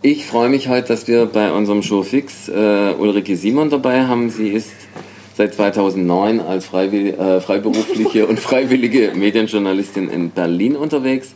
Ich 0.00 0.26
freue 0.26 0.48
mich 0.48 0.68
heute, 0.68 0.86
dass 0.86 1.08
wir 1.08 1.26
bei 1.26 1.50
unserem 1.50 1.82
Showfix 1.82 2.48
äh, 2.48 2.94
Ulrike 2.96 3.36
Simon 3.36 3.68
dabei 3.68 4.06
haben. 4.06 4.30
Sie 4.30 4.50
ist 4.50 4.70
seit 5.36 5.54
2009 5.54 6.38
als 6.38 6.66
Freiwill 6.66 7.14
äh, 7.14 7.40
freiberufliche 7.40 8.28
und 8.28 8.38
freiwillige 8.40 9.10
Medienjournalistin 9.16 10.08
in 10.08 10.30
Berlin 10.30 10.76
unterwegs. 10.76 11.34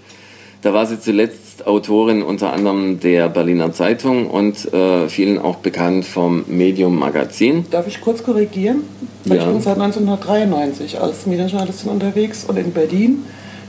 Da 0.61 0.73
war 0.73 0.87
sie 0.87 1.01
zuletzt 1.01 1.67
Autorin 1.67 2.23
unter 2.23 2.53
anderem 2.53 3.01
der 3.01 3.29
Berliner 3.29 3.73
Zeitung 3.73 4.31
und 4.31 4.73
äh, 4.73 5.09
vielen 5.09 5.41
auch 5.41 5.57
bekannt 5.57 6.05
vom 6.05 6.45
Medium 6.47 6.97
Magazin. 6.97 7.67
Darf 7.69 7.89
ich 7.89 8.01
kurz 8.01 8.23
korrigieren? 8.23 8.85
Ja. 9.25 9.35
Ich 9.35 9.45
bin 9.45 9.61
seit 9.61 9.81
1993 9.81 11.01
als 11.01 11.27
Medienjournalistin 11.27 11.91
unterwegs 11.91 12.45
und 12.45 12.57
in 12.57 12.73
Berlin 12.73 13.25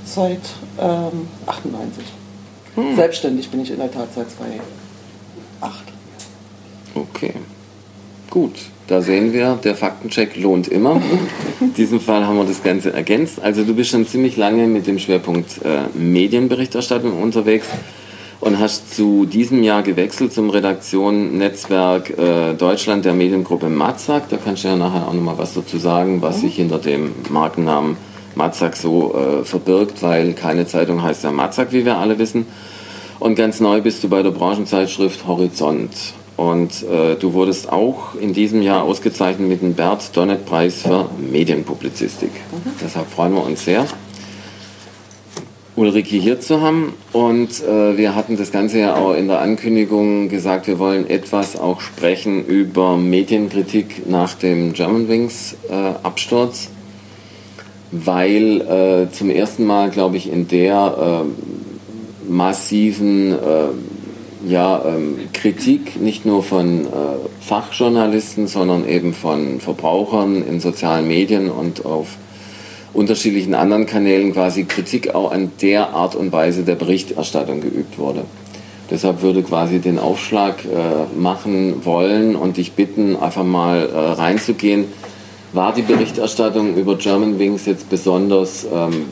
seit 0.06 0.42
ähm, 0.80 1.28
98. 1.48 2.04
Hm. 2.76 2.96
Selbstständig 2.96 3.50
bin 3.50 3.62
ich 3.62 3.72
in 3.72 3.78
der 3.78 3.92
Tat 3.92 4.10
seit 4.14 4.30
2008. 5.64 5.84
Okay, 6.96 7.34
gut. 8.30 8.54
Da 8.88 9.02
sehen 9.02 9.32
wir, 9.32 9.58
der 9.64 9.76
Faktencheck 9.76 10.36
lohnt 10.36 10.68
immer. 10.68 11.02
In 11.62 11.74
diesem 11.74 12.02
Fall 12.02 12.28
haben 12.28 12.36
wir 12.36 12.44
das 12.44 12.62
Ganze 12.62 12.92
ergänzt. 12.92 13.42
Also 13.42 13.64
du 13.64 13.74
bist 13.74 13.92
schon 13.92 14.06
ziemlich 14.06 14.36
lange 14.36 14.68
mit 14.68 14.88
dem 14.88 15.00
Schwerpunkt 15.00 15.62
äh, 15.64 15.84
Medienberichterstattung 15.98 17.22
unterwegs 17.22 17.68
und 18.42 18.60
hast 18.60 18.94
zu 18.94 19.26
diesem 19.26 19.64
Jahr 19.64 19.84
gewechselt 19.84 20.34
zum 20.34 20.50
Redaktion 20.50 21.38
Netzwerk 21.38 22.10
äh, 22.10 22.56
Deutschland 22.56 23.06
der 23.06 23.14
Mediengruppe 23.14 23.70
Matzak. 23.70 24.28
Da 24.28 24.38
kannst 24.38 24.66
du 24.66 24.68
ja 24.68 24.76
nachher 24.76 25.08
auch 25.08 25.14
nochmal 25.14 25.38
was 25.38 25.54
dazu 25.54 25.78
sagen, 25.78 26.22
was 26.22 26.42
sich 26.42 26.58
hinter 26.58 26.78
dem 26.78 27.14
Markennamen 27.30 27.96
Matzak 28.36 28.76
so 28.76 29.16
äh, 29.16 29.46
verbirgt, 29.46 30.04
weil 30.04 30.34
keine 30.34 30.68
Zeitung 30.68 31.02
heißt 31.02 31.24
ja 31.24 31.32
Matzak, 31.32 31.72
wie 31.72 31.86
wir 31.86 31.98
alle 31.98 32.20
wissen. 32.20 32.46
Und 33.20 33.36
ganz 33.36 33.60
neu 33.60 33.82
bist 33.82 34.04
du 34.04 34.10
bei 34.10 34.24
der 34.24 34.32
Branchenzeitschrift 34.32 35.28
Horizont. 35.28 35.92
Und 36.36 36.84
äh, 36.84 37.16
du 37.16 37.34
wurdest 37.34 37.72
auch 37.72 38.16
in 38.16 38.34
diesem 38.34 38.62
Jahr 38.62 38.84
ausgezeichnet 38.84 39.48
mit 39.48 39.62
dem 39.62 39.76
Bert 39.76 40.16
Donnet 40.18 40.46
Preis 40.46 40.82
für 40.82 41.10
Medienpublizistik. 41.18 42.32
Mhm. 42.32 42.72
Deshalb 42.84 43.10
freuen 43.10 43.36
wir 43.36 43.46
uns 43.46 43.64
sehr, 43.64 43.86
Ulrike 45.76 46.18
hier 46.18 46.40
zu 46.40 46.62
haben. 46.62 46.94
Und 47.12 47.64
äh, 47.64 47.98
wir 47.98 48.16
hatten 48.16 48.38
das 48.38 48.52
Ganze 48.52 48.80
ja 48.80 48.96
auch 48.96 49.14
in 49.14 49.28
der 49.28 49.42
Ankündigung 49.42 50.30
gesagt, 50.30 50.68
wir 50.68 50.80
wollen 50.80 51.10
etwas 51.10 51.56
auch 51.56 51.82
sprechen 51.82 52.46
über 52.46 52.98
Medienkritik 52.98 54.08
nach 54.10 54.34
dem 54.34 54.74
Germanwings 54.74 55.56
äh, 55.70 55.74
Absturz, 56.04 56.70
weil 57.92 58.62
äh, 58.62 59.12
zum 59.12 59.30
ersten 59.30 59.66
Mal, 59.66 59.90
glaube 59.90 60.18
ich, 60.18 60.32
in 60.32 60.48
der 60.48 61.26
äh, 61.26 61.53
massiven 62.30 63.34
äh, 63.34 64.48
ja, 64.48 64.84
ähm, 64.86 65.18
Kritik 65.32 66.02
nicht 66.02 66.26
nur 66.26 66.44
von 66.44 66.86
äh, 66.86 66.90
Fachjournalisten, 67.42 68.48
sondern 68.48 68.88
eben 68.88 69.14
von 69.14 69.60
Verbrauchern 69.60 70.44
in 70.46 70.60
sozialen 70.60 71.08
Medien 71.08 71.50
und 71.50 71.86
auf 71.86 72.08
unterschiedlichen 72.94 73.56
anderen 73.56 73.86
Kanälen 73.86 74.34
quasi 74.34 74.66
Kritik 74.66 75.16
auch 75.16 75.32
an 75.32 75.52
der 75.62 75.94
Art 75.94 76.16
und 76.16 76.32
Weise 76.32 76.64
der 76.64 76.76
Berichterstattung 76.76 77.62
geübt 77.62 77.98
wurde. 77.98 78.26
Deshalb 78.92 79.22
würde 79.22 79.42
quasi 79.42 79.80
den 79.80 79.98
Aufschlag 79.98 80.66
äh, 80.66 81.18
machen 81.18 81.86
wollen 81.86 82.36
und 82.36 82.58
dich 82.58 82.74
bitten, 82.74 83.16
einfach 83.16 83.44
mal 83.44 83.90
äh, 83.90 83.98
reinzugehen. 83.98 84.86
War 85.54 85.74
die 85.74 85.82
Berichterstattung 85.82 86.76
über 86.76 86.98
Germanwings 86.98 87.66
jetzt 87.66 87.90
besonders 87.90 88.66
ähm, 88.72 89.06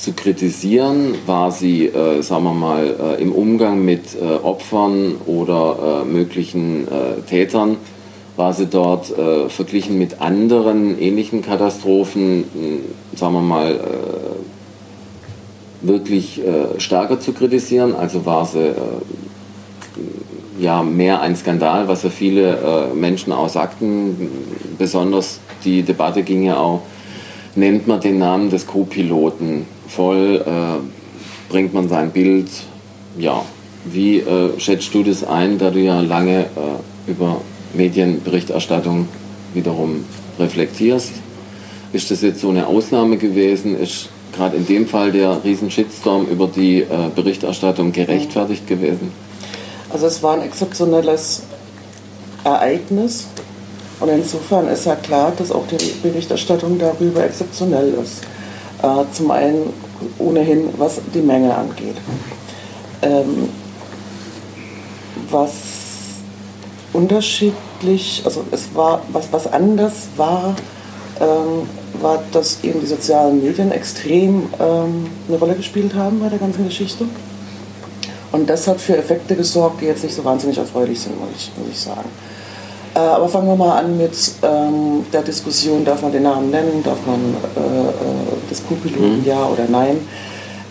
zu 0.00 0.14
kritisieren? 0.14 1.14
War 1.26 1.52
sie, 1.52 1.86
äh, 1.86 2.22
sagen 2.22 2.44
wir 2.44 2.54
mal, 2.54 3.16
äh, 3.18 3.22
im 3.22 3.32
Umgang 3.32 3.84
mit 3.84 4.16
äh, 4.20 4.36
Opfern 4.42 5.16
oder 5.26 6.02
äh, 6.02 6.10
möglichen 6.10 6.88
äh, 6.88 7.20
Tätern? 7.28 7.76
War 8.36 8.54
sie 8.54 8.66
dort 8.66 9.16
äh, 9.16 9.50
verglichen 9.50 9.98
mit 9.98 10.22
anderen 10.22 10.98
ähnlichen 10.98 11.42
Katastrophen, 11.42 12.44
sagen 13.14 13.34
wir 13.34 13.42
mal, 13.42 13.80
wirklich 15.82 16.40
stärker 16.78 17.20
zu 17.20 17.32
kritisieren? 17.32 17.94
Also 17.94 18.24
war 18.24 18.46
sie 18.46 18.72
ja 20.58 20.82
mehr 20.82 21.20
ein 21.20 21.36
Skandal, 21.36 21.88
was 21.88 22.02
ja 22.02 22.10
viele 22.10 22.90
Menschen 22.94 23.32
auch 23.32 23.48
sagten. 23.48 24.30
Besonders 24.78 25.40
die 25.64 25.82
Debatte 25.82 26.22
ging 26.22 26.44
ja 26.44 26.56
auch 26.56 26.82
nennt 27.54 27.86
man 27.86 28.00
den 28.00 28.18
Namen 28.18 28.50
des 28.50 28.66
Co-Piloten 28.66 29.66
voll, 29.88 30.44
äh, 30.46 31.50
bringt 31.50 31.74
man 31.74 31.88
sein 31.88 32.10
Bild. 32.10 32.48
Ja, 33.18 33.44
wie 33.84 34.18
äh, 34.18 34.58
schätzt 34.58 34.94
du 34.94 35.02
das 35.02 35.24
ein, 35.24 35.58
da 35.58 35.70
du 35.70 35.80
ja 35.80 36.00
lange 36.00 36.40
äh, 36.40 37.10
über 37.10 37.40
Medienberichterstattung 37.74 39.08
wiederum 39.54 40.04
reflektierst? 40.38 41.12
Ist 41.92 42.10
das 42.10 42.22
jetzt 42.22 42.40
so 42.40 42.50
eine 42.50 42.66
Ausnahme 42.66 43.16
gewesen? 43.16 43.78
Ist 43.78 44.10
gerade 44.32 44.56
in 44.56 44.66
dem 44.66 44.86
Fall 44.86 45.12
der 45.12 45.42
riesen 45.44 45.70
Shitstorm 45.70 46.26
über 46.26 46.46
die 46.46 46.82
äh, 46.82 46.86
Berichterstattung 47.14 47.92
gerechtfertigt 47.92 48.66
gewesen? 48.66 49.12
Also 49.90 50.06
es 50.06 50.22
war 50.22 50.34
ein 50.34 50.42
exzeptionelles 50.42 51.42
Ereignis 52.44 53.26
und 54.00 54.08
insofern 54.08 54.68
ist 54.68 54.86
ja 54.86 54.96
klar, 54.96 55.32
dass 55.36 55.52
auch 55.52 55.66
die 55.66 55.92
Berichterstattung 56.02 56.78
darüber 56.78 57.24
exzeptionell 57.24 57.94
ist. 58.02 58.22
Äh, 58.82 59.04
zum 59.12 59.30
einen 59.30 59.72
ohnehin, 60.18 60.70
was 60.78 61.00
die 61.12 61.20
Menge 61.20 61.54
angeht. 61.54 61.96
Ähm, 63.02 63.50
was 65.30 65.52
unterschiedlich, 66.92 68.22
also 68.24 68.44
es 68.50 68.74
war, 68.74 69.02
was, 69.12 69.32
was 69.32 69.46
anders 69.52 70.08
war, 70.16 70.56
ähm, 71.20 71.68
war, 72.00 72.22
dass 72.32 72.64
eben 72.64 72.80
die 72.80 72.86
sozialen 72.86 73.42
Medien 73.42 73.70
extrem 73.70 74.48
ähm, 74.58 75.06
eine 75.28 75.38
Rolle 75.38 75.54
gespielt 75.54 75.94
haben 75.94 76.20
bei 76.20 76.28
der 76.28 76.38
ganzen 76.38 76.64
Geschichte. 76.64 77.04
Und 78.32 78.48
das 78.48 78.66
hat 78.66 78.80
für 78.80 78.96
Effekte 78.96 79.36
gesorgt, 79.36 79.80
die 79.80 79.86
jetzt 79.86 80.04
nicht 80.04 80.14
so 80.14 80.24
wahnsinnig 80.24 80.56
erfreulich 80.56 81.00
sind, 81.00 81.18
muss 81.20 81.30
ich, 81.36 81.50
muss 81.58 81.68
ich 81.70 81.78
sagen. 81.78 82.08
Äh, 83.00 83.14
aber 83.14 83.28
fangen 83.28 83.48
wir 83.48 83.56
mal 83.56 83.78
an 83.78 83.96
mit 83.96 84.12
ähm, 84.42 85.04
der 85.12 85.22
Diskussion, 85.22 85.84
darf 85.84 86.02
man 86.02 86.12
den 86.12 86.24
Namen 86.24 86.50
nennen, 86.50 86.82
darf 86.82 86.98
man 87.06 87.34
äh, 87.56 87.88
äh 87.88 87.92
das 88.48 88.66
Co-Piloten 88.66 89.20
mhm. 89.20 89.24
ja 89.24 89.46
oder 89.46 89.64
nein. 89.68 89.98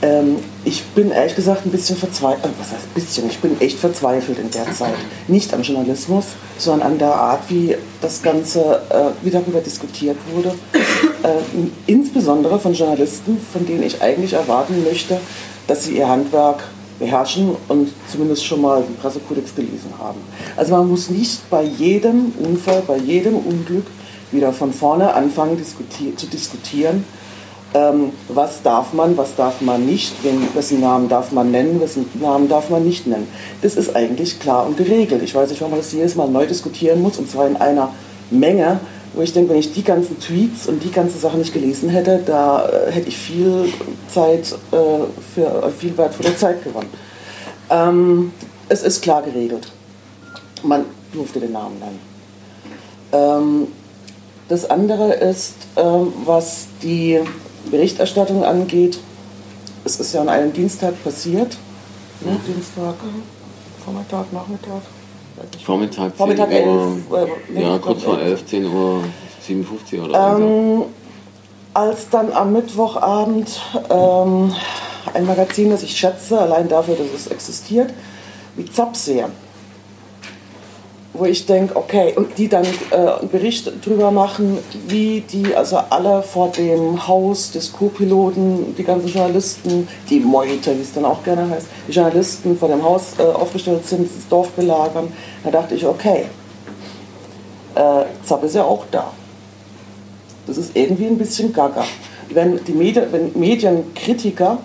Ähm, 0.01 0.37
ich 0.63 0.83
bin 0.83 1.11
ehrlich 1.11 1.35
gesagt 1.35 1.65
ein 1.65 1.71
bisschen 1.71 1.97
verzweifelt, 1.97 2.45
äh, 2.45 2.59
was 2.59 2.71
heißt 2.71 2.87
ein 2.87 2.93
bisschen, 2.93 3.29
ich 3.29 3.39
bin 3.39 3.59
echt 3.59 3.79
verzweifelt 3.79 4.37
in 4.37 4.51
der 4.51 4.71
Zeit. 4.73 4.93
Nicht 5.27 5.53
am 5.53 5.61
Journalismus, 5.61 6.25
sondern 6.57 6.91
an 6.91 6.97
der 6.97 7.15
Art, 7.15 7.41
wie 7.49 7.75
das 8.01 8.21
Ganze, 8.21 8.81
äh, 8.89 9.25
wie 9.25 9.31
darüber 9.31 9.61
diskutiert 9.61 10.17
wurde. 10.33 10.53
Äh, 11.21 11.41
insbesondere 11.85 12.59
von 12.59 12.73
Journalisten, 12.73 13.37
von 13.51 13.65
denen 13.65 13.83
ich 13.83 14.01
eigentlich 14.01 14.31
erwarten 14.31 14.85
möchte, 14.85 15.19
dass 15.67 15.83
sie 15.83 15.97
ihr 15.97 16.07
Handwerk 16.07 16.63
beherrschen 16.99 17.55
und 17.69 17.89
zumindest 18.11 18.45
schon 18.45 18.61
mal 18.61 18.83
den 18.83 18.95
Pressekodex 18.97 19.55
gelesen 19.55 19.93
haben. 19.97 20.19
Also 20.55 20.73
man 20.73 20.89
muss 20.89 21.09
nicht 21.09 21.49
bei 21.49 21.63
jedem 21.63 22.33
Unfall, 22.37 22.83
bei 22.85 22.97
jedem 22.97 23.35
Unglück 23.35 23.85
wieder 24.31 24.53
von 24.53 24.73
vorne 24.73 25.13
anfangen 25.13 25.57
diskutier 25.57 26.15
zu 26.15 26.27
diskutieren, 26.27 27.03
ähm, 27.73 28.11
was 28.27 28.61
darf 28.63 28.93
man, 28.93 29.15
was 29.17 29.35
darf 29.35 29.61
man 29.61 29.85
nicht, 29.85 30.13
wessen 30.53 30.81
Namen 30.81 31.07
darf 31.07 31.31
man 31.31 31.51
nennen, 31.51 31.79
wessen 31.79 32.05
Namen 32.15 32.49
darf 32.49 32.69
man 32.69 32.83
nicht 32.83 33.07
nennen. 33.07 33.27
Das 33.61 33.75
ist 33.75 33.95
eigentlich 33.95 34.39
klar 34.39 34.65
und 34.65 34.77
geregelt. 34.77 35.21
Ich 35.23 35.35
weiß 35.35 35.49
nicht, 35.49 35.61
warum 35.61 35.71
man 35.71 35.79
das 35.79 35.91
jedes 35.91 36.15
Mal 36.15 36.27
neu 36.27 36.45
diskutieren 36.45 37.01
muss, 37.01 37.17
und 37.17 37.29
zwar 37.29 37.47
in 37.47 37.57
einer 37.57 37.91
Menge, 38.31 38.79
wo 39.13 39.21
ich 39.21 39.33
denke, 39.33 39.51
wenn 39.51 39.59
ich 39.59 39.73
die 39.73 39.83
ganzen 39.83 40.19
Tweets 40.19 40.67
und 40.67 40.83
die 40.83 40.91
ganzen 40.91 41.19
Sachen 41.19 41.39
nicht 41.39 41.53
gelesen 41.53 41.89
hätte, 41.89 42.21
da 42.25 42.67
äh, 42.67 42.91
hätte 42.91 43.09
ich 43.09 43.17
viel 43.17 43.71
Zeit, 44.07 44.55
äh, 44.71 44.77
für, 45.33 45.63
äh, 45.63 45.71
viel 45.71 45.91
der 45.91 46.37
Zeit 46.37 46.63
gewonnen. 46.63 46.89
Ähm, 47.69 48.31
es 48.67 48.83
ist 48.83 49.01
klar 49.01 49.21
geregelt. 49.21 49.71
Man 50.63 50.85
durfte 51.13 51.39
den 51.39 51.51
Namen 51.53 51.79
nennen. 51.79 51.99
Ähm, 53.11 53.67
das 54.47 54.69
andere 54.69 55.13
ist, 55.13 55.55
ähm, 55.75 56.13
was 56.25 56.67
die 56.81 57.19
Berichterstattung 57.69 58.43
angeht. 58.43 58.99
Es 59.85 59.99
ist 59.99 60.13
ja 60.13 60.21
an 60.21 60.29
einem 60.29 60.53
Dienstag 60.53 61.01
passiert. 61.03 61.57
Ne? 62.21 62.37
Dienstag, 62.47 62.95
Vormittag, 63.83 64.31
Nachmittag. 64.33 64.81
Vormittag, 65.63 66.15
Vormittag 66.15 66.51
11 66.51 66.67
Uhr, 66.67 67.27
äh, 67.55 67.61
ja, 67.61 67.77
kurz 67.77 68.03
vor 68.03 68.19
11, 68.19 68.45
10 68.45 68.65
Uhr 68.65 69.03
57 69.41 70.01
oder 70.01 70.37
ähm, 70.37 70.83
Als 71.73 72.09
dann 72.09 72.31
am 72.31 72.53
Mittwochabend 72.53 73.61
ähm, 73.89 74.53
ein 75.13 75.25
Magazin, 75.25 75.69
das 75.69 75.83
ich 75.83 75.95
schätze, 75.95 76.39
allein 76.39 76.67
dafür, 76.67 76.95
dass 76.95 77.07
es 77.13 77.27
existiert, 77.27 77.93
wie 78.55 78.65
Zapseer, 78.65 79.29
wo 81.19 81.25
ich 81.25 81.45
denke, 81.45 81.75
okay, 81.75 82.13
und 82.15 82.37
die 82.37 82.47
dann 82.47 82.65
äh, 82.91 82.95
einen 82.95 83.29
Bericht 83.29 83.85
drüber 83.85 84.09
machen, 84.09 84.57
wie 84.87 85.21
die, 85.21 85.55
also 85.55 85.77
alle 85.89 86.23
vor 86.23 86.49
dem 86.49 87.07
Haus 87.07 87.51
des 87.51 87.73
Co-Piloten, 87.73 88.75
die 88.77 88.83
ganzen 88.83 89.09
Journalisten, 89.09 89.87
die 90.09 90.19
Meute, 90.21 90.77
wie 90.77 90.81
es 90.81 90.93
dann 90.93 91.05
auch 91.05 91.23
gerne 91.23 91.49
heißt, 91.49 91.67
die 91.87 91.91
Journalisten 91.91 92.57
vor 92.57 92.69
dem 92.69 92.81
Haus 92.81 93.13
äh, 93.19 93.23
aufgestellt 93.23 93.85
sind, 93.85 94.09
das 94.15 94.27
Dorf 94.29 94.49
belagern. 94.51 95.11
Da 95.43 95.51
dachte 95.51 95.75
ich, 95.75 95.85
okay, 95.85 96.25
äh, 97.75 98.05
Zapp 98.23 98.43
ist 98.43 98.55
ja 98.55 98.63
auch 98.63 98.85
da. 98.89 99.11
Das 100.47 100.57
ist 100.57 100.75
irgendwie 100.75 101.05
ein 101.05 101.17
bisschen 101.17 101.53
gaga. 101.53 101.85
Wenn, 102.29 102.63
die 102.63 102.73
Medien, 102.73 103.11
wenn 103.11 103.37
Medienkritiker 103.37 104.59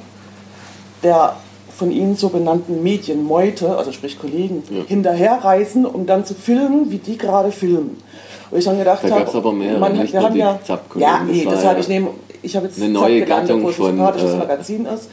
der 1.02 1.36
von 1.76 1.90
ihnen 1.90 2.16
so 2.16 2.28
benannten 2.28 2.82
Medienmeute, 2.82 3.76
also 3.76 3.92
sprich 3.92 4.18
Kollegen, 4.18 4.62
ja. 4.70 4.82
hinterherreisen, 4.86 5.86
um 5.86 6.06
dann 6.06 6.24
zu 6.24 6.34
filmen, 6.34 6.90
wie 6.90 6.98
die 6.98 7.18
gerade 7.18 7.50
filmen. 7.50 7.96
Und 8.50 8.58
ich 8.58 8.64
dann 8.64 8.78
gedacht 8.78 9.02
da 9.04 9.10
habe, 9.10 9.36
aber 9.36 9.52
mehr, 9.52 9.78
man, 9.78 9.96
nicht 9.98 10.12
wir 10.12 10.22
haben 10.22 10.36
ja, 10.36 10.58
ja, 10.96 11.22
nee, 11.26 11.44
das 11.44 11.64
habe 11.64 11.80
ich 11.80 11.88
neben, 11.88 12.08
ich 12.42 12.54
habe 12.54 12.66
jetzt 12.66 12.80
eine 12.80 12.92
neue 12.92 13.24
Gattung 13.24 13.66
es 13.68 13.76
sympathisches 13.76 14.34
äh, 14.34 14.36
Magazin 14.36 14.86
ist. 14.86 15.08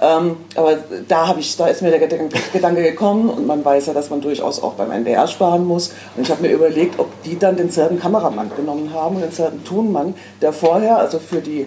Ähm, 0.00 0.36
aber 0.56 0.78
da, 1.06 1.28
habe 1.28 1.40
ich, 1.40 1.56
da 1.56 1.68
ist 1.68 1.80
mir 1.80 1.90
der 1.90 2.00
Gedanke 2.00 2.82
gekommen 2.82 3.30
und 3.30 3.46
man 3.46 3.64
weiß 3.64 3.86
ja, 3.86 3.94
dass 3.94 4.10
man 4.10 4.20
durchaus 4.20 4.60
auch 4.62 4.72
beim 4.72 4.90
NDR 4.90 5.26
sparen 5.28 5.64
muss. 5.64 5.92
Und 6.16 6.24
ich 6.24 6.30
habe 6.30 6.42
mir 6.42 6.52
überlegt, 6.52 6.98
ob 6.98 7.08
die 7.22 7.38
dann 7.38 7.56
denselben 7.56 7.98
Kameramann 7.98 8.50
genommen 8.56 8.92
haben 8.92 9.16
und 9.16 9.22
denselben 9.22 9.64
Tonmann, 9.64 10.14
der 10.42 10.52
vorher, 10.52 10.98
also 10.98 11.20
für 11.20 11.40
die 11.40 11.66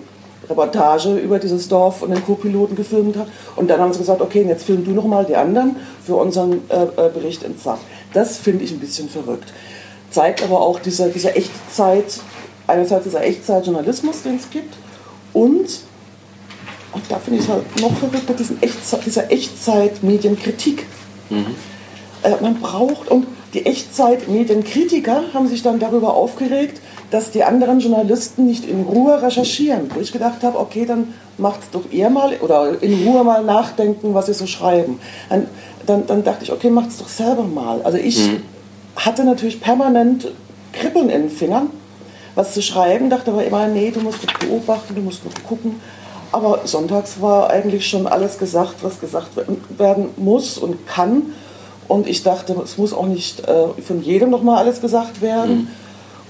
Reportage 0.49 1.17
über 1.17 1.39
dieses 1.39 1.67
Dorf 1.67 2.01
und 2.01 2.11
den 2.11 2.23
Co-Piloten 2.23 2.75
gefilmt 2.75 3.17
hat. 3.17 3.27
Und 3.55 3.69
dann 3.69 3.79
haben 3.79 3.93
sie 3.93 3.99
gesagt, 3.99 4.21
okay, 4.21 4.45
jetzt 4.47 4.65
film 4.65 4.85
du 4.85 4.91
nochmal 4.91 5.25
die 5.25 5.35
anderen 5.35 5.75
für 6.05 6.15
unseren 6.15 6.61
äh, 6.69 6.83
äh, 6.83 7.09
Bericht 7.13 7.43
in 7.43 7.57
Zach. 7.57 7.79
Das 8.13 8.37
finde 8.37 8.63
ich 8.63 8.71
ein 8.71 8.79
bisschen 8.79 9.09
verrückt. 9.09 9.51
Zeigt 10.09 10.41
aber 10.43 10.61
auch 10.61 10.79
dieser, 10.79 11.09
dieser 11.09 11.35
Echtzeit, 11.35 12.19
einerseits 12.65 13.03
dieser 13.03 13.23
Echtzeitjournalismus, 13.23 14.23
den 14.23 14.37
es 14.37 14.49
gibt, 14.49 14.73
und, 15.33 15.67
und 16.93 17.03
da 17.09 17.19
finde 17.19 17.39
ich 17.39 17.45
es 17.45 17.51
halt 17.51 17.81
noch 17.81 17.95
verrückter, 17.97 18.33
diesen 18.33 18.59
dieser 19.05 19.31
Echtzeit-Medienkritik. 19.31 20.85
Mhm. 21.29 21.55
Äh, 22.23 22.41
man 22.41 22.59
braucht, 22.59 23.09
und 23.09 23.27
die 23.53 23.65
Echtzeit-Medienkritiker 23.65 25.33
haben 25.33 25.47
sich 25.47 25.61
dann 25.61 25.79
darüber 25.79 26.13
aufgeregt, 26.13 26.81
dass 27.11 27.31
die 27.31 27.43
anderen 27.43 27.79
Journalisten 27.79 28.45
nicht 28.45 28.67
in 28.67 28.83
Ruhe 28.83 29.21
recherchieren. 29.21 29.89
Wo 29.93 29.99
ich 29.99 30.11
gedacht 30.11 30.43
habe, 30.43 30.59
okay, 30.59 30.85
dann 30.85 31.13
macht 31.37 31.61
es 31.61 31.69
doch 31.71 31.83
ihr 31.91 32.09
mal 32.09 32.33
oder 32.41 32.81
in 32.81 33.07
Ruhe 33.07 33.23
mal 33.23 33.43
nachdenken, 33.43 34.13
was 34.13 34.25
sie 34.25 34.33
so 34.33 34.47
schreiben. 34.47 34.99
Dann, 35.29 35.47
dann, 35.85 36.07
dann 36.07 36.23
dachte 36.23 36.43
ich, 36.43 36.51
okay, 36.51 36.69
macht 36.69 36.89
es 36.89 36.97
doch 36.97 37.07
selber 37.07 37.43
mal. 37.43 37.81
Also 37.83 37.97
ich 37.97 38.27
mhm. 38.27 38.43
hatte 38.95 39.23
natürlich 39.23 39.61
permanent 39.61 40.31
Kribbeln 40.73 41.09
in 41.09 41.23
den 41.23 41.29
Fingern, 41.29 41.69
was 42.35 42.53
zu 42.53 42.61
schreiben, 42.61 43.09
dachte 43.09 43.31
aber 43.31 43.45
immer, 43.45 43.67
nee, 43.67 43.91
du 43.91 44.01
musst 44.01 44.19
beobachten, 44.39 44.93
du 44.95 45.01
musst 45.01 45.21
gucken. 45.47 45.79
Aber 46.31 46.61
sonntags 46.65 47.21
war 47.21 47.49
eigentlich 47.49 47.87
schon 47.87 48.05
alles 48.05 48.37
gesagt, 48.37 48.75
was 48.81 48.99
gesagt 48.99 49.29
werden 49.77 50.09
muss 50.17 50.57
und 50.57 50.85
kann. 50.85 51.33
Und 51.87 52.05
ich 52.05 52.21
dachte, 52.21 52.53
es 52.61 52.77
muss 52.77 52.91
auch 52.91 53.05
nicht 53.05 53.47
äh, 53.47 53.81
von 53.81 54.03
jedem 54.03 54.29
noch 54.29 54.43
mal 54.43 54.57
alles 54.57 54.81
gesagt 54.81 55.21
werden. 55.21 55.55
Mhm. 55.55 55.67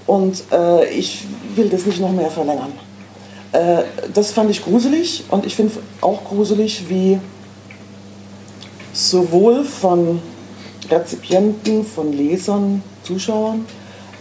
Und 0.08 0.42
äh, 0.50 0.88
ich 0.88 1.26
will 1.54 1.68
das 1.68 1.84
nicht 1.84 2.00
noch 2.00 2.10
mehr 2.10 2.30
verlängern. 2.30 2.72
Äh, 3.52 3.82
das 4.14 4.32
fand 4.32 4.50
ich 4.50 4.64
gruselig 4.64 5.24
und 5.28 5.44
ich 5.44 5.54
finde 5.54 5.74
auch 6.00 6.24
gruselig, 6.24 6.88
wie 6.88 7.20
sowohl 8.94 9.64
von 9.64 10.20
Rezipienten, 10.90 11.84
von 11.84 12.12
Lesern, 12.14 12.82
Zuschauern 13.02 13.66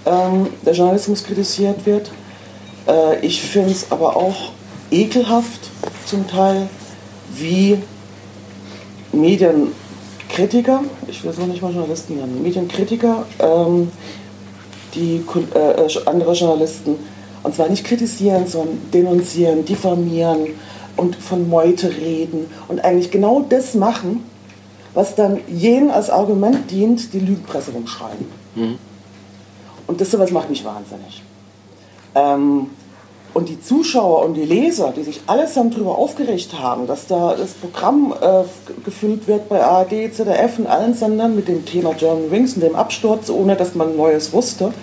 ähm, 0.05 0.47
der 0.65 0.73
Journalismus 0.73 1.23
kritisiert 1.23 1.85
wird. 1.85 2.11
Äh, 2.85 3.25
ich 3.25 3.41
finde 3.41 3.71
es 3.71 3.89
aber 3.89 4.17
auch 4.17 4.51
ekelhaft 4.91 5.69
zum 6.05 6.27
Teil, 6.27 6.67
wie 7.33 7.77
Medienkritiker, 9.13 10.83
ich 11.07 11.23
will 11.23 11.31
es 11.31 11.37
noch 11.37 11.47
nicht 11.47 11.61
mal 11.61 11.71
Journalisten 11.71 12.17
nennen, 12.17 12.43
Medienkritiker 12.43 13.25
ähm, 13.39 13.89
die 14.95 15.23
äh, 15.53 15.85
äh, 15.85 15.89
andere 16.05 16.33
Journalisten, 16.33 16.95
und 17.43 17.55
zwar 17.55 17.69
nicht 17.69 17.85
kritisieren, 17.85 18.47
sondern 18.47 18.79
denunzieren, 18.93 19.63
diffamieren 19.63 20.47
und 20.95 21.15
von 21.15 21.47
Meute 21.49 21.95
reden 21.95 22.47
und 22.67 22.83
eigentlich 22.83 23.11
genau 23.11 23.45
das 23.47 23.75
machen, 23.75 24.23
was 24.93 25.15
dann 25.15 25.39
jenen 25.47 25.91
als 25.91 26.09
Argument 26.09 26.71
dient, 26.71 27.13
die 27.13 27.19
Lügenpresse 27.19 27.71
rumschreiben. 27.71 28.25
Mhm. 28.55 28.77
Und 29.85 30.01
das 30.01 30.11
sowas 30.11 30.31
macht 30.31 30.49
mich 30.49 30.65
wahnsinnig. 30.65 31.23
Ähm, 32.15 32.71
und 33.37 33.49
die 33.49 33.61
Zuschauer 33.61 34.25
und 34.25 34.33
die 34.33 34.45
Leser, 34.45 34.91
die 34.97 35.03
sich 35.03 35.21
allesamt 35.27 35.75
darüber 35.75 35.95
aufgeregt 35.95 36.57
haben, 36.59 36.87
dass 36.87 37.05
da 37.05 37.35
das 37.35 37.51
Programm 37.51 38.11
äh, 38.19 38.43
gefüllt 38.83 39.27
wird 39.27 39.47
bei 39.47 39.63
ARD, 39.63 40.11
ZDF 40.11 40.57
und 40.57 40.65
allen 40.65 40.95
Sendern 40.95 41.35
mit 41.35 41.47
dem 41.47 41.63
Thema 41.63 41.93
German 41.93 42.31
Wings 42.31 42.55
und 42.55 42.61
dem 42.61 42.75
Absturz, 42.75 43.29
ohne 43.29 43.55
dass 43.55 43.75
man 43.75 43.95
Neues 43.95 44.33
wusste, 44.33 44.73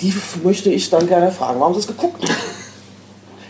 die 0.00 0.14
möchte 0.44 0.70
ich 0.70 0.88
dann 0.88 1.08
gerne 1.08 1.32
fragen, 1.32 1.58
warum 1.58 1.74
sie 1.74 1.80
es 1.80 1.88
geguckt 1.88 2.22
haben. 2.22 2.36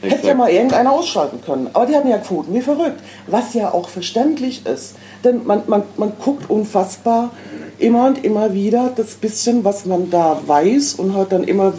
Hätte 0.11 0.29
ja 0.29 0.35
mal 0.35 0.49
irgendeiner 0.49 0.93
ausschalten 0.93 1.43
können. 1.45 1.69
Aber 1.75 1.85
die 1.85 1.95
hatten 1.95 2.09
ja 2.09 2.17
Quoten 2.17 2.55
wie 2.55 2.63
verrückt. 2.63 3.01
Was 3.27 3.53
ja 3.53 3.75
auch 3.75 3.91
verständlich 3.91 4.65
ist. 4.65 4.95
Denn 5.23 5.45
man, 5.45 5.65
man, 5.67 5.83
man 5.99 6.13
guckt 6.25 6.49
unfassbar 6.49 7.31
immer 7.79 8.07
und 8.07 8.25
immer 8.25 8.55
wieder 8.55 8.91
das 8.97 9.17
bisschen, 9.17 9.65
was 9.65 9.85
man 9.85 10.09
da 10.09 10.41
weiß 10.47 10.95
und 10.95 11.15
hat 11.15 11.33
dann 11.33 11.45
immer 11.45 11.75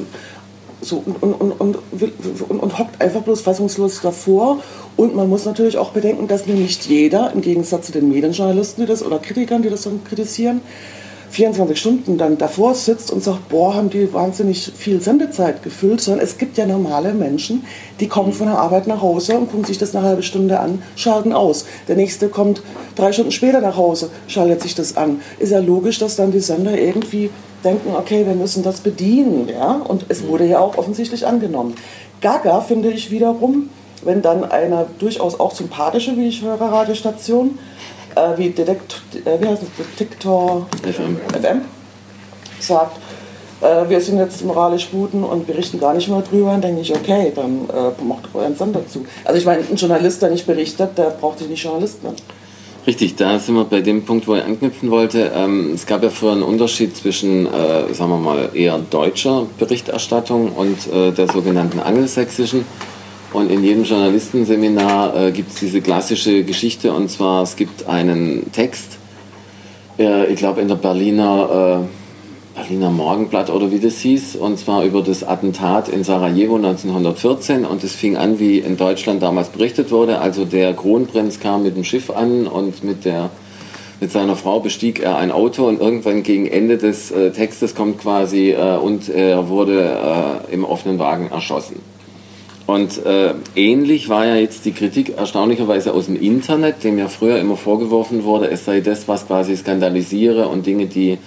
so 0.81 1.03
und, 1.05 1.21
und, 1.21 1.33
und, 1.33 1.77
und, 1.91 2.59
und, 2.59 2.79
hockt 2.79 3.01
einfach 3.01 3.21
bloß 3.21 3.41
fassungslos 3.41 4.01
davor. 4.01 4.59
Und 4.95 5.15
man 5.15 5.29
muss 5.29 5.45
natürlich 5.45 5.77
auch 5.77 5.91
bedenken, 5.91 6.27
dass 6.27 6.45
nicht 6.45 6.85
jeder, 6.87 7.31
im 7.33 7.41
Gegensatz 7.41 7.87
zu 7.87 7.91
den 7.91 8.09
Medienjournalisten 8.09 8.85
die 8.85 8.89
das, 8.89 9.03
oder 9.03 9.19
Kritikern, 9.19 9.61
die 9.61 9.69
das 9.69 9.83
dann 9.83 10.03
kritisieren, 10.03 10.61
24 11.31 11.79
Stunden 11.79 12.17
dann 12.17 12.37
davor 12.37 12.73
sitzt 12.73 13.11
und 13.11 13.23
sagt, 13.23 13.49
boah, 13.49 13.75
haben 13.75 13.89
die 13.89 14.11
wahnsinnig 14.13 14.71
viel 14.75 14.99
Sendezeit 14.99 15.63
gefüllt, 15.63 16.01
sondern 16.01 16.25
es 16.25 16.37
gibt 16.37 16.57
ja 16.57 16.65
normale 16.65 17.13
Menschen, 17.13 17.65
die 17.99 18.07
kommen 18.07 18.33
von 18.33 18.47
der 18.47 18.57
Arbeit 18.57 18.87
nach 18.87 19.01
Hause 19.01 19.37
und 19.37 19.49
gucken 19.49 19.65
sich 19.65 19.77
das 19.77 19.95
eine 19.95 20.05
halbe 20.05 20.23
Stunde 20.23 20.59
an, 20.59 20.81
schalten 20.95 21.33
aus. 21.33 21.65
Der 21.87 21.95
nächste 21.95 22.29
kommt 22.29 22.63
drei 22.95 23.11
Stunden 23.11 23.31
später 23.31 23.61
nach 23.61 23.77
Hause, 23.77 24.09
schaltet 24.27 24.61
sich 24.61 24.75
das 24.75 24.97
an. 24.97 25.21
Ist 25.37 25.51
ja 25.51 25.59
logisch, 25.59 25.99
dass 25.99 26.15
dann 26.15 26.31
die 26.31 26.39
Sender 26.39 26.77
irgendwie 26.77 27.29
denken, 27.63 27.95
okay, 27.95 28.25
wir 28.25 28.35
müssen 28.35 28.63
das 28.63 28.81
bedienen. 28.81 29.49
Ja? 29.49 29.81
Und 29.87 30.05
es 30.09 30.27
wurde 30.27 30.45
ja 30.45 30.59
auch 30.59 30.77
offensichtlich 30.77 31.25
angenommen. 31.25 31.75
Gaga 32.21 32.61
finde 32.61 32.89
ich 32.91 33.11
wiederum, 33.11 33.69
wenn 34.03 34.21
dann 34.21 34.49
eine 34.49 34.85
durchaus 34.99 35.39
auch 35.39 35.53
sympathische, 35.53 36.15
wie 36.17 36.27
ich 36.27 36.41
höre, 36.41 36.59
Radiostation, 36.59 37.59
äh, 38.15 38.37
wie, 38.37 38.49
Detekt, 38.49 39.01
äh, 39.25 39.41
wie 39.41 39.47
heißt 39.47 39.63
es, 39.63 39.69
Detektor 39.97 40.67
FM, 40.83 41.17
FM 41.33 41.61
sagt, 42.59 42.97
äh, 43.61 43.89
wir 43.89 43.99
sind 44.01 44.17
jetzt 44.17 44.43
moralisch 44.43 44.89
guten 44.91 45.23
und 45.23 45.47
berichten 45.47 45.79
gar 45.79 45.93
nicht 45.93 46.07
mehr 46.07 46.21
drüber, 46.21 46.51
dann 46.51 46.61
denke 46.61 46.81
ich, 46.81 46.95
okay, 46.95 47.31
dann 47.35 47.67
äh, 47.69 48.03
macht 48.03 48.29
euren 48.33 48.55
Sender 48.55 48.85
zu. 48.87 49.05
Also 49.23 49.37
ich 49.37 49.45
meine, 49.45 49.63
ein 49.69 49.75
Journalist, 49.75 50.21
der 50.21 50.29
nicht 50.29 50.45
berichtet, 50.45 50.97
der 50.97 51.11
braucht 51.11 51.39
sich 51.39 51.49
nicht 51.49 51.63
Journalist 51.63 52.03
mehr. 52.03 52.13
Richtig, 52.89 53.17
da 53.17 53.37
sind 53.37 53.53
wir 53.53 53.65
bei 53.65 53.81
dem 53.81 54.03
Punkt, 54.03 54.27
wo 54.27 54.33
ich 54.33 54.43
anknüpfen 54.43 54.89
wollte. 54.89 55.31
Ähm, 55.35 55.73
es 55.75 55.85
gab 55.85 56.01
ja 56.01 56.09
vorher 56.09 56.37
einen 56.37 56.43
Unterschied 56.43 56.97
zwischen, 56.97 57.45
äh, 57.45 57.93
sagen 57.93 58.09
wir 58.09 58.17
mal, 58.17 58.49
eher 58.55 58.79
deutscher 58.79 59.45
Berichterstattung 59.59 60.53
und 60.53 60.91
äh, 60.91 61.11
der 61.11 61.27
sogenannten 61.27 61.79
angelsächsischen. 61.81 62.65
Und 63.31 63.51
in 63.51 63.63
jedem 63.63 63.83
Journalistenseminar 63.83 65.15
äh, 65.15 65.31
gibt 65.31 65.51
es 65.51 65.59
diese 65.59 65.81
klassische 65.81 66.43
Geschichte, 66.43 66.91
und 66.91 67.11
zwar 67.11 67.43
es 67.43 67.55
gibt 67.55 67.87
einen 67.87 68.51
Text, 68.53 68.97
äh, 69.99 70.25
ich 70.25 70.37
glaube 70.37 70.61
in 70.61 70.67
der 70.67 70.73
Berliner, 70.73 71.83
äh, 71.85 71.98
Berliner 72.59 72.89
Morgenblatt 72.89 73.49
oder 73.49 73.71
wie 73.71 73.79
das 73.79 73.99
hieß, 73.99 74.35
und 74.35 74.59
zwar 74.59 74.83
über 74.83 75.01
das 75.01 75.23
Attentat 75.23 75.87
in 75.87 76.03
Sarajevo 76.03 76.55
1914. 76.57 77.65
Und 77.65 77.83
es 77.85 77.95
fing 77.95 78.17
an, 78.17 78.37
wie 78.39 78.59
in 78.59 78.75
Deutschland 78.75 79.23
damals 79.23 79.49
berichtet 79.49 79.91
wurde. 79.91 80.19
Also 80.19 80.43
der 80.43 80.73
Kronprinz 80.73 81.39
kam 81.39 81.63
mit 81.63 81.77
dem 81.77 81.85
Schiff 81.85 82.09
an 82.09 82.47
und 82.47 82.83
mit 82.83 83.05
der 83.05 83.29
mit 84.01 84.11
seiner 84.11 84.37
Frau 84.37 84.61
bestieg 84.61 84.99
er 85.01 85.17
ein 85.17 85.29
Auto 85.29 85.67
und 85.67 85.81
irgendwann 85.81 86.23
gegen 86.23 86.47
Ende 86.47 86.77
des 86.77 87.11
äh, 87.11 87.31
Textes 87.31 87.75
kommt 87.75 87.99
quasi 87.99 88.51
äh, 88.51 88.77
und 88.77 89.09
er 89.09 89.49
wurde 89.49 90.41
äh, 90.49 90.53
im 90.53 90.63
offenen 90.63 90.99
Wagen 90.99 91.29
erschossen. 91.31 91.81
Und 92.65 93.05
äh, 93.05 93.33
ähnlich 93.55 94.07
war 94.07 94.25
ja 94.25 94.35
jetzt 94.35 94.63
die 94.63 94.71
Kritik 94.71 95.17
erstaunlicherweise 95.17 95.93
aus 95.93 96.05
dem 96.05 96.15
Internet, 96.15 96.83
dem 96.85 96.97
ja 96.97 97.09
früher 97.09 97.39
immer 97.39 97.57
vorgeworfen 97.57 98.23
wurde, 98.23 98.49
es 98.49 98.63
sei 98.63 98.79
das, 98.79 99.07
was 99.07 99.27
quasi 99.27 99.57
skandalisiere 99.57 100.47
und 100.47 100.65
Dinge, 100.65 100.85
die 100.85 101.17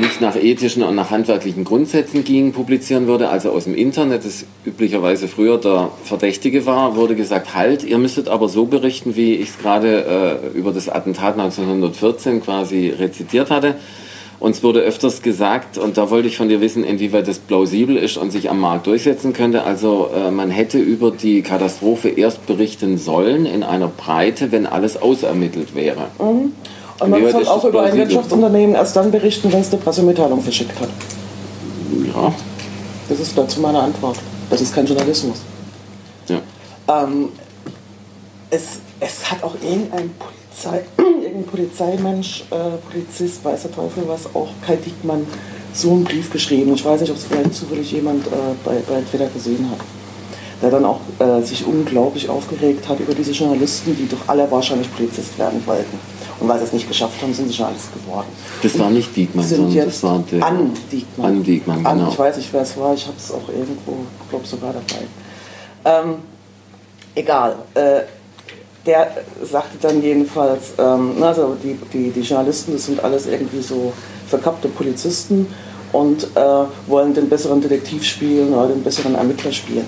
nicht 0.00 0.20
nach 0.20 0.36
ethischen 0.36 0.82
und 0.82 0.94
nach 0.94 1.10
handwerklichen 1.10 1.64
Grundsätzen 1.64 2.24
gingen, 2.24 2.52
publizieren 2.52 3.06
würde. 3.06 3.28
Also 3.28 3.50
aus 3.50 3.64
dem 3.64 3.74
Internet, 3.74 4.24
das 4.24 4.44
üblicherweise 4.64 5.28
früher 5.28 5.58
der 5.58 5.90
Verdächtige 6.04 6.66
war, 6.66 6.96
wurde 6.96 7.14
gesagt, 7.14 7.54
halt, 7.54 7.84
ihr 7.84 7.98
müsstet 7.98 8.28
aber 8.28 8.48
so 8.48 8.64
berichten, 8.64 9.14
wie 9.16 9.34
ich 9.34 9.50
es 9.50 9.58
gerade 9.58 10.40
äh, 10.54 10.58
über 10.58 10.72
das 10.72 10.88
Attentat 10.88 11.34
1914 11.38 12.42
quasi 12.42 12.88
rezitiert 12.90 13.50
hatte. 13.50 13.76
Uns 14.40 14.62
wurde 14.62 14.80
öfters 14.80 15.20
gesagt, 15.20 15.76
und 15.76 15.98
da 15.98 16.08
wollte 16.08 16.26
ich 16.26 16.38
von 16.38 16.48
dir 16.48 16.62
wissen, 16.62 16.82
inwieweit 16.82 17.28
das 17.28 17.38
plausibel 17.38 17.98
ist 17.98 18.16
und 18.16 18.30
sich 18.30 18.48
am 18.48 18.58
Markt 18.58 18.86
durchsetzen 18.86 19.34
könnte. 19.34 19.64
Also 19.64 20.08
äh, 20.16 20.30
man 20.30 20.50
hätte 20.50 20.78
über 20.78 21.10
die 21.10 21.42
Katastrophe 21.42 22.08
erst 22.08 22.46
berichten 22.46 22.96
sollen 22.96 23.44
in 23.44 23.62
einer 23.62 23.88
Breite, 23.88 24.50
wenn 24.50 24.66
alles 24.66 25.00
ausermittelt 25.00 25.74
wäre. 25.74 26.08
Mhm. 26.18 26.52
Und 27.00 27.10
man 27.10 27.30
soll 27.30 27.46
auch 27.48 27.64
über 27.64 27.82
ein 27.82 27.96
Wirtschaftsunternehmen 27.96 28.76
erst 28.76 28.94
dann 28.94 29.10
berichten, 29.10 29.50
wenn 29.52 29.60
es 29.60 29.72
eine 29.72 29.80
Pressemitteilung 29.80 30.42
verschickt 30.42 30.78
hat. 30.78 30.88
Ja. 32.06 32.32
Das 33.08 33.18
ist 33.18 33.36
dazu 33.36 33.60
meine 33.60 33.80
Antwort. 33.80 34.16
Das 34.50 34.60
ist 34.60 34.74
kein 34.74 34.86
Journalismus. 34.86 35.38
Ja. 36.28 36.40
Ähm, 36.88 37.30
es, 38.50 38.80
es 39.00 39.30
hat 39.30 39.42
auch 39.42 39.54
irgendein 39.62 40.10
Polizei, 40.18 40.84
irgendein 40.98 41.44
Polizeimensch, 41.44 42.44
äh, 42.50 42.76
Polizist, 42.90 43.44
weiß 43.44 43.62
der 43.62 43.72
Teufel 43.72 44.04
was, 44.06 44.26
auch 44.34 44.48
Kai 44.66 44.76
Diekmann, 44.76 45.26
so 45.72 45.92
einen 45.92 46.04
Brief 46.04 46.30
geschrieben. 46.30 46.74
Ich 46.74 46.84
weiß 46.84 47.00
nicht, 47.00 47.10
ob 47.10 47.16
es 47.16 47.24
vielleicht 47.24 47.54
zufällig 47.54 47.90
jemand 47.92 48.26
äh, 48.26 48.30
bei, 48.64 48.76
bei 48.86 49.00
Twitter 49.10 49.28
gesehen 49.28 49.70
hat. 49.70 49.78
Der 50.60 50.70
dann 50.70 50.84
auch 50.84 51.00
äh, 51.18 51.40
sich 51.40 51.64
unglaublich 51.66 52.28
aufgeregt 52.28 52.86
hat 52.86 53.00
über 53.00 53.14
diese 53.14 53.32
Journalisten, 53.32 53.96
die 53.96 54.06
doch 54.06 54.28
alle 54.28 54.50
wahrscheinlich 54.50 54.94
Polizist 54.94 55.38
werden 55.38 55.62
wollten. 55.66 55.98
Und 56.40 56.48
weil 56.48 56.58
sie 56.58 56.64
es 56.64 56.72
nicht 56.72 56.88
geschafft 56.88 57.20
haben, 57.20 57.34
sind 57.34 57.48
sie 57.48 57.54
Journalist 57.54 57.92
geworden. 57.92 58.28
Das 58.62 58.78
war 58.78 58.90
nicht 58.90 59.14
Diekmann, 59.14 59.46
sondern 59.46 59.84
das 59.84 60.02
war 60.02 60.24
der 60.30 60.42
An 60.42 60.72
Diekmann. 60.90 61.26
An 61.26 61.42
Diekmann, 61.44 61.78
genau. 61.78 61.90
An, 61.90 62.08
ich 62.08 62.18
weiß 62.18 62.36
nicht, 62.38 62.52
wer 62.52 62.62
es 62.62 62.76
war, 62.78 62.94
ich 62.94 63.06
habe 63.06 63.16
es 63.18 63.30
auch 63.30 63.48
irgendwo, 63.48 63.96
glaube 64.30 64.46
sogar 64.46 64.72
dabei. 64.72 65.04
Ähm, 65.84 66.14
egal. 67.14 67.56
Äh, 67.74 68.00
der 68.86 69.10
sagte 69.42 69.76
dann 69.82 70.02
jedenfalls, 70.02 70.72
ähm, 70.78 71.22
also 71.22 71.56
die, 71.62 71.78
die, 71.92 72.10
die 72.10 72.20
Journalisten, 72.20 72.72
das 72.72 72.86
sind 72.86 73.04
alles 73.04 73.26
irgendwie 73.26 73.60
so 73.60 73.92
verkappte 74.26 74.68
Polizisten 74.68 75.46
und 75.92 76.24
äh, 76.34 76.64
wollen 76.86 77.12
den 77.12 77.28
besseren 77.28 77.60
Detektiv 77.60 78.04
spielen 78.04 78.54
oder 78.54 78.68
den 78.68 78.82
besseren 78.82 79.14
Ermittler 79.14 79.52
spielen. 79.52 79.86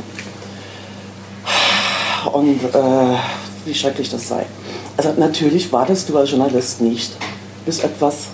Und 2.33 2.63
äh, 2.63 3.17
wie 3.65 3.75
schrecklich 3.75 4.11
das 4.11 4.29
sei. 4.29 4.47
Also 4.97 5.13
natürlich 5.17 5.73
wartest 5.73 6.09
du 6.09 6.19
als 6.19 6.31
Journalist 6.31 6.81
nicht, 6.81 7.13
bis 7.65 7.81
etwas 7.81 8.29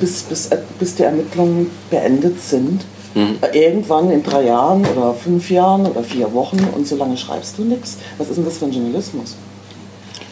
bis, 0.00 0.22
bis, 0.22 0.50
bis 0.78 0.94
die 0.94 1.02
Ermittlungen 1.02 1.70
beendet 1.90 2.40
sind. 2.40 2.82
Mhm. 3.14 3.38
Irgendwann 3.52 4.10
in 4.10 4.22
drei 4.22 4.44
Jahren 4.44 4.86
oder 4.86 5.14
fünf 5.14 5.50
Jahren 5.50 5.86
oder 5.86 6.02
vier 6.02 6.32
Wochen 6.32 6.60
und 6.76 6.86
so 6.86 6.96
lange 6.96 7.16
schreibst 7.16 7.58
du 7.58 7.64
nichts. 7.64 7.98
Was 8.18 8.28
ist 8.28 8.36
denn 8.36 8.44
das 8.44 8.58
für 8.58 8.66
ein 8.66 8.72
Journalismus? 8.72 9.36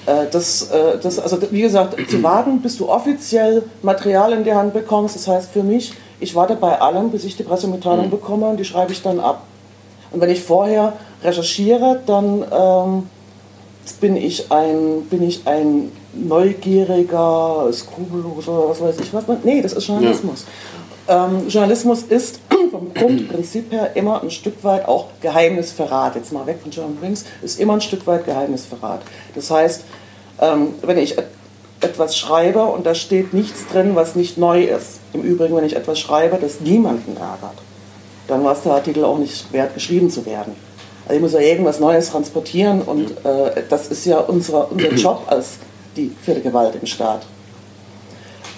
Äh, 0.07 0.27
das, 0.31 0.71
äh, 0.71 0.99
das, 1.03 1.19
also 1.19 1.39
wie 1.51 1.63
gesagt, 1.63 1.97
zu 2.09 2.23
warten, 2.23 2.61
bis 2.61 2.77
du 2.77 2.89
offiziell 2.89 3.65
Material 3.83 4.33
in 4.33 4.45
die 4.45 4.55
Hand 4.55 4.73
bekommst, 4.73 5.17
das 5.17 5.27
heißt 5.27 5.51
für 5.51 5.63
mich, 5.63 5.93
ich 6.21 6.35
warte 6.35 6.57
bei 6.57 6.81
allem, 6.81 7.11
bis 7.11 7.25
ich 7.25 7.37
die 7.37 7.43
Pressemitteilung 7.43 8.07
mhm. 8.07 8.11
bekomme 8.11 8.47
und 8.47 8.57
die 8.59 8.65
schreibe 8.65 8.93
ich 8.93 9.03
dann 9.03 9.21
ab. 9.21 9.43
Und 10.11 10.21
wenn 10.21 10.31
ich 10.31 10.43
vorher 10.43 10.95
recherchiere, 11.23 12.01
dann 12.07 12.45
ähm, 12.51 13.11
bin, 13.92 14.16
ich 14.16 14.50
ein, 14.50 15.02
bin 15.11 15.23
ich 15.23 15.47
ein 15.47 15.92
neugieriger, 16.12 17.68
skrupelloser, 17.73 18.68
was 18.68 18.80
weiß 18.80 18.97
ich 19.00 19.12
was. 19.12 19.25
Nee, 19.45 19.62
das 19.62 19.73
ist 19.73 19.87
Journalismus. 19.87 20.45
Ja. 21.09 21.26
Ähm, 21.26 21.49
Journalismus 21.49 22.02
ist 22.02 22.40
vom 22.71 22.92
Grundprinzip 22.92 23.73
her 23.73 23.97
immer 23.97 24.23
ein 24.23 24.30
Stück 24.30 24.62
weit 24.62 24.87
auch 24.87 25.07
Geheimnisverrat. 25.21 26.16
Jetzt 26.16 26.33
mal 26.33 26.47
weg 26.47 26.59
von 26.62 26.71
John 26.71 26.99
Rings, 27.02 27.25
ist 27.42 27.59
immer 27.59 27.75
ein 27.75 27.80
Stück 27.80 28.07
weit 28.07 28.26
Geheimnisverrat. 28.26 29.00
Das 29.35 29.50
heißt, 29.50 29.85
ähm, 30.40 30.75
wenn 30.83 30.99
ich 30.99 31.16
etwas 31.80 32.16
schreibe 32.16 32.64
und 32.64 32.87
da 32.87 32.95
steht 32.95 33.33
nichts 33.33 33.66
drin, 33.68 33.95
was 33.95 34.16
nicht 34.16 34.37
neu 34.37 34.64
ist, 34.64 35.00
im 35.12 35.23
Übrigen, 35.23 35.57
wenn 35.57 35.64
ich 35.64 35.76
etwas 35.76 35.99
schreibe, 35.99 36.38
das 36.40 36.61
niemanden 36.61 37.16
ärgert, 37.16 37.59
dann 38.26 38.45
war 38.45 38.52
es 38.52 38.62
der 38.62 38.73
Artikel 38.73 39.04
auch 39.04 39.18
nicht 39.18 39.52
wert, 39.52 39.75
geschrieben 39.75 40.11
zu 40.11 40.26
werden. 40.26 40.54
Also 41.09 41.17
ich 41.17 41.23
muss 41.23 41.33
ja 41.33 41.41
irgendwas 41.41 41.81
Neues 41.81 42.11
transportieren 42.11 42.83
und 42.83 43.11
äh, 43.25 43.62
das 43.71 43.88
ist 43.88 44.05
ja 44.05 44.19
unsere, 44.19 44.67
unser 44.67 44.91
Job 44.95 45.23
als 45.27 45.57
die 45.97 46.12
vierte 46.23 46.43
Gewalt 46.43 46.75
im 46.79 46.87
Staat. 46.87 47.25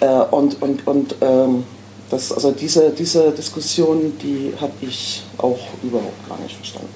Äh, 0.01 0.07
und 0.07 0.61
und, 0.61 0.85
und 0.85 1.15
ähm, 1.21 1.63
das, 2.09 2.33
also 2.33 2.51
diese, 2.51 2.89
diese 2.89 3.31
Diskussion, 3.31 4.17
die 4.21 4.53
habe 4.59 4.73
ich 4.81 5.23
auch 5.37 5.59
überhaupt 5.81 6.27
gar 6.27 6.37
nicht 6.39 6.57
verstanden. 6.57 6.89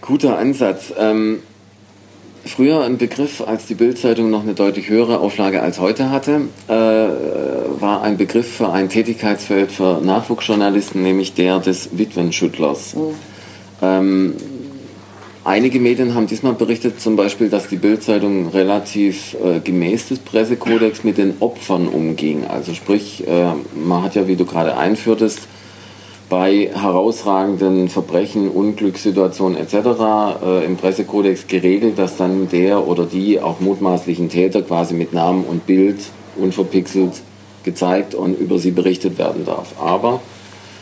Guter 0.00 0.38
Ansatz. 0.38 0.92
Ähm 0.96 1.42
früher 2.44 2.82
ein 2.82 2.96
Begriff, 2.96 3.42
als 3.46 3.66
die 3.66 3.74
Bildzeitung 3.74 4.30
noch 4.30 4.42
eine 4.42 4.54
deutlich 4.54 4.88
höhere 4.88 5.20
Auflage 5.20 5.60
als 5.60 5.80
heute 5.80 6.10
hatte, 6.10 6.42
äh, 6.66 6.72
war 6.72 8.02
ein 8.02 8.16
Begriff 8.16 8.50
für 8.50 8.70
ein 8.70 8.88
Tätigkeitsfeld 8.88 9.70
für 9.70 10.00
Nachwuchsjournalisten, 10.00 11.02
nämlich 11.02 11.34
der 11.34 11.58
des 11.58 11.90
Witwenschüttlers. 11.98 12.94
Mhm. 12.94 13.14
Ähm, 13.80 14.34
einige 15.44 15.80
Medien 15.80 16.14
haben 16.14 16.26
diesmal 16.26 16.54
berichtet, 16.54 17.00
zum 17.00 17.16
Beispiel, 17.16 17.48
dass 17.48 17.68
die 17.68 17.76
Bildzeitung 17.76 18.48
relativ 18.48 19.36
äh, 19.42 19.60
gemäß 19.60 20.08
des 20.08 20.18
Pressekodex 20.20 21.04
mit 21.04 21.18
den 21.18 21.34
Opfern 21.40 21.88
umging. 21.88 22.46
Also 22.46 22.74
sprich, 22.74 23.26
äh, 23.26 23.52
man 23.74 24.02
hat 24.02 24.14
ja, 24.14 24.26
wie 24.26 24.36
du 24.36 24.44
gerade 24.44 24.76
einführtest, 24.76 25.48
bei 26.28 26.70
herausragenden 26.74 27.88
Verbrechen, 27.88 28.50
Unglückssituationen 28.50 29.56
etc. 29.56 29.74
Äh, 30.44 30.64
im 30.66 30.76
Pressekodex 30.76 31.46
geregelt, 31.46 31.98
dass 31.98 32.16
dann 32.16 32.48
der 32.48 32.86
oder 32.86 33.06
die 33.06 33.40
auch 33.40 33.60
mutmaßlichen 33.60 34.28
Täter 34.28 34.62
quasi 34.62 34.94
mit 34.94 35.14
Namen 35.14 35.44
und 35.44 35.66
Bild 35.66 35.98
unverpixelt 36.36 37.22
gezeigt 37.64 38.14
und 38.14 38.38
über 38.38 38.58
sie 38.58 38.70
berichtet 38.70 39.18
werden 39.18 39.44
darf. 39.44 39.74
Aber 39.80 40.20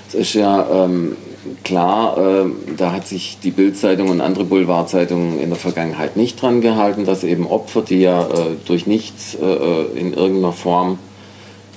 es 0.09 0.15
ist 0.15 0.35
ja 0.35 0.85
ähm, 0.85 1.17
klar, 1.65 2.19
äh, 2.19 2.45
da 2.77 2.93
hat 2.93 3.07
sich 3.07 3.39
die 3.43 3.51
Bildzeitung 3.51 4.09
und 4.09 4.21
andere 4.21 4.45
Boulevardzeitungen 4.45 5.41
in 5.41 5.51
der 5.51 5.59
Vergangenheit 5.59 6.17
nicht 6.17 6.41
dran 6.41 6.61
gehalten, 6.61 7.05
dass 7.05 7.25
eben 7.25 7.47
Opfer, 7.47 7.83
die 7.83 8.01
ja 8.01 8.23
äh, 8.23 8.57
durch 8.67 8.87
nichts 8.87 9.35
äh, 9.35 9.45
äh 9.45 9.87
in 9.99 10.15
irgendeiner 10.15 10.53
Form 10.53 10.99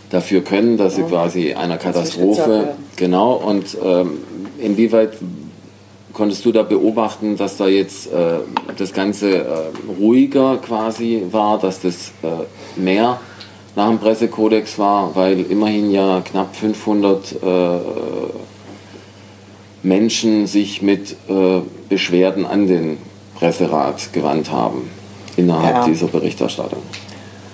dafür 0.10 0.42
können, 0.42 0.78
dass 0.78 0.96
sie 0.96 1.04
quasi 1.04 1.54
einer 1.54 1.78
Katastrophe, 1.78 2.76
genau, 2.96 3.34
und 3.34 3.78
ähm, 3.84 4.18
inwieweit 4.60 5.12
konntest 6.14 6.44
du 6.46 6.52
da 6.52 6.64
beobachten, 6.64 7.38
dass 7.38 7.58
da 7.58 7.68
jetzt 7.68 8.12
äh, 8.12 8.40
das 8.76 8.94
Ganze 8.94 9.38
äh, 9.38 9.46
ruhiger 10.00 10.58
quasi 10.58 11.24
war, 11.32 11.60
dass 11.60 11.82
das 11.82 12.12
mehr 12.76 13.20
nach 13.76 13.88
dem 13.88 14.00
Pressekodex 14.00 14.78
war, 14.78 15.16
weil 15.16 15.40
immerhin 15.50 15.92
ja 15.92 16.22
knapp 16.22 16.56
500 16.56 17.32
äh, 17.32 17.36
Menschen 19.84 20.48
sich 20.48 20.82
mit 20.82 21.16
äh, 21.30 21.62
Beschwerden 21.88 22.46
an 22.46 22.68
den 22.68 22.98
Presserat 23.36 24.12
gewandt 24.14 24.52
haben 24.52 24.90
innerhalb 25.38 25.76
ja. 25.76 25.86
dieser 25.86 26.08
Berichterstattung. 26.08 26.82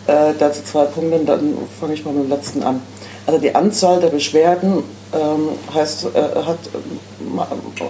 Äh, 0.07 0.33
dazu 0.37 0.63
zwei 0.63 0.85
Punkte, 0.85 1.19
dann 1.25 1.53
fange 1.79 1.93
ich 1.93 2.03
mal 2.03 2.13
mit 2.13 2.23
dem 2.23 2.29
letzten 2.29 2.63
an. 2.63 2.81
Also 3.27 3.39
die 3.39 3.53
Anzahl 3.53 3.99
der 3.99 4.09
Beschwerden 4.09 4.83
ähm, 5.13 5.49
heißt, 5.73 6.05
äh, 6.05 6.19
hat, 6.43 6.59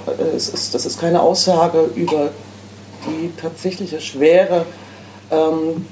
äh, 0.07 0.35
es 0.35 0.49
ist, 0.49 0.73
das 0.73 0.85
ist 0.85 0.99
keine 0.99 1.21
Aussage 1.21 1.89
über 1.95 2.29
die 3.05 3.31
tatsächliche 3.39 3.99
Schwere 3.99 4.65
ähm, 5.31 5.85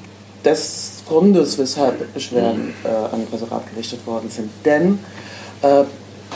des 0.45 1.03
Grundes, 1.07 1.57
weshalb 1.57 2.13
Beschwerden 2.13 2.67
mhm. 2.67 2.73
äh, 2.85 3.13
an 3.13 3.19
den 3.19 3.27
Presserat 3.27 3.69
gerichtet 3.71 4.05
worden 4.05 4.29
sind. 4.29 4.49
Denn 4.63 4.99
äh, 5.61 5.83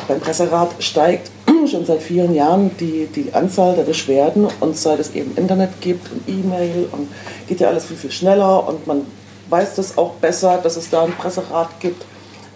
beim 0.08 0.20
Presserat 0.20 0.72
steigt 0.80 1.32
schon 1.68 1.86
seit 1.86 2.02
vielen 2.02 2.34
Jahren 2.34 2.72
die, 2.80 3.08
die 3.08 3.34
Anzahl 3.34 3.76
der 3.76 3.84
Beschwerden 3.84 4.48
und 4.60 4.78
seit 4.78 5.00
es 5.00 5.14
eben 5.14 5.36
Internet 5.36 5.82
gibt 5.82 6.12
und 6.12 6.28
E-Mail 6.28 6.88
und 6.92 7.10
geht 7.48 7.60
ja 7.60 7.68
alles 7.70 7.86
viel, 7.86 7.98
viel 7.98 8.12
schneller 8.12 8.68
und 8.68 8.88
man 8.88 9.06
weiß 9.50 9.76
das 9.76 9.98
auch 9.98 10.14
besser, 10.14 10.60
dass 10.62 10.76
es 10.78 10.90
da 10.90 11.04
ein 11.04 11.14
Presserat 11.14 11.80
gibt. 11.80 12.06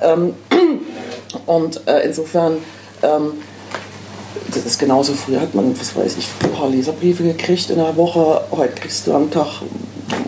Ähm, 0.01 0.33
und 1.45 1.87
äh, 1.87 2.05
insofern, 2.05 2.57
ähm, 3.01 3.33
das 4.53 4.65
ist 4.65 4.79
genauso, 4.79 5.13
früher 5.13 5.41
hat 5.41 5.55
man, 5.55 5.79
was 5.79 5.95
weiß 5.95 6.17
ich, 6.17 6.27
ein 6.43 6.51
paar 6.51 6.69
Leserbriefe 6.69 7.23
gekriegt 7.23 7.69
in 7.69 7.79
einer 7.79 7.95
Woche, 7.95 8.41
heute 8.51 8.73
kriegst 8.73 9.07
du 9.07 9.13
am 9.13 9.31
Tag 9.31 9.61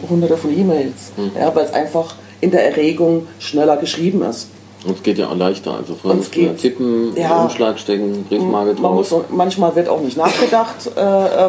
hunderte 0.09 0.37
von 0.37 0.57
E-Mails, 0.57 1.11
mhm. 1.17 1.31
ja, 1.37 1.53
weil 1.53 1.65
es 1.65 1.73
einfach 1.73 2.15
in 2.39 2.51
der 2.51 2.65
Erregung 2.65 3.27
schneller 3.39 3.77
geschrieben 3.77 4.21
ist. 4.23 4.47
Und 4.85 4.97
es 4.97 5.03
geht 5.03 5.17
ja 5.17 5.29
auch 5.29 5.35
leichter. 5.35 5.75
Also 5.75 5.95
früher 5.95 6.15
muss 6.15 6.35
man 6.35 6.57
tippen, 6.57 7.15
ja, 7.15 7.43
Umschlag 7.43 7.79
stecken, 7.79 8.25
Briefmarke 8.25 8.75
drauf. 8.75 9.11
Muss, 9.11 9.23
manchmal 9.29 9.75
wird 9.75 9.87
auch 9.87 10.01
nicht 10.01 10.17
nachgedacht, 10.17 10.87
äh, 10.95 11.01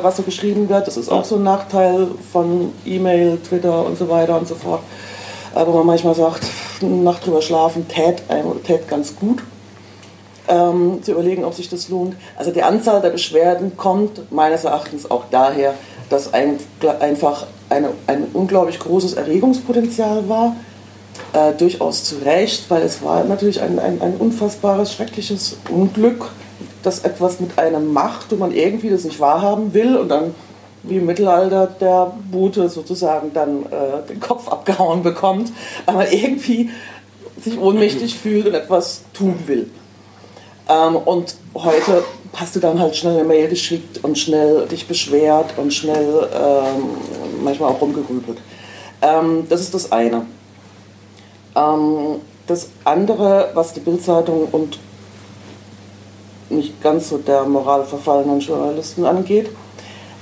was 0.03 0.17
so 0.17 0.23
geschrieben 0.23 0.69
wird. 0.69 0.87
Das 0.87 0.97
ist 0.97 1.09
auch 1.09 1.25
so 1.25 1.37
ein 1.37 1.43
Nachteil 1.43 2.09
von 2.33 2.73
E-Mail, 2.87 3.39
Twitter 3.39 3.85
und 3.85 3.99
so 3.99 4.09
weiter 4.09 4.39
und 4.39 4.47
so 4.47 4.55
fort. 4.55 4.81
Aber 5.55 5.73
man 5.73 5.87
manchmal 5.87 6.15
sagt, 6.15 6.45
eine 6.81 6.91
Nacht 6.91 7.27
drüber 7.27 7.43
schlafen 7.43 7.87
tät, 7.89 8.23
tät 8.65 8.89
ganz 8.89 9.17
gut. 9.17 9.43
Ähm, 10.47 11.03
zu 11.03 11.13
überlegen, 11.13 11.43
ob 11.45 11.55
sich 11.55 11.71
das 11.71 11.89
lohnt. 11.89 12.17
Also 12.37 12.51
die 12.51 12.63
Anzahl 12.63 13.01
der 13.01 13.09
Beschwerden 13.11 13.79
kommt 13.79 14.31
meines 14.31 14.65
Erachtens 14.65 15.11
auch 15.11 15.25
daher, 15.31 15.73
dass 16.11 16.35
ein, 16.35 16.59
einfach 17.01 17.47
eine, 17.71 17.89
ein 18.07 18.27
unglaublich 18.35 18.79
großes 18.79 19.15
Erregungspotenzial 19.15 20.29
war 20.29 20.55
äh, 21.33 21.53
durchaus 21.53 22.05
zu 22.05 22.17
Recht, 22.25 22.71
weil 22.71 22.83
es 22.83 23.03
war 23.03 23.25
natürlich 23.25 23.61
ein, 23.61 23.79
ein, 23.79 24.01
ein 24.01 24.17
unfassbares, 24.17 24.93
schreckliches 24.93 25.59
Unglück, 25.71 26.31
das 26.83 27.01
etwas 27.01 27.41
mit 27.41 27.59
einem 27.59 27.93
macht 27.93 28.33
und 28.33 28.41
man 28.41 28.53
irgendwie 28.53 28.91
das 28.91 29.05
nicht 29.05 29.21
wahrhaben 29.21 29.75
will 29.75 29.97
und 29.97 30.09
dann 30.09 30.35
wie 30.83 30.97
im 30.97 31.07
Mittelalter 31.07 31.67
der 31.67 32.13
Bute 32.31 32.69
sozusagen 32.69 33.33
dann 33.33 33.65
äh, 33.65 34.07
den 34.09 34.21
Kopf 34.21 34.49
abgehauen 34.49 35.03
bekommt, 35.03 35.51
weil 35.87 35.95
man 35.95 36.07
irgendwie 36.11 36.71
sich 37.43 37.59
ohnmächtig 37.59 38.17
fühlt 38.17 38.47
und 38.47 38.55
etwas 38.55 39.03
tun 39.15 39.39
will. 39.47 39.71
Ähm, 40.69 40.97
und 40.97 41.37
heute 41.55 42.05
hast 42.35 42.57
du 42.57 42.61
dann 42.61 42.79
halt 42.79 42.97
schnell 42.97 43.15
eine 43.15 43.25
Mail 43.25 43.49
geschickt 43.49 44.03
und 44.03 44.19
schnell 44.19 44.67
dich 44.67 44.87
beschwert 44.87 45.55
und 45.57 45.73
schnell 45.73 46.29
ähm, 46.35 46.85
manchmal 47.43 47.71
auch 47.71 47.81
rumgerübelt. 47.81 48.39
Ähm, 49.03 49.47
das 49.49 49.61
ist 49.61 49.75
das 49.75 49.93
eine. 49.93 50.27
Ähm, 51.57 52.21
das 52.47 52.69
andere, 52.85 53.51
was 53.55 53.73
die 53.73 53.81
Bildzeitung 53.81 54.49
und 54.51 54.79
nicht 56.51 56.83
ganz 56.83 57.09
so 57.09 57.19
der 57.19 57.45
Moral 57.45 57.85
verfallenen 57.85 58.41
Journalisten 58.41 59.05
angeht, 59.05 59.51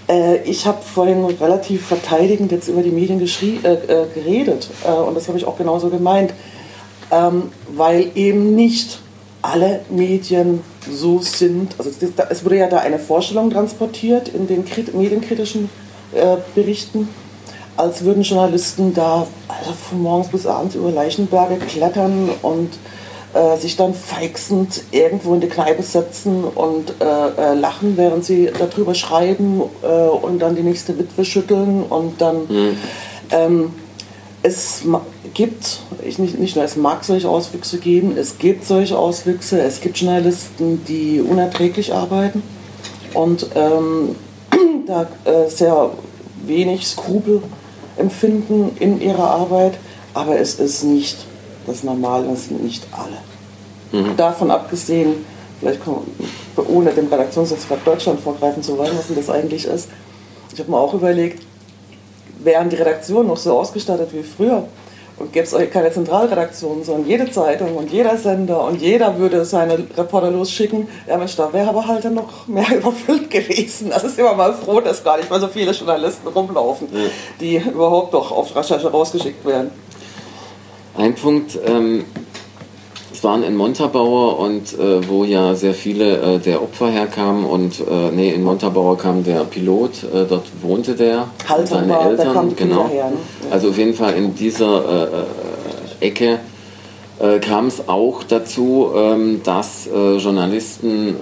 äh, 0.08 0.42
ich 0.42 0.66
habe 0.66 0.82
vorhin 0.82 1.24
relativ 1.24 1.86
verteidigend 1.86 2.52
jetzt 2.52 2.68
über 2.68 2.82
die 2.82 2.90
Medien 2.90 3.20
äh, 3.20 3.24
äh, 3.24 4.06
geredet 4.14 4.68
äh, 4.86 4.92
und 4.92 5.16
das 5.16 5.28
habe 5.28 5.38
ich 5.38 5.46
auch 5.46 5.58
genauso 5.58 5.88
gemeint, 5.88 6.32
ähm, 7.10 7.50
weil 7.74 8.10
eben 8.14 8.54
nicht 8.54 9.00
alle 9.42 9.80
Medien 9.90 10.62
so 10.88 11.18
sind. 11.18 11.74
Also 11.78 11.90
es 12.30 12.44
wurde 12.44 12.56
ja 12.56 12.68
da 12.68 12.78
eine 12.78 12.98
Vorstellung 12.98 13.50
transportiert 13.50 14.28
in 14.28 14.46
den 14.46 14.64
medienkritischen 14.92 15.68
äh, 16.14 16.36
Berichten 16.54 17.08
als 17.76 18.04
würden 18.04 18.22
Journalisten 18.22 18.94
da 18.94 19.26
also 19.48 19.72
von 19.72 20.02
morgens 20.02 20.28
bis 20.28 20.46
abends 20.46 20.74
über 20.74 20.90
Leichenberge 20.90 21.56
klettern 21.56 22.30
und 22.42 22.70
äh, 23.34 23.56
sich 23.56 23.76
dann 23.76 23.94
feixend 23.94 24.82
irgendwo 24.90 25.34
in 25.34 25.40
die 25.40 25.48
Kneipe 25.48 25.82
setzen 25.82 26.44
und 26.44 26.94
äh, 27.00 27.04
äh, 27.04 27.54
lachen, 27.54 27.96
während 27.96 28.24
sie 28.24 28.50
darüber 28.58 28.94
schreiben 28.94 29.62
äh, 29.82 29.86
und 29.86 30.40
dann 30.40 30.54
die 30.54 30.62
nächste 30.62 30.98
Witwe 30.98 31.24
schütteln 31.24 31.82
und 31.84 32.20
dann 32.20 32.46
mhm. 32.48 32.76
ähm, 33.30 33.70
es 34.42 34.82
gibt, 35.34 35.80
ich 36.04 36.18
nicht, 36.18 36.38
nicht 36.38 36.56
nur 36.56 36.64
es 36.64 36.76
mag 36.76 37.04
solche 37.04 37.28
Auswüchse 37.28 37.78
geben, 37.78 38.16
es 38.18 38.38
gibt 38.38 38.66
solche 38.66 38.98
Auswüchse, 38.98 39.60
es 39.60 39.80
gibt 39.80 39.98
Journalisten, 39.98 40.84
die 40.86 41.20
unerträglich 41.20 41.94
arbeiten 41.94 42.42
und 43.14 43.46
ähm, 43.54 44.16
da 44.86 45.06
äh, 45.24 45.48
sehr 45.48 45.90
wenig 46.44 46.86
Skrupel 46.86 47.42
empfinden 47.96 48.76
in 48.78 49.00
ihrer 49.00 49.30
Arbeit, 49.30 49.74
aber 50.14 50.38
es 50.38 50.54
ist 50.56 50.84
nicht 50.84 51.26
das 51.66 51.82
Normale, 51.82 52.30
es 52.32 52.48
sind 52.48 52.62
nicht 52.64 52.86
alle. 52.92 54.02
Mhm. 54.02 54.16
Davon 54.16 54.50
abgesehen, 54.50 55.24
vielleicht 55.60 55.80
ohne 56.56 56.90
dem 56.90 57.06
Redaktionsnetzwerk 57.08 57.84
Deutschland 57.84 58.20
vorgreifen 58.20 58.62
zu 58.62 58.76
wollen, 58.76 58.96
was 58.96 59.06
denn 59.06 59.16
das 59.16 59.30
eigentlich 59.30 59.64
ist, 59.64 59.88
ich 60.52 60.58
habe 60.60 60.70
mir 60.70 60.78
auch 60.78 60.92
überlegt, 60.92 61.42
wären 62.42 62.68
die 62.68 62.76
Redaktionen 62.76 63.28
noch 63.28 63.36
so 63.36 63.58
ausgestattet 63.58 64.10
wie 64.12 64.22
früher, 64.22 64.64
und 65.22 65.32
gäbe 65.32 65.46
es 65.46 65.70
keine 65.70 65.90
Zentralredaktion, 65.90 66.82
sondern 66.82 67.06
jede 67.06 67.30
Zeitung 67.30 67.76
und 67.76 67.90
jeder 67.90 68.16
Sender 68.16 68.64
und 68.64 68.80
jeder 68.80 69.18
würde 69.18 69.44
seine 69.44 69.78
Reporter 69.96 70.30
losschicken, 70.30 70.88
ja 71.08 71.16
Mensch, 71.16 71.36
da 71.36 71.52
wäre 71.52 71.68
aber 71.68 71.86
halt 71.86 72.04
dann 72.04 72.14
noch 72.14 72.46
mehr 72.48 72.66
überfüllt 72.76 73.30
gewesen. 73.30 73.92
Also 73.92 74.08
ist 74.08 74.18
immer 74.18 74.34
mal 74.34 74.52
froh, 74.52 74.80
dass 74.80 75.04
gar 75.04 75.16
nicht 75.16 75.30
mal 75.30 75.40
so 75.40 75.48
viele 75.48 75.72
Journalisten 75.72 76.26
rumlaufen, 76.26 76.88
ja. 76.92 77.00
die 77.40 77.56
überhaupt 77.56 78.12
doch 78.12 78.32
auf 78.32 78.54
Recherche 78.54 78.90
rausgeschickt 78.90 79.44
werden. 79.46 79.70
Ein 80.96 81.14
Punkt, 81.14 81.58
ähm, 81.64 82.04
es 83.22 83.24
waren 83.24 83.44
in 83.44 83.54
Montabaur 83.54 84.40
und 84.40 84.76
äh, 84.76 85.08
wo 85.08 85.22
ja 85.22 85.54
sehr 85.54 85.74
viele 85.74 86.16
äh, 86.16 86.38
der 86.40 86.60
Opfer 86.60 86.88
herkamen 86.88 87.44
und 87.44 87.78
äh, 87.78 88.10
nee, 88.10 88.30
in 88.30 88.42
Montabaur 88.42 88.98
kam 88.98 89.22
der 89.22 89.44
Pilot, 89.44 90.02
äh, 90.02 90.24
dort 90.28 90.46
wohnte 90.60 90.96
der, 90.96 91.28
Halter 91.48 91.66
seine 91.68 92.00
Eltern, 92.00 92.56
genau. 92.56 92.88
Her, 92.88 93.10
ne? 93.10 93.16
Also 93.52 93.68
auf 93.68 93.78
jeden 93.78 93.94
Fall 93.94 94.14
in 94.14 94.34
dieser 94.34 95.06
äh, 96.00 96.04
äh, 96.04 96.08
Ecke 96.08 96.40
kam 97.40 97.68
es 97.68 97.88
auch 97.88 98.24
dazu, 98.24 98.90
ähm, 98.96 99.42
dass 99.44 99.88
Journalisten 100.18 101.14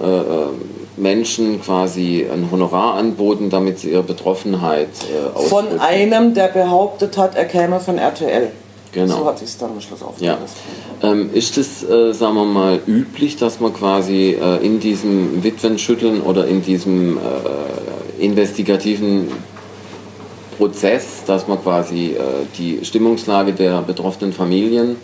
Menschen 0.97 1.61
quasi 1.61 2.25
ein 2.33 2.49
Honorar 2.49 2.95
anboten, 2.95 3.51
damit 3.51 3.77
sie 3.77 3.91
ihre 3.91 4.01
Betroffenheit 4.01 4.87
äh, 4.87 5.39
Von 5.47 5.79
einem, 5.79 6.33
der 6.33 6.47
behauptet 6.47 7.19
hat, 7.19 7.35
er 7.35 7.45
käme 7.45 7.79
von 7.79 7.99
RTL. 7.99 8.49
Genau. 8.91 9.19
So 9.19 9.25
hat 9.25 9.39
sich 9.39 9.57
dann 9.57 9.71
am 9.71 9.81
Schluss 9.81 10.03
aufgelöst. 10.03 10.55
Ja. 11.01 11.11
Ähm, 11.11 11.29
ist 11.33 11.57
es, 11.57 11.83
äh, 11.83 12.13
sagen 12.13 12.35
wir 12.35 12.45
mal, 12.45 12.79
üblich, 12.85 13.37
dass 13.37 13.59
man 13.59 13.73
quasi 13.73 14.31
äh, 14.31 14.65
in 14.65 14.79
diesem 14.79 15.43
Witwenschütteln 15.43 16.21
oder 16.21 16.45
in 16.47 16.61
diesem 16.61 17.17
äh, 17.17 18.23
investigativen 18.23 19.29
Prozess, 20.57 21.23
dass 21.25 21.47
man 21.47 21.61
quasi 21.61 22.11
äh, 22.11 22.19
die 22.57 22.83
Stimmungslage 22.83 23.53
der 23.53 23.81
betroffenen 23.81 24.33
Familien 24.33 24.97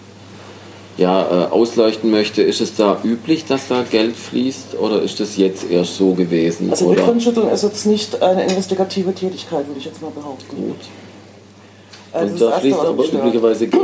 ja, 0.97 1.45
äh, 1.45 1.52
ausleuchten 1.52 2.12
möchte, 2.12 2.41
ist 2.41 2.60
es 2.60 2.76
da 2.76 3.00
üblich, 3.04 3.45
dass 3.45 3.67
da 3.67 3.84
Geld 3.84 4.15
fließt 4.15 4.78
oder 4.80 5.02
ist 5.02 5.19
das 5.19 5.38
jetzt 5.38 5.69
erst 5.69 5.95
so 5.95 6.13
gewesen? 6.13 6.71
Also 6.71 6.91
Witwenschütteln 6.91 7.50
ist 7.50 7.63
jetzt 7.63 7.86
nicht 7.86 8.21
eine 8.21 8.43
investigative 8.43 9.13
Tätigkeit, 9.13 9.67
würde 9.67 9.80
ich 9.80 9.86
jetzt 9.86 10.02
mal 10.02 10.12
behaupten. 10.12 10.56
Gut. 10.56 10.76
Also 12.13 12.33
und 12.33 12.51
da 12.51 12.59
fließt 12.59 12.79
aber 12.79 13.03
üblicherweise 13.03 13.67
Geld. 13.69 13.83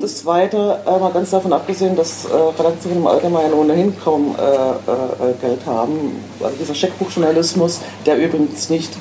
Das 0.00 0.18
Zweite, 0.18 0.80
äh, 0.86 0.98
mal 0.98 1.12
ganz 1.12 1.30
davon 1.30 1.52
abgesehen, 1.52 1.96
dass 1.96 2.26
äh, 2.26 2.28
Redaktionen 2.58 2.98
im 2.98 3.06
Allgemeinen 3.06 3.52
ohnehin 3.54 3.94
kaum 4.02 4.34
äh, 4.38 4.42
äh, 4.42 5.34
Geld 5.40 5.64
haben. 5.66 6.22
Also 6.42 6.56
dieser 6.60 6.74
Scheckbuchjournalismus, 6.74 7.80
der 8.06 8.18
übrigens 8.18 8.70
nicht 8.70 8.92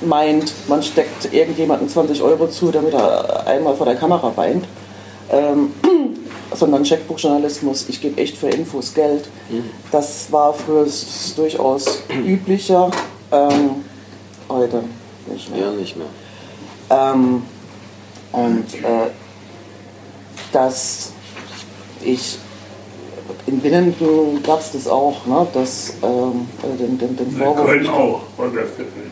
meint, 0.00 0.52
man 0.68 0.82
steckt 0.82 1.32
irgendjemandem 1.32 1.88
20 1.88 2.22
Euro 2.22 2.48
zu, 2.48 2.70
damit 2.70 2.94
er 2.94 3.46
einmal 3.46 3.74
vor 3.74 3.86
der 3.86 3.96
Kamera 3.96 4.32
weint. 4.36 4.64
Ähm, 5.30 5.72
sondern 6.54 6.84
Checkbuchjournalismus, 6.84 7.88
ich 7.88 8.00
gebe 8.00 8.20
echt 8.20 8.36
für 8.36 8.48
Infos 8.48 8.94
Geld. 8.94 9.28
Mhm. 9.50 9.64
Das 9.92 10.32
war 10.32 10.54
früher 10.54 10.86
durchaus 11.36 12.02
üblicher, 12.24 12.90
ähm, 13.32 13.84
heute 14.48 14.82
nicht 15.30 15.50
mehr. 15.50 15.60
Ja, 15.60 15.70
nicht 15.72 15.96
mehr. 15.96 16.06
Ähm, 16.90 17.42
und 18.44 18.74
äh, 18.74 19.10
dass 20.52 21.12
ich 22.02 22.38
in 23.46 23.62
Winnenden 23.62 24.42
gab 24.42 24.60
es 24.60 24.72
das 24.72 24.88
auch, 24.88 25.26
ne, 25.26 25.46
dass 25.52 25.94
ähm, 26.02 26.48
äh, 26.62 26.76
den, 26.76 26.98
den, 26.98 27.16
den 27.16 27.30
Vorwurf. 27.32 27.66
Köln 27.66 27.88
auch, 27.88 28.20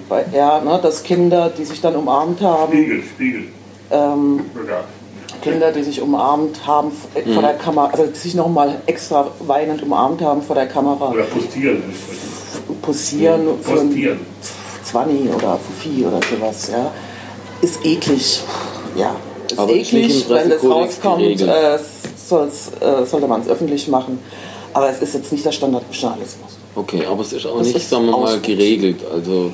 bei, 0.09 0.25
ja, 0.33 0.61
ne, 0.61 0.79
dass 0.83 1.03
Kinder, 1.03 1.51
die 1.57 1.65
sich 1.65 1.81
dann 1.81 1.97
umarmt 1.97 2.41
haben. 2.41 2.73
Spiegel, 2.73 3.03
Spiegel. 3.03 3.43
Ähm, 3.91 4.41
Kinder, 5.43 5.73
die 5.73 5.83
sich 5.83 6.01
umarmt 6.01 6.67
haben 6.67 6.89
mhm. 6.89 7.33
vor 7.33 7.43
der 7.43 7.55
Kamera, 7.55 7.87
also 7.87 8.07
die 8.07 8.19
sich 8.19 8.35
nochmal 8.35 8.81
extra 8.87 9.31
weinend 9.41 9.83
umarmt 9.83 10.23
haben 10.23 10.43
vor 10.43 10.57
der 10.57 10.67
Kamera. 10.67 11.11
Oder 11.11 11.25
postieren. 11.25 11.83
Posieren 12.83 13.47
ja, 13.47 13.53
für 13.62 13.81
ein 13.81 14.21
20 14.83 15.35
oder 15.35 15.59
Fuffi 15.59 16.05
oder 16.07 16.21
sowas, 16.31 16.71
ja. 16.71 16.91
Ist 17.61 17.85
eklig 17.85 18.43
ja, 18.97 19.17
ist 19.51 19.59
Aber 19.59 19.73
eklig, 19.73 20.25
wenn 20.29 20.51
das 20.51 20.65
rauskommt, 20.65 21.23
äh, 21.23 21.75
äh, 21.75 21.79
sollte 23.07 23.27
man 23.27 23.43
es 23.43 23.49
öffentlich 23.49 23.89
machen. 23.89 24.19
Aber 24.73 24.91
es 24.91 25.01
ist 25.01 25.15
jetzt 25.15 25.33
nicht 25.33 25.45
der 25.45 25.53
Standardjournalismus. 25.53 26.59
Okay, 26.75 27.07
aber 27.07 27.23
es 27.23 27.33
ist 27.33 27.47
auch 27.47 27.59
das 27.59 27.69
nicht, 27.69 27.77
ist 27.77 27.89
sagen 27.89 28.07
wir 28.07 28.19
mal, 28.19 28.39
geregelt. 28.41 29.01
Also, 29.11 29.51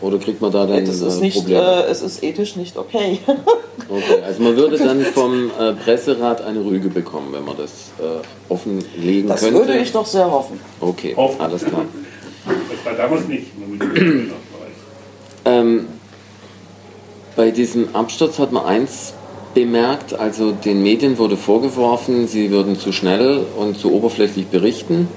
oder 0.00 0.18
kriegt 0.18 0.42
man 0.42 0.52
da 0.52 0.66
dann 0.66 0.84
das 0.84 1.00
ist 1.00 1.18
äh, 1.18 1.20
nicht, 1.20 1.36
Probleme? 1.36 1.86
Äh, 1.86 1.90
es 1.90 2.02
ist 2.02 2.22
ethisch 2.22 2.56
nicht 2.56 2.76
okay. 2.76 3.20
okay, 3.88 4.22
also 4.22 4.42
man 4.42 4.56
würde 4.56 4.76
dann 4.76 5.00
vom 5.14 5.50
äh, 5.58 5.72
Presserat 5.72 6.42
eine 6.42 6.62
Rüge 6.62 6.90
bekommen, 6.90 7.28
wenn 7.32 7.44
man 7.44 7.56
das 7.56 7.70
äh, 7.98 8.52
offenlegen 8.52 9.28
das 9.28 9.40
könnte. 9.40 9.58
Das 9.58 9.68
würde 9.68 9.80
ich 9.80 9.92
doch 9.92 10.04
sehr 10.04 10.30
hoffen. 10.30 10.60
Okay, 10.80 11.14
hoffen. 11.16 11.40
alles 11.40 11.64
klar. 11.64 11.86
Das 12.44 12.84
war 12.84 12.92
damals 12.92 13.26
nicht. 13.26 13.46
ähm, 15.46 15.86
bei 17.36 17.50
diesem 17.50 17.94
Absturz 17.94 18.38
hat 18.38 18.52
man 18.52 18.64
eins 18.64 19.14
bemerkt, 19.54 20.14
also 20.14 20.52
den 20.52 20.82
Medien 20.82 21.18
wurde 21.18 21.36
vorgeworfen, 21.36 22.26
sie 22.26 22.50
würden 22.50 22.78
zu 22.78 22.92
schnell 22.92 23.44
und 23.56 23.78
zu 23.78 23.92
oberflächlich 23.92 24.46
berichten. 24.46 25.08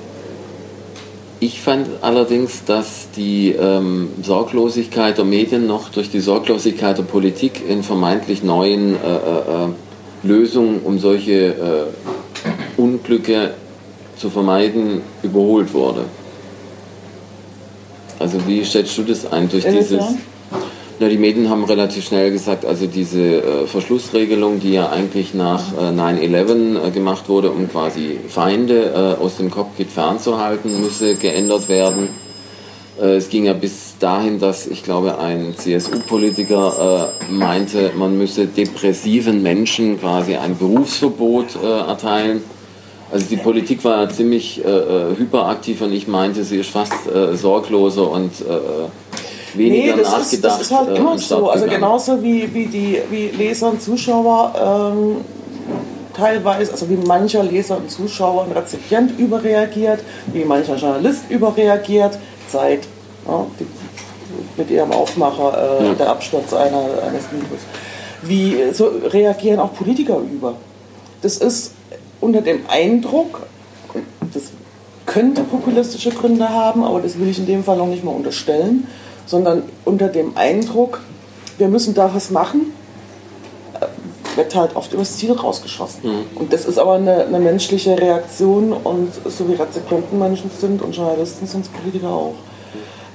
Ich 1.40 1.62
fand 1.62 1.88
allerdings, 2.02 2.66
dass 2.66 3.10
die 3.16 3.52
ähm, 3.52 4.10
Sorglosigkeit 4.24 5.18
der 5.18 5.26
Medien 5.26 5.68
noch 5.68 5.90
durch 5.90 6.10
die 6.10 6.20
Sorglosigkeit 6.20 6.98
der 6.98 7.04
Politik 7.04 7.62
in 7.68 7.84
vermeintlich 7.84 8.44
neuen 8.44 8.96
äh, 8.96 8.98
äh, 8.98 9.66
äh 9.66 9.70
Lösungen, 10.24 10.82
um 10.84 10.98
solche 10.98 11.32
äh, 11.32 12.82
Unglücke 12.82 13.52
zu 14.18 14.32
vermeiden, 14.32 15.02
überholt 15.22 15.72
wurde. 15.76 16.06
Also 18.18 18.40
wie 18.48 18.66
schätzt 18.66 18.98
du 18.98 19.04
das 19.04 19.32
ein 19.32 19.48
durch 19.48 19.64
dieses... 19.64 20.02
Ja, 21.00 21.10
die 21.10 21.20
Medien 21.20 21.48
haben 21.48 21.64
relativ 21.64 22.08
schnell 22.08 22.32
gesagt, 22.32 22.66
also 22.66 22.88
diese 22.88 23.22
äh, 23.22 23.68
Verschlussregelung, 23.68 24.60
die 24.60 24.74
ja 24.74 24.90
eigentlich 24.90 25.36
nach 25.36 25.62
äh, 25.74 25.92
9-11 25.92 26.88
äh, 26.88 26.90
gemacht 26.90 27.30
wurde, 27.30 27.52
um 27.52 27.70
quasi 27.70 28.18
Feinde 28.28 29.16
äh, 29.20 29.24
aus 29.24 29.38
dem 29.38 29.52
Cockpit 29.52 29.92
fernzuhalten, 29.92 30.82
müsse 30.82 31.14
geändert 31.14 31.70
werden. 31.70 32.10
Äh, 33.00 33.18
es 33.18 33.30
ging 33.30 33.46
ja 33.46 33.54
bis 33.54 34.00
dahin, 34.00 34.40
dass 34.40 34.66
ich 34.66 34.84
glaube, 34.84 35.20
ein 35.20 35.54
CSU-Politiker 35.56 37.12
äh, 37.30 37.32
meinte, 37.32 37.92
man 37.96 38.18
müsse 38.18 38.48
depressiven 38.48 39.44
Menschen 39.44 40.00
quasi 40.00 40.36
ein 40.36 40.58
Berufsverbot 40.58 41.62
erteilen. 41.64 42.42
Also 43.12 43.28
die 43.30 43.38
Politik 43.38 43.84
war 43.84 44.02
ja 44.02 44.10
ziemlich 44.10 44.62
hyperaktiv 44.66 45.82
und 45.82 45.94
ich 45.94 46.10
meinte, 46.10 46.44
sie 46.44 46.58
ist 46.58 46.72
fast 46.72 46.92
sorgloser 47.36 48.12
und 48.12 48.32
weniger 49.56 49.96
nee, 49.96 50.02
das 50.02 50.12
nachgedacht. 50.12 50.34
Ist, 50.34 50.44
das 50.44 50.62
ist 50.62 50.72
halt 50.72 50.90
äh, 50.90 50.96
immer 50.96 51.18
so. 51.18 51.50
Also 51.50 51.66
genauso 51.66 52.22
wie, 52.24 52.54
wie 52.54 52.66
die 52.66 53.02
wie 53.10 53.28
Leser 53.30 53.70
und 53.70 53.82
Zuschauer 53.82 54.94
ähm, 54.94 55.18
teilweise, 56.18 56.72
also 56.72 56.90
wie 56.90 56.96
mancher 56.96 57.44
Leser 57.44 57.78
und 57.78 57.90
Zuschauer 57.90 58.46
und 58.46 58.52
Rezipient 58.56 59.18
überreagiert, 59.20 60.00
wie 60.34 60.44
mancher 60.44 60.76
Journalist 60.76 61.30
überreagiert, 61.30 62.18
Zeit 62.48 62.88
ja, 63.28 63.46
die, 63.60 63.68
mit 64.58 64.70
ihrem 64.72 64.92
Aufmacher, 64.92 65.80
äh, 65.80 65.86
ja. 65.88 65.94
der 65.94 66.10
Absturz 66.10 66.54
einer, 66.54 66.84
eines 67.08 67.32
Mythos. 67.32 67.60
Wie 68.24 68.74
so 68.74 68.92
reagieren 69.06 69.60
auch 69.60 69.74
Politiker 69.74 70.18
über. 70.18 70.56
Das 71.22 71.38
ist 71.38 71.74
unter 72.20 72.42
dem 72.42 72.62
Eindruck, 72.68 73.42
das 74.34 74.44
könnte 75.06 75.44
populistische 75.44 76.10
Gründe 76.10 76.50
haben, 76.50 76.84
aber 76.84 77.00
das 77.00 77.20
will 77.20 77.30
ich 77.30 77.40
in 77.40 77.46
dem 77.46 77.64
Fall 77.64 77.78
noch 77.78 77.88
nicht 77.88 78.04
mal 78.04 78.12
unterstellen, 78.12 78.88
sondern 79.28 79.64
unter 79.86 80.08
dem 80.08 80.36
Eindruck, 80.36 81.02
wir 81.60 81.68
müssen 81.68 81.94
da 81.94 82.10
was 82.14 82.32
machen, 82.32 82.74
äh, 83.80 84.38
wird 84.38 84.56
halt 84.56 84.76
oft 84.76 84.92
übers 84.94 85.18
Ziel 85.18 85.34
rausgeschossen. 85.34 86.02
Mhm. 86.04 86.24
Und 86.36 86.54
das 86.54 86.66
ist 86.66 86.80
aber 86.80 86.94
eine, 86.94 87.26
eine, 87.26 87.40
menschliche 87.40 88.00
Reaktion 88.00 88.74
und 88.74 89.12
so 89.26 89.48
wie 89.48 89.54
Rezipienten 89.54 90.18
Menschen 90.18 90.50
sind 90.50 90.82
und 90.82 90.96
Journalisten 90.96 91.46
sind 91.46 91.66
es 91.66 91.70
Politiker 91.70 92.10
auch. 92.10 92.36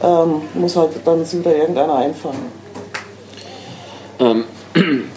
Ähm, 0.02 0.42
muss 0.54 0.76
halt 0.76 0.90
dann 1.04 1.20
wieder 1.20 1.56
irgendeiner 1.56 1.94
einfangen. 1.94 2.52
Ähm, 4.20 4.44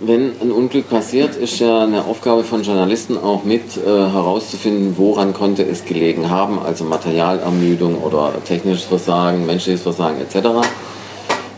wenn 0.00 0.32
ein 0.42 0.52
Unglück 0.52 0.90
passiert, 0.90 1.36
ist 1.36 1.58
ja 1.58 1.82
eine 1.82 2.04
Aufgabe 2.04 2.44
von 2.44 2.62
Journalisten 2.62 3.16
auch 3.16 3.44
mit 3.44 3.78
äh, 3.78 3.86
herauszufinden, 3.86 4.94
woran 4.98 5.32
konnte 5.32 5.62
es 5.62 5.86
gelegen 5.86 6.28
haben, 6.28 6.58
also 6.58 6.84
Materialermüdung 6.84 8.02
oder 8.02 8.34
technisches 8.44 8.84
Versagen, 8.84 9.46
menschliches 9.46 9.82
Versagen 9.82 10.20
etc. 10.20 10.68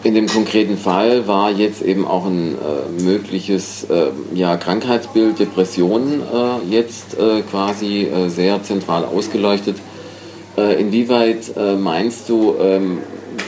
In 0.05 0.15
dem 0.15 0.29
konkreten 0.29 0.79
Fall 0.79 1.27
war 1.27 1.51
jetzt 1.51 1.83
eben 1.83 2.07
auch 2.07 2.27
ein 2.27 2.55
äh, 2.55 3.03
mögliches 3.03 3.85
äh, 3.91 4.11
ja, 4.33 4.57
Krankheitsbild, 4.57 5.41
Depressionen 5.41 6.23
äh, 6.23 6.71
jetzt 6.71 7.19
äh, 7.19 7.43
quasi 7.43 8.05
äh, 8.05 8.29
sehr 8.29 8.63
zentral 8.63 9.05
ausgeleuchtet. 9.05 9.77
inwieweit 10.57 11.55
meinst 11.79 12.29
du, 12.29 12.57
ähm, 12.61 12.99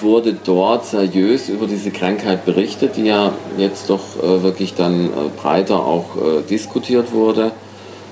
wurde 0.00 0.34
dort 0.44 0.86
seriös 0.86 1.48
über 1.48 1.66
diese 1.66 1.90
Krankheit 1.90 2.44
berichtet, 2.44 2.96
die 2.96 3.04
ja 3.04 3.32
jetzt 3.58 3.90
doch 3.90 4.00
äh, 4.22 4.42
wirklich 4.42 4.74
dann 4.74 5.06
äh, 5.06 5.10
breiter 5.40 5.84
auch 5.84 6.16
äh, 6.16 6.42
diskutiert 6.48 7.12
wurde. 7.12 7.52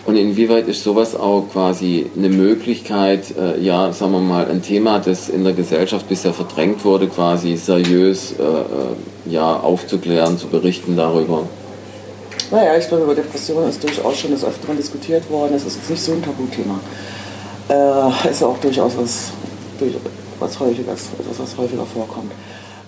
Und 0.08 0.16
inwieweit 0.16 0.68
ist 0.68 0.84
sowas 0.84 1.14
auch 1.14 1.44
quasi 1.52 2.06
eine 2.16 2.30
Möglichkeit, 2.30 3.24
äh, 3.36 3.60
ja, 3.60 3.92
sagen 3.92 4.12
wir 4.12 4.20
mal, 4.20 4.46
ein 4.50 4.62
Thema, 4.62 5.00
das 5.00 5.28
in 5.28 5.44
der 5.44 5.52
Gesellschaft 5.52 6.08
bisher 6.08 6.32
verdrängt 6.32 6.82
wurde, 6.84 7.08
quasi 7.08 7.56
seriös 7.56 8.32
äh, 8.32 8.42
äh, 8.42 9.32
ja, 9.32 9.60
aufzuklären, 9.60 10.38
zu 10.38 10.46
berichten 10.46 10.96
darüber? 10.96 11.42
Naja, 12.50 12.78
ich 12.78 12.88
glaube, 12.88 13.04
über 13.04 13.14
Depressionen 13.14 13.68
ist 13.68 13.82
durchaus 13.82 14.16
schon 14.16 14.30
des 14.30 14.44
Öfteren 14.44 14.78
diskutiert 14.78 15.30
worden. 15.30 15.52
Es 15.54 15.66
ist 15.66 15.76
jetzt 15.76 15.90
nicht 15.90 16.02
so 16.02 16.12
ein 16.12 16.22
Tabuthema. 16.22 16.80
Äh, 17.68 18.30
ist 18.30 18.42
auch 18.42 18.56
durchaus 18.58 18.92
was, 18.96 19.32
was 20.40 20.59
häufiger, 20.61 20.92
etwas, 20.92 21.38
was 21.38 21.57
häufiger 21.57 21.85
vorkommt. 21.85 22.33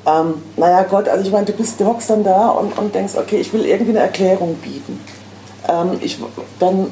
Ähm, 0.07 0.35
naja 0.57 0.85
Gott, 0.85 1.09
also 1.09 1.25
ich 1.25 1.33
meine, 1.33 1.47
du 1.47 1.53
du 1.53 1.87
hockst 1.87 2.11
dann 2.11 2.25
da 2.25 2.49
und, 2.51 2.77
und 2.79 2.95
denkst, 2.95 3.15
okay, 3.17 3.37
ich 3.37 3.53
will 3.53 3.67
irgendwie 3.67 3.91
eine 3.91 4.01
Erklärung 4.01 4.55
bieten. 4.55 5.01
Ähm, 5.69 5.99
ich, 6.01 6.19
dann 6.59 6.87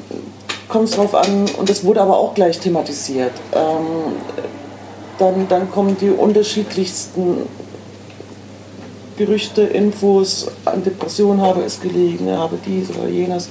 kommt 0.67 0.89
es 0.89 0.95
drauf 0.95 1.15
an, 1.15 1.45
und 1.57 1.69
das 1.69 1.83
wurde 1.83 2.01
aber 2.01 2.17
auch 2.17 2.33
gleich 2.35 2.59
thematisiert. 2.59 3.31
Ähm, 3.53 4.13
dann, 5.17 5.47
dann 5.49 5.71
kommen 5.71 5.97
die 5.99 6.11
unterschiedlichsten 6.11 7.47
Gerüchte, 9.17 9.63
Infos, 9.63 10.47
an 10.63 10.83
Depressionen 10.83 11.41
habe 11.41 11.61
es 11.63 11.81
gelegen, 11.81 12.31
habe 12.31 12.57
dies 12.65 12.89
oder 12.95 13.09
jenes. 13.09 13.49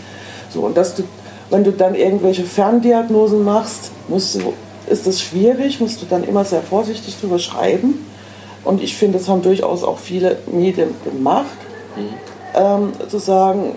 So, 0.51 0.61
und 0.61 0.77
dass 0.77 0.95
du, 0.95 1.03
wenn 1.51 1.63
du 1.63 1.73
dann 1.73 1.95
irgendwelche 1.95 2.45
Ferndiagnosen 2.45 3.45
machst, 3.45 3.91
musst 4.09 4.37
du 4.37 4.55
ist 4.89 5.07
es 5.07 5.21
schwierig, 5.21 5.81
musst 5.81 6.03
du 6.03 6.07
dann 6.07 6.25
immer 6.25 6.45
sehr 6.45 6.63
vorsichtig 6.63 7.17
drüber 7.21 7.39
schreiben. 7.39 8.07
Und 8.65 8.83
ich 8.83 8.97
finde, 8.97 9.19
das 9.19 9.29
haben 9.29 9.43
durchaus 9.43 9.85
auch 9.85 9.99
viele 9.99 10.39
Medien 10.51 10.95
gemacht, 11.05 11.47
mhm. 11.97 12.15
ähm, 12.55 12.93
zu 13.09 13.19
sagen, 13.19 13.75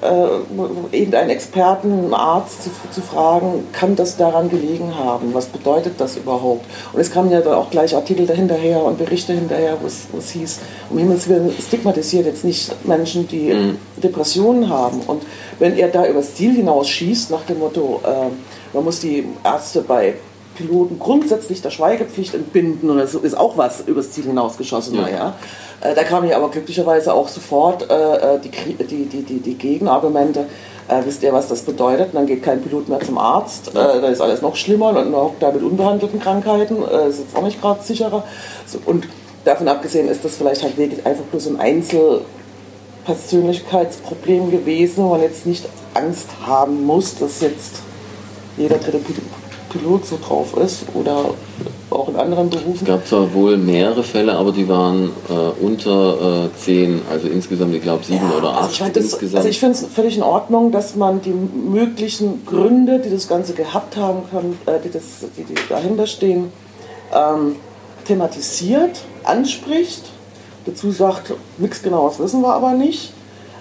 äh, 0.00 0.96
irgendeinen 0.96 1.30
Experten, 1.30 1.92
einen 1.92 2.14
Arzt 2.14 2.64
zu, 2.64 2.70
zu, 2.90 3.00
fragen, 3.00 3.66
kann 3.72 3.96
das 3.96 4.16
daran 4.16 4.50
gelegen 4.50 4.94
haben? 4.98 5.34
Was 5.34 5.46
bedeutet 5.46 5.94
das 5.98 6.16
überhaupt? 6.16 6.66
Und 6.92 7.00
es 7.00 7.10
kamen 7.10 7.30
ja 7.30 7.40
dann 7.40 7.54
auch 7.54 7.70
gleich 7.70 7.94
Artikel 7.94 8.26
dahinterher 8.26 8.82
und 8.82 8.98
Berichte 8.98 9.32
hinterher, 9.34 9.78
wo 9.80 9.86
es 9.86 10.30
hieß, 10.30 10.58
um 10.90 10.98
Himmels 10.98 11.28
Willen 11.28 11.52
stigmatisiert 11.60 12.26
jetzt 12.26 12.44
nicht 12.44 12.74
Menschen, 12.86 13.28
die 13.28 13.52
mhm. 13.52 13.78
Depressionen 13.96 14.68
haben. 14.68 15.00
Und 15.06 15.22
wenn 15.58 15.76
er 15.76 15.88
da 15.88 16.06
übers 16.06 16.34
Ziel 16.34 16.54
hinaus 16.54 16.88
schießt, 16.88 17.30
nach 17.30 17.42
dem 17.42 17.58
Motto, 17.60 18.00
äh, 18.04 18.74
man 18.74 18.84
muss 18.84 19.00
die 19.00 19.26
Ärzte 19.44 19.82
bei 19.82 20.14
Piloten 20.58 20.98
grundsätzlich 20.98 21.62
der 21.62 21.70
Schweigepflicht 21.70 22.34
entbinden 22.34 22.90
oder 22.90 23.06
so 23.06 23.20
ist 23.20 23.38
auch 23.38 23.56
was 23.56 23.80
übers 23.86 24.10
Ziel 24.10 24.24
hinausgeschossen. 24.24 24.96
Ja. 24.96 25.08
ja. 25.08 25.34
Äh, 25.80 25.94
da 25.94 26.02
kamen 26.02 26.28
ja 26.28 26.36
aber 26.36 26.50
glücklicherweise 26.50 27.14
auch 27.14 27.28
sofort 27.28 27.88
äh, 27.88 28.34
äh 28.34 28.40
die, 28.40 28.50
die, 28.84 29.06
die, 29.06 29.22
die, 29.22 29.38
die 29.40 29.54
Gegenargumente. 29.54 30.46
Äh, 30.88 31.02
wisst 31.04 31.22
ihr, 31.22 31.32
was 31.32 31.46
das 31.48 31.62
bedeutet? 31.62 32.08
Und 32.08 32.14
dann 32.14 32.26
geht 32.26 32.42
kein 32.42 32.60
Pilot 32.60 32.88
mehr 32.88 32.98
zum 33.00 33.16
Arzt. 33.18 33.68
Äh, 33.68 33.74
da 33.74 34.08
ist 34.08 34.20
alles 34.20 34.42
noch 34.42 34.56
schlimmer 34.56 34.88
und 34.88 35.14
hockt 35.14 35.40
da 35.42 35.52
mit 35.52 35.62
unbehandelten 35.62 36.18
Krankheiten. 36.18 36.76
Äh, 36.82 37.08
ist 37.08 37.20
jetzt 37.20 37.36
auch 37.36 37.42
nicht 37.42 37.60
gerade 37.60 37.82
sicherer. 37.82 38.24
So, 38.66 38.80
und 38.84 39.06
davon 39.44 39.68
abgesehen 39.68 40.08
ist 40.08 40.24
das 40.24 40.34
vielleicht 40.36 40.64
halt 40.64 40.76
wirklich 40.76 41.06
einfach 41.06 41.24
bloß 41.24 41.46
ein 41.48 41.60
Einzelpersönlichkeitsproblem 43.06 44.50
gewesen, 44.50 45.04
wo 45.04 45.10
man 45.10 45.22
jetzt 45.22 45.46
nicht 45.46 45.64
Angst 45.94 46.28
haben 46.44 46.84
muss, 46.84 47.16
dass 47.16 47.40
jetzt 47.42 47.82
jeder 48.56 48.78
dritte 48.78 48.98
Pilot 49.70 50.06
so 50.06 50.18
drauf 50.22 50.56
ist 50.56 50.84
oder 50.94 51.30
auch 51.90 52.08
in 52.08 52.16
anderen 52.16 52.50
Berufen. 52.50 52.74
Es 52.80 52.84
gab 52.84 53.06
zwar 53.06 53.32
wohl 53.32 53.56
mehrere 53.56 54.02
Fälle, 54.02 54.34
aber 54.34 54.52
die 54.52 54.68
waren 54.68 55.10
äh, 55.28 55.64
unter 55.64 56.44
äh, 56.44 56.56
zehn, 56.56 57.00
also 57.10 57.28
insgesamt, 57.28 57.74
ich 57.74 57.82
glaube, 57.82 58.04
sieben 58.04 58.28
ja, 58.30 58.36
oder 58.36 58.50
acht 58.50 58.80
also 58.80 58.84
ich 58.84 58.96
insgesamt. 58.96 59.36
Also 59.36 59.48
ich 59.48 59.58
finde 59.58 59.74
es 59.74 59.86
völlig 59.86 60.16
in 60.16 60.22
Ordnung, 60.22 60.70
dass 60.70 60.96
man 60.96 61.22
die 61.22 61.32
möglichen 61.32 62.44
Gründe, 62.44 62.98
die 62.98 63.10
das 63.10 63.28
Ganze 63.28 63.54
gehabt 63.54 63.96
haben 63.96 64.20
können, 64.30 64.58
äh, 64.66 64.78
die, 64.84 64.90
das, 64.90 65.02
die, 65.36 65.44
die 65.44 65.54
dahinter 65.68 66.06
stehen, 66.06 66.52
ähm, 67.14 67.56
thematisiert, 68.06 69.02
anspricht, 69.24 70.10
dazu 70.66 70.90
sagt, 70.90 71.32
nichts 71.56 71.82
genaues 71.82 72.18
wissen 72.18 72.42
wir 72.42 72.52
aber 72.52 72.72
nicht 72.72 73.12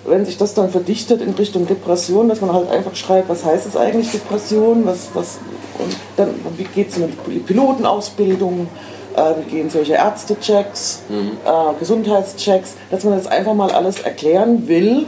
wenn 0.07 0.25
sich 0.25 0.37
das 0.37 0.53
dann 0.53 0.69
verdichtet 0.69 1.21
in 1.21 1.31
Richtung 1.31 1.67
Depression, 1.67 2.29
dass 2.29 2.41
man 2.41 2.53
halt 2.53 2.69
einfach 2.69 2.95
schreibt, 2.95 3.29
was 3.29 3.43
heißt 3.43 3.67
es 3.67 3.75
eigentlich 3.75 4.11
Depression, 4.11 4.85
was, 4.85 5.09
was, 5.13 5.39
und 5.79 5.95
dann, 6.15 6.29
wie 6.57 6.63
geht 6.63 6.89
es 6.89 6.97
mit 6.97 7.45
Pilotenausbildung, 7.45 8.67
äh, 9.15 9.33
wie 9.43 9.51
gehen 9.51 9.69
solche 9.69 9.93
Ärztechecks, 9.93 11.03
mhm. 11.09 11.31
äh, 11.45 11.79
Gesundheitschecks, 11.79 12.75
dass 12.91 13.03
man 13.03 13.17
das 13.17 13.27
einfach 13.27 13.53
mal 13.53 13.71
alles 13.71 13.99
erklären 13.99 14.67
will 14.67 15.05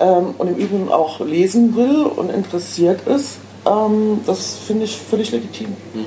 ähm, 0.00 0.34
und 0.38 0.48
im 0.48 0.56
Übrigen 0.56 0.90
auch 0.90 1.20
lesen 1.20 1.76
will 1.76 2.04
und 2.04 2.30
interessiert 2.30 3.06
ist, 3.06 3.38
ähm, 3.66 4.20
das 4.26 4.56
finde 4.66 4.84
ich 4.84 4.96
völlig 4.96 5.30
legitim. 5.32 5.68
Mhm. 5.94 6.06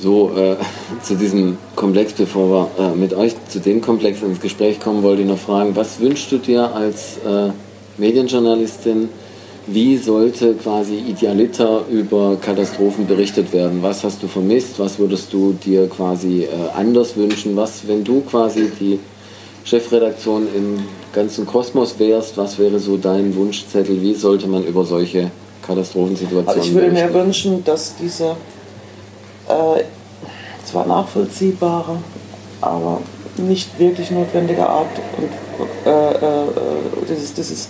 So, 0.00 0.32
äh, 0.36 0.56
zu 1.02 1.14
diesem 1.14 1.58
Komplex, 1.76 2.12
bevor 2.14 2.70
wir 2.78 2.84
äh, 2.84 2.96
mit 2.96 3.14
euch 3.14 3.34
zu 3.48 3.60
dem 3.60 3.80
Komplex 3.80 4.22
ins 4.22 4.40
Gespräch 4.40 4.80
kommen, 4.80 5.02
wollte 5.02 5.22
ich 5.22 5.28
noch 5.28 5.38
fragen, 5.38 5.76
was 5.76 6.00
wünschst 6.00 6.32
du 6.32 6.38
dir 6.38 6.74
als 6.74 7.18
äh, 7.18 7.50
Medienjournalistin? 7.98 9.10
Wie 9.66 9.96
sollte 9.96 10.54
quasi 10.54 10.96
idealiter 10.96 11.82
über 11.88 12.36
Katastrophen 12.40 13.06
berichtet 13.06 13.52
werden? 13.52 13.80
Was 13.80 14.02
hast 14.02 14.22
du 14.22 14.26
vermisst? 14.26 14.78
Was 14.78 14.98
würdest 14.98 15.32
du 15.32 15.52
dir 15.52 15.88
quasi 15.88 16.42
äh, 16.42 16.48
anders 16.74 17.16
wünschen? 17.16 17.54
Was, 17.54 17.86
wenn 17.86 18.02
du 18.02 18.22
quasi 18.22 18.72
die 18.80 18.98
Chefredaktion 19.64 20.48
im 20.54 20.84
ganzen 21.12 21.46
Kosmos 21.46 21.96
wärst, 21.98 22.36
was 22.36 22.58
wäre 22.58 22.80
so 22.80 22.96
dein 22.96 23.36
Wunschzettel? 23.36 24.02
Wie 24.02 24.14
sollte 24.14 24.48
man 24.48 24.64
über 24.64 24.84
solche 24.84 25.30
Katastrophensituationen 25.64 26.48
Also 26.48 26.68
ich 26.68 26.74
würde 26.74 26.90
mir 26.90 27.14
wünschen, 27.14 27.62
dass 27.64 27.94
diese 27.94 28.30
äh, 29.48 29.84
zwar 30.64 30.86
nachvollziehbare, 30.86 31.98
aber 32.60 33.00
nicht 33.36 33.78
wirklich 33.78 34.10
notwendiger 34.10 34.68
Art 34.68 34.90
und 35.16 35.86
äh, 35.86 36.10
äh, 36.10 36.48
dieses, 37.08 37.32
dieses 37.34 37.68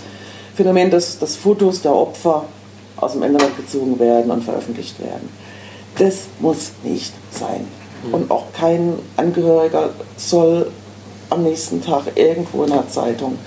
Phänomen, 0.55 0.91
dass, 0.91 1.19
dass 1.19 1.37
Fotos 1.37 1.83
der 1.83 1.95
Opfer 1.95 2.45
aus 2.97 3.13
dem 3.13 3.23
Internet 3.23 3.57
gezogen 3.57 3.99
werden 3.99 4.31
und 4.31 4.45
veröffentlicht 4.45 5.01
werden. 5.01 5.29
Das 5.99 6.27
muss 6.41 6.73
nicht 6.83 7.13
sein. 7.31 7.67
Mhm. 8.07 8.15
Und 8.15 8.31
auch 8.31 8.45
kein 8.53 8.95
Angehöriger 9.17 9.91
soll 10.17 10.71
am 11.31 11.43
nächsten 11.43 11.83
Tag 11.83 12.05
irgendwo 12.15 12.65
in 12.65 12.71
der 12.71 12.89
Zeitung 12.89 13.39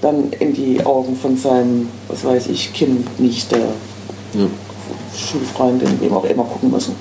dann 0.00 0.30
in 0.32 0.52
die 0.52 0.84
Augen 0.84 1.16
von 1.16 1.36
seinem, 1.36 1.88
was 2.08 2.24
weiß 2.24 2.48
ich, 2.48 2.72
Kind, 2.72 3.18
Nichte, 3.18 3.56
ja. 3.56 4.46
Schulfreundin, 5.16 6.00
wem 6.00 6.12
auch 6.12 6.24
immer 6.24 6.44
gucken 6.44 6.70
müssen. 6.70 6.94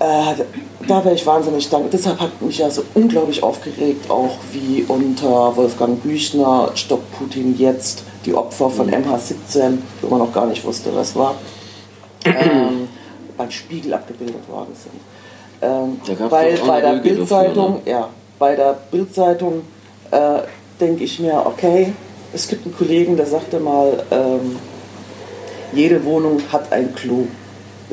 Äh, 0.00 0.42
da 0.88 1.04
wäre 1.04 1.14
ich 1.14 1.24
wahnsinnig 1.26 1.68
dankbar. 1.70 1.90
Deshalb 1.92 2.20
hat 2.20 2.42
mich 2.42 2.58
ja 2.58 2.68
so 2.68 2.82
unglaublich 2.94 3.42
aufgeregt, 3.42 4.10
auch 4.10 4.38
wie 4.52 4.84
unter 4.88 5.56
Wolfgang 5.56 6.02
Büchner 6.02 6.70
Stopp 6.74 7.02
Putin 7.16 7.56
jetzt 7.58 8.02
die 8.26 8.34
Opfer 8.34 8.70
von 8.70 8.90
MH17, 8.90 9.68
mhm. 9.68 9.82
wo 10.02 10.08
man 10.08 10.18
noch 10.18 10.32
gar 10.32 10.46
nicht 10.46 10.64
wusste, 10.64 10.94
was 10.94 11.14
war, 11.14 11.36
ähm, 12.24 12.88
beim 13.36 13.50
Spiegel 13.50 13.94
abgebildet 13.94 14.48
worden 14.48 14.74
sind. 14.74 15.00
Ähm, 15.62 16.00
weil 16.30 16.58
bei 16.58 16.80
der 16.80 16.94
Bildzeitung, 16.94 17.80
ja, 17.84 18.08
bei 18.38 18.56
der 18.56 18.76
Bildzeitung 18.90 19.62
äh, 20.10 20.40
denke 20.80 21.04
ich 21.04 21.20
mir, 21.20 21.44
okay, 21.46 21.92
es 22.32 22.48
gibt 22.48 22.66
einen 22.66 22.76
Kollegen, 22.76 23.16
der 23.16 23.26
sagte 23.26 23.60
mal, 23.60 24.02
ähm, 24.10 24.56
jede 25.72 26.04
Wohnung 26.04 26.40
hat 26.52 26.72
ein 26.72 26.94
Klo. 26.94 27.26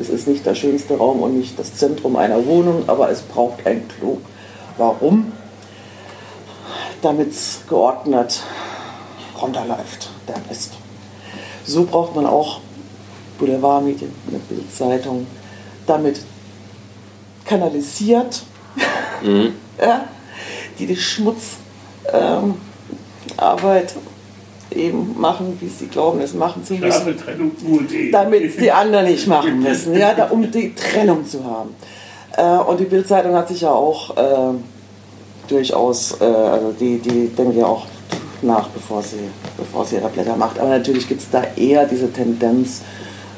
Es 0.02 0.08
ist 0.08 0.26
nicht 0.26 0.44
der 0.44 0.56
schönste 0.56 0.96
Raum 0.96 1.22
und 1.22 1.38
nicht 1.38 1.56
das 1.56 1.76
Zentrum 1.76 2.16
einer 2.16 2.44
Wohnung, 2.44 2.88
aber 2.88 3.08
es 3.10 3.22
braucht 3.22 3.64
ein 3.64 3.86
Klo. 3.86 4.18
Warum? 4.76 5.30
Damit 7.02 7.30
es 7.30 7.60
geordnet 7.68 8.42
runterläuft, 9.40 10.10
der 10.26 10.38
Mist. 10.48 10.72
So 11.64 11.84
braucht 11.84 12.16
man 12.16 12.26
auch 12.26 12.58
Boulevardmedien, 13.38 14.12
eine 14.26 14.40
Bildzeitung, 14.40 15.24
damit 15.86 16.20
kanalisiert, 17.44 18.42
mhm. 19.22 19.54
ja, 19.80 20.08
die 20.80 20.86
die 20.86 20.96
Schmutzarbeit 20.96 21.52
ähm, 22.12 24.02
eben 24.76 25.14
machen, 25.18 25.56
wie 25.60 25.68
sie 25.68 25.86
glauben, 25.86 26.20
es 26.20 26.34
machen 26.34 26.64
zu 26.64 26.74
müssen. 26.74 27.14
Damit 28.10 28.60
die 28.60 28.70
anderen 28.70 29.06
nicht 29.06 29.26
machen 29.26 29.60
müssen, 29.62 29.96
ja, 29.96 30.14
da, 30.14 30.26
um 30.26 30.50
die 30.50 30.74
Trennung 30.74 31.26
zu 31.26 31.44
haben. 31.44 31.74
Äh, 32.36 32.62
und 32.64 32.80
die 32.80 32.84
Bildzeitung 32.84 33.34
hat 33.34 33.48
sich 33.48 33.60
ja 33.60 33.70
auch 33.70 34.16
äh, 34.16 34.54
durchaus, 35.48 36.20
äh, 36.20 36.24
also 36.24 36.74
die, 36.78 36.98
die 36.98 37.28
denken 37.28 37.58
ja 37.58 37.66
auch 37.66 37.86
nach, 38.42 38.68
bevor 38.68 39.02
sie, 39.02 39.28
bevor 39.56 39.84
sie 39.84 39.96
ihre 39.96 40.08
Blätter 40.08 40.36
macht. 40.36 40.58
Aber 40.58 40.70
natürlich 40.70 41.08
gibt 41.08 41.22
es 41.22 41.30
da 41.30 41.44
eher 41.56 41.86
diese 41.86 42.12
Tendenz, 42.12 42.82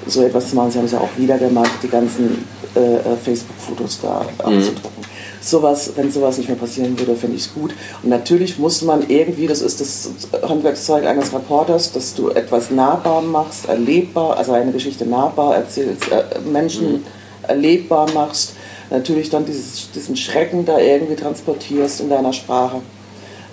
so 0.06 0.22
etwas 0.22 0.50
zu 0.50 0.56
machen. 0.56 0.70
Sie 0.70 0.78
haben 0.78 0.86
es 0.86 0.92
ja 0.92 1.00
auch 1.00 1.16
wieder 1.16 1.38
gemacht, 1.38 1.72
die 1.82 1.88
ganzen 1.88 2.46
äh, 2.74 2.96
äh 2.96 3.16
Facebook-Fotos 3.22 4.00
da 4.02 4.22
mhm. 4.22 4.56
abzudrucken. 4.56 5.04
Sowas, 5.44 5.92
wenn 5.96 6.10
sowas 6.10 6.38
nicht 6.38 6.48
mehr 6.48 6.56
passieren 6.56 6.98
würde, 6.98 7.14
finde 7.16 7.36
ich 7.36 7.42
es 7.42 7.52
gut. 7.52 7.74
Und 8.02 8.08
natürlich 8.08 8.58
muss 8.58 8.80
man 8.80 9.08
irgendwie, 9.10 9.46
das 9.46 9.60
ist 9.60 9.78
das 9.78 10.08
Handwerkszeug 10.48 11.04
eines 11.04 11.34
Reporters, 11.34 11.92
dass 11.92 12.14
du 12.14 12.30
etwas 12.30 12.70
nahbar 12.70 13.20
machst, 13.20 13.68
erlebbar, 13.68 14.38
also 14.38 14.52
eine 14.52 14.72
Geschichte 14.72 15.04
nahbar 15.04 15.56
erzählst, 15.56 16.10
äh, 16.10 16.40
Menschen 16.50 16.92
mhm. 16.92 17.04
erlebbar 17.46 18.10
machst, 18.14 18.54
natürlich 18.88 19.28
dann 19.28 19.44
dieses, 19.44 19.90
diesen 19.90 20.16
Schrecken 20.16 20.64
da 20.64 20.78
irgendwie 20.78 21.16
transportierst 21.16 22.00
in 22.00 22.08
deiner 22.08 22.32
Sprache. 22.32 22.80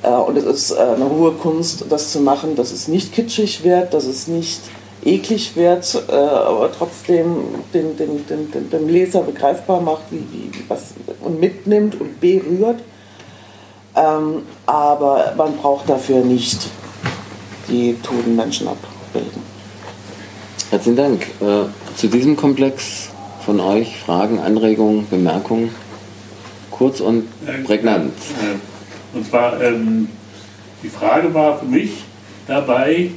Äh, 0.04 0.10
und 0.12 0.38
es 0.38 0.46
ist 0.46 0.72
äh, 0.72 0.80
eine 0.80 1.10
hohe 1.10 1.34
Kunst, 1.34 1.86
das 1.90 2.14
zu 2.14 2.22
machen, 2.22 2.56
dass 2.56 2.72
es 2.72 2.88
nicht 2.88 3.12
kitschig 3.12 3.66
wird, 3.66 3.94
dass 3.94 4.06
es 4.06 4.28
nicht 4.28 4.62
eklig 5.04 5.56
wird, 5.56 6.04
äh, 6.10 6.14
aber 6.14 6.72
trotzdem 6.72 7.36
den, 7.74 7.98
den, 7.98 8.26
den, 8.28 8.70
den, 8.70 8.90
Leser 8.90 9.22
begreifbar 9.22 9.82
macht 9.82 10.04
wie, 10.12 10.20
wie, 10.32 10.52
was, 10.68 10.94
und 11.22 11.40
mitnimmt 11.40 12.00
und 12.00 12.20
berührt. 12.20 12.82
Ähm, 13.96 14.44
aber 14.66 15.34
man 15.38 15.58
braucht 15.58 15.90
dafür 15.90 16.24
nicht 16.24 16.68
die 17.68 17.96
toten 18.02 18.36
Menschen 18.36 18.68
abbilden. 18.68 19.42
Herzlichen 20.70 20.98
Dank. 20.98 21.24
Äh, 21.42 21.66
zu 21.98 22.08
diesem 22.08 22.36
Komplex 22.36 23.10
von 23.46 23.60
euch 23.60 23.98
Fragen, 23.98 24.40
Anregungen, 24.40 25.08
Bemerkungen? 25.10 25.74
Kurz 26.70 27.02
und 27.02 27.28
prägnant. 27.66 28.14
Und 29.14 29.28
zwar, 29.28 29.62
ähm, 29.62 30.08
die 30.82 30.90
Frage 30.90 31.34
war 31.34 31.60
für 31.60 31.66
mich 31.66 31.92
dabei, 32.48 32.94
äh, 32.94 33.10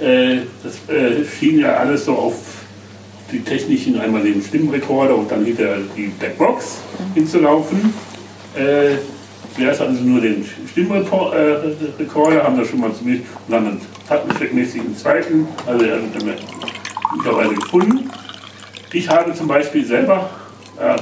das 0.00 0.94
äh, 0.94 1.24
schien 1.24 1.58
ja 1.58 1.76
alles 1.76 2.06
so 2.06 2.14
auf 2.14 2.34
die 3.30 3.40
technischen, 3.40 4.00
einmal 4.00 4.22
den 4.22 4.42
Stimmrekorder 4.42 5.14
und 5.14 5.30
dann 5.30 5.44
hinter 5.44 5.76
die 5.96 6.06
Blackbox 6.06 6.78
hinzulaufen. 7.14 7.92
Äh, 8.56 8.96
zuerst 9.54 9.80
hatten 9.80 9.96
sie 9.96 10.02
nur 10.02 10.20
den 10.20 10.44
Stimmrekorder, 10.70 12.42
haben 12.42 12.58
das 12.58 12.68
schon 12.68 12.80
mal 12.80 12.92
ziemlich, 12.92 13.20
und 13.46 13.52
dann 13.52 13.66
einen 13.66 13.80
faktencheckmäßig 14.06 14.80
einen 14.80 14.96
zweiten, 14.96 15.46
also 15.66 15.84
äh, 15.84 15.98
mittlerweile 17.14 17.54
gefunden. 17.54 18.10
Ich 18.92 19.08
habe 19.08 19.32
zum 19.34 19.46
Beispiel 19.46 19.84
selber, 19.84 20.30
äh, 20.78 20.96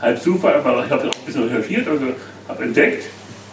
halb 0.00 0.22
Zufall, 0.22 0.54
aber 0.54 0.84
ich 0.84 0.90
habe 0.90 1.08
auch 1.08 1.14
ein 1.14 1.24
bisschen 1.26 1.44
recherchiert, 1.44 1.88
also 1.88 2.04
habe 2.48 2.62
entdeckt, 2.62 3.04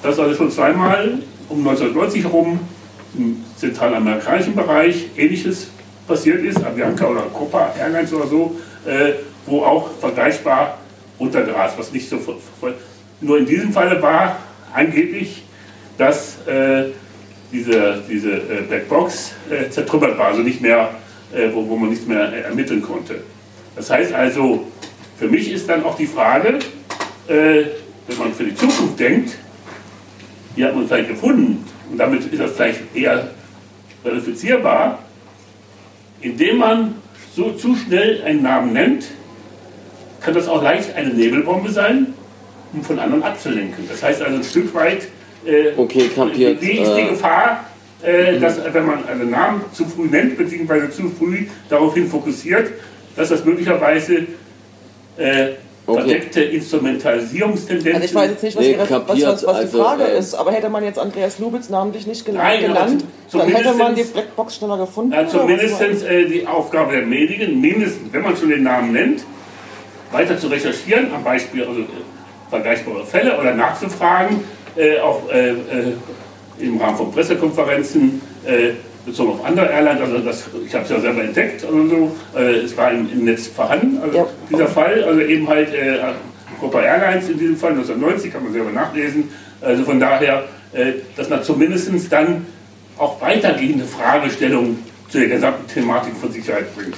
dass 0.04 0.19
also 0.19 0.36
schon 0.36 0.51
zweimal 0.51 1.19
um 1.49 1.60
1990 1.60 2.23
herum 2.23 2.60
im 3.17 3.43
zentralamerikanischen 3.58 4.56
Bereich 4.56 5.10
Ähnliches 5.17 5.67
passiert 6.08 6.43
ist, 6.43 6.63
Avianca 6.63 7.08
oder 7.08 7.21
Copa 7.34 7.74
Airlines 7.78 8.13
oder 8.13 8.28
so, 8.28 8.56
äh, 8.86 9.13
wo 9.45 9.63
auch 9.63 9.89
vergleichbar 10.00 10.78
runtergerast, 11.19 11.78
was 11.78 11.91
nicht 11.91 12.10
so 12.10 12.17
voll. 12.17 12.76
Nur 13.19 13.38
in 13.38 13.45
diesem 13.45 13.71
Falle 13.71 14.02
war 14.02 14.39
angeblich, 14.74 15.43
dass 15.97 16.45
äh, 16.47 16.86
diese, 17.52 18.02
diese 18.10 18.32
äh, 18.32 18.62
Blackbox 18.67 19.34
äh, 19.50 19.69
zertrümmert 19.69 20.17
war, 20.17 20.28
also 20.28 20.41
nicht 20.41 20.62
mehr, 20.62 20.89
äh, 21.34 21.50
wo, 21.54 21.67
wo 21.67 21.76
man 21.76 21.89
nichts 21.89 22.08
mehr 22.08 22.45
ermitteln 22.45 22.82
konnte. 22.82 23.21
Das 23.76 23.89
heißt 23.89 24.13
also, 24.13 24.67
für 25.17 25.28
mich 25.28 25.52
ist 25.52 25.69
dann 25.69 25.84
auch 25.84 25.95
die 25.95 26.08
Frage, 26.08 26.60
äh, 27.28 27.63
wenn 28.08 28.17
man 28.17 28.34
für 28.34 28.45
die 28.45 28.56
Zukunft 28.56 29.00
denkt, 29.00 29.38
die 30.56 30.65
hat 30.65 30.76
man 30.76 30.88
vielleicht 30.88 31.10
gefunden 31.10 31.65
und 31.91 31.97
damit 31.97 32.25
ist 32.25 32.39
das 32.39 32.51
vielleicht 32.51 32.95
eher 32.95 33.30
verifizierbar, 34.01 34.99
indem 36.21 36.58
man 36.58 36.95
so 37.36 37.51
zu 37.51 37.75
schnell 37.75 38.23
einen 38.23 38.43
Namen 38.43 38.73
nennt, 38.73 39.06
kann 40.21 40.34
das 40.34 40.47
auch 40.47 40.63
leicht 40.63 40.95
eine 40.95 41.13
Nebelbombe 41.13 41.69
sein, 41.69 42.13
um 42.73 42.84
von 42.84 42.99
anderen 42.99 43.23
abzulenken. 43.23 43.88
Das 43.89 44.01
heißt 44.04 44.21
also 44.21 44.38
ein 44.38 44.43
Stück 44.43 44.73
weit, 44.73 45.08
äh, 45.45 45.71
okay, 45.75 46.10
kapiert, 46.13 46.62
wie 46.62 46.80
ist 46.80 46.95
die 46.95 47.01
äh, 47.01 47.10
Gefahr, 47.10 47.65
äh, 48.04 48.39
dass 48.39 48.62
wenn 48.73 48.86
man 48.86 49.08
einen 49.08 49.30
Namen 49.30 49.62
zu 49.73 49.86
früh 49.86 50.08
nennt, 50.08 50.38
beziehungsweise 50.38 50.89
zu 50.91 51.10
früh 51.10 51.45
daraufhin 51.69 52.08
fokussiert, 52.08 52.71
dass 53.15 53.30
das 53.30 53.43
möglicherweise 53.43 54.27
äh, 55.17 55.49
okay. 55.86 56.00
verdeckte 56.02 56.41
Instrumentalisierungstendenzen. 56.41 57.94
Also 57.94 58.06
ich 58.06 58.15
weiß 58.15 58.30
jetzt 58.32 58.44
nicht, 58.44 58.58
was, 58.58 58.63
nee, 58.63 58.72
ihre, 58.72 58.89
was, 58.89 59.08
was, 59.08 59.22
was 59.22 59.46
also, 59.46 59.62
die 59.62 59.84
Frage 59.84 60.04
äh, 60.04 60.20
ist, 60.20 60.34
aber 60.34 60.52
hätte 60.52 60.70
man 60.70 60.84
jetzt 60.84 61.00
Andreas 61.00 61.39
Lubitz 61.39 61.70
namentlich 61.70 62.08
nicht 62.08 62.26
gel 62.26 62.36
nein, 62.36 62.62
genannt, 62.62 63.06
dann 63.32 63.48
hätte 63.48 63.74
man 63.74 63.96
die 63.96 64.04
Blackbox 64.04 64.56
schneller 64.56 64.78
gefunden. 64.78 65.13
Ja, 65.13 65.28
zumindest 65.28 65.82
äh, 65.82 66.26
die 66.26 66.46
Aufgabe 66.48 66.94
der 66.94 67.06
Medien, 67.06 67.60
mindestens, 67.60 68.12
wenn 68.13 68.22
man 68.22 68.36
schon 68.38 68.50
den 68.50 68.63
Namen 68.63 68.91
nennt, 68.91 69.24
weiter 70.12 70.38
zu 70.38 70.48
recherchieren, 70.48 71.13
am 71.13 71.24
Beispiel 71.24 71.63
also, 71.63 71.82
äh, 71.82 71.86
vergleichbare 72.50 73.06
Fälle 73.06 73.39
oder 73.39 73.54
nachzufragen, 73.54 74.44
äh, 74.76 75.00
auch 75.00 75.30
äh, 75.32 75.52
äh, 75.52 75.56
im 76.60 76.80
Rahmen 76.80 76.98
von 76.98 77.12
Pressekonferenzen 77.12 78.22
bezogen 79.06 79.32
auf 79.32 79.46
andere 79.46 79.68
Airlines, 79.68 80.02
also 80.02 80.18
das, 80.20 80.44
ich 80.66 80.74
habe 80.74 80.84
es 80.84 80.90
ja 80.90 81.00
selber 81.00 81.24
entdeckt, 81.24 81.64
also 81.66 81.88
so, 81.88 82.16
äh, 82.38 82.60
es 82.60 82.76
war 82.78 82.92
im, 82.92 83.10
im, 83.12 83.26
Netz 83.26 83.48
vorhanden, 83.48 84.00
also 84.02 84.18
ja. 84.18 84.28
dieser 84.50 84.68
Fall, 84.68 85.04
also 85.04 85.22
eben 85.22 85.48
halt 85.48 85.74
äh, 85.74 85.98
Copa 86.60 86.82
Airlines 86.82 87.30
in 87.30 87.40
diesem 87.40 87.58
Fall 87.58 87.72
1990, 87.72 88.32
kann 88.32 88.44
man 88.44 88.54
selber 88.54 88.72
nachlesen, 88.72 89.30
also 89.62 89.84
von 89.84 90.00
daher, 90.00 90.44
äh, 90.74 90.94
dass 91.16 91.30
man 91.30 91.44
zumindest 91.44 91.90
dann 92.12 92.46
auch 92.98 93.20
weitergehende 93.22 93.86
Fragestellungen 93.86 94.80
zu 95.10 95.20
der 95.20 95.28
gesamten 95.28 95.68
Thematik 95.68 96.14
von 96.20 96.32
Sicherheit 96.32 96.76
bringt. 96.76 96.96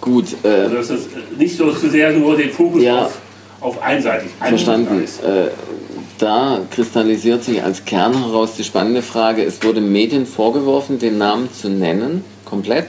Gut. 0.00 0.36
Äh, 0.44 0.48
also 0.48 0.76
dass 0.76 0.88
das 0.88 1.00
nicht 1.36 1.56
so 1.56 1.70
sehr 1.70 2.12
nur 2.12 2.36
den 2.36 2.50
Fokus 2.50 2.82
ja, 2.82 3.06
auf, 3.06 3.18
auf 3.60 3.82
einseitig. 3.82 4.30
Verstanden. 4.40 5.02
Äh, 5.02 5.48
da 6.18 6.60
kristallisiert 6.70 7.44
sich 7.44 7.62
als 7.62 7.84
Kern 7.84 8.24
heraus 8.24 8.54
die 8.56 8.64
spannende 8.64 9.02
Frage, 9.02 9.44
es 9.44 9.62
wurde 9.62 9.80
Medien 9.80 10.26
vorgeworfen, 10.26 10.98
den 10.98 11.18
Namen 11.18 11.52
zu 11.52 11.68
nennen, 11.68 12.24
komplett, 12.44 12.88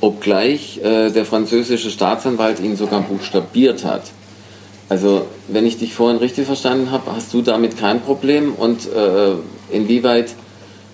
obgleich 0.00 0.80
äh, 0.82 1.10
der 1.10 1.24
französische 1.24 1.90
Staatsanwalt 1.90 2.60
ihn 2.60 2.76
sogar 2.76 3.00
buchstabiert 3.02 3.84
hat. 3.84 4.02
Also, 4.88 5.26
wenn 5.48 5.64
ich 5.64 5.78
dich 5.78 5.94
vorhin 5.94 6.18
richtig 6.18 6.46
verstanden 6.46 6.90
habe, 6.90 7.12
hast 7.14 7.32
du 7.32 7.40
damit 7.40 7.78
kein 7.78 8.02
Problem 8.02 8.54
und 8.54 8.86
äh, 8.86 9.32
inwieweit 9.70 10.34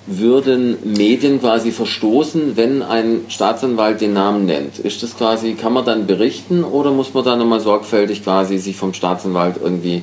würden 0.06 0.78
Medien 0.84 1.40
quasi 1.40 1.72
verstoßen, 1.72 2.56
wenn 2.56 2.82
ein 2.82 3.22
Staatsanwalt 3.28 4.00
den 4.00 4.12
Namen 4.12 4.46
nennt? 4.46 4.78
Ist 4.78 5.02
das 5.02 5.16
quasi, 5.16 5.54
kann 5.54 5.72
man 5.72 5.84
dann 5.84 6.06
berichten 6.06 6.64
oder 6.64 6.90
muss 6.92 7.12
man 7.14 7.24
da 7.24 7.36
nochmal 7.36 7.60
sorgfältig 7.60 8.22
quasi 8.22 8.58
sich 8.58 8.76
vom 8.76 8.94
Staatsanwalt 8.94 9.56
irgendwie 9.62 10.02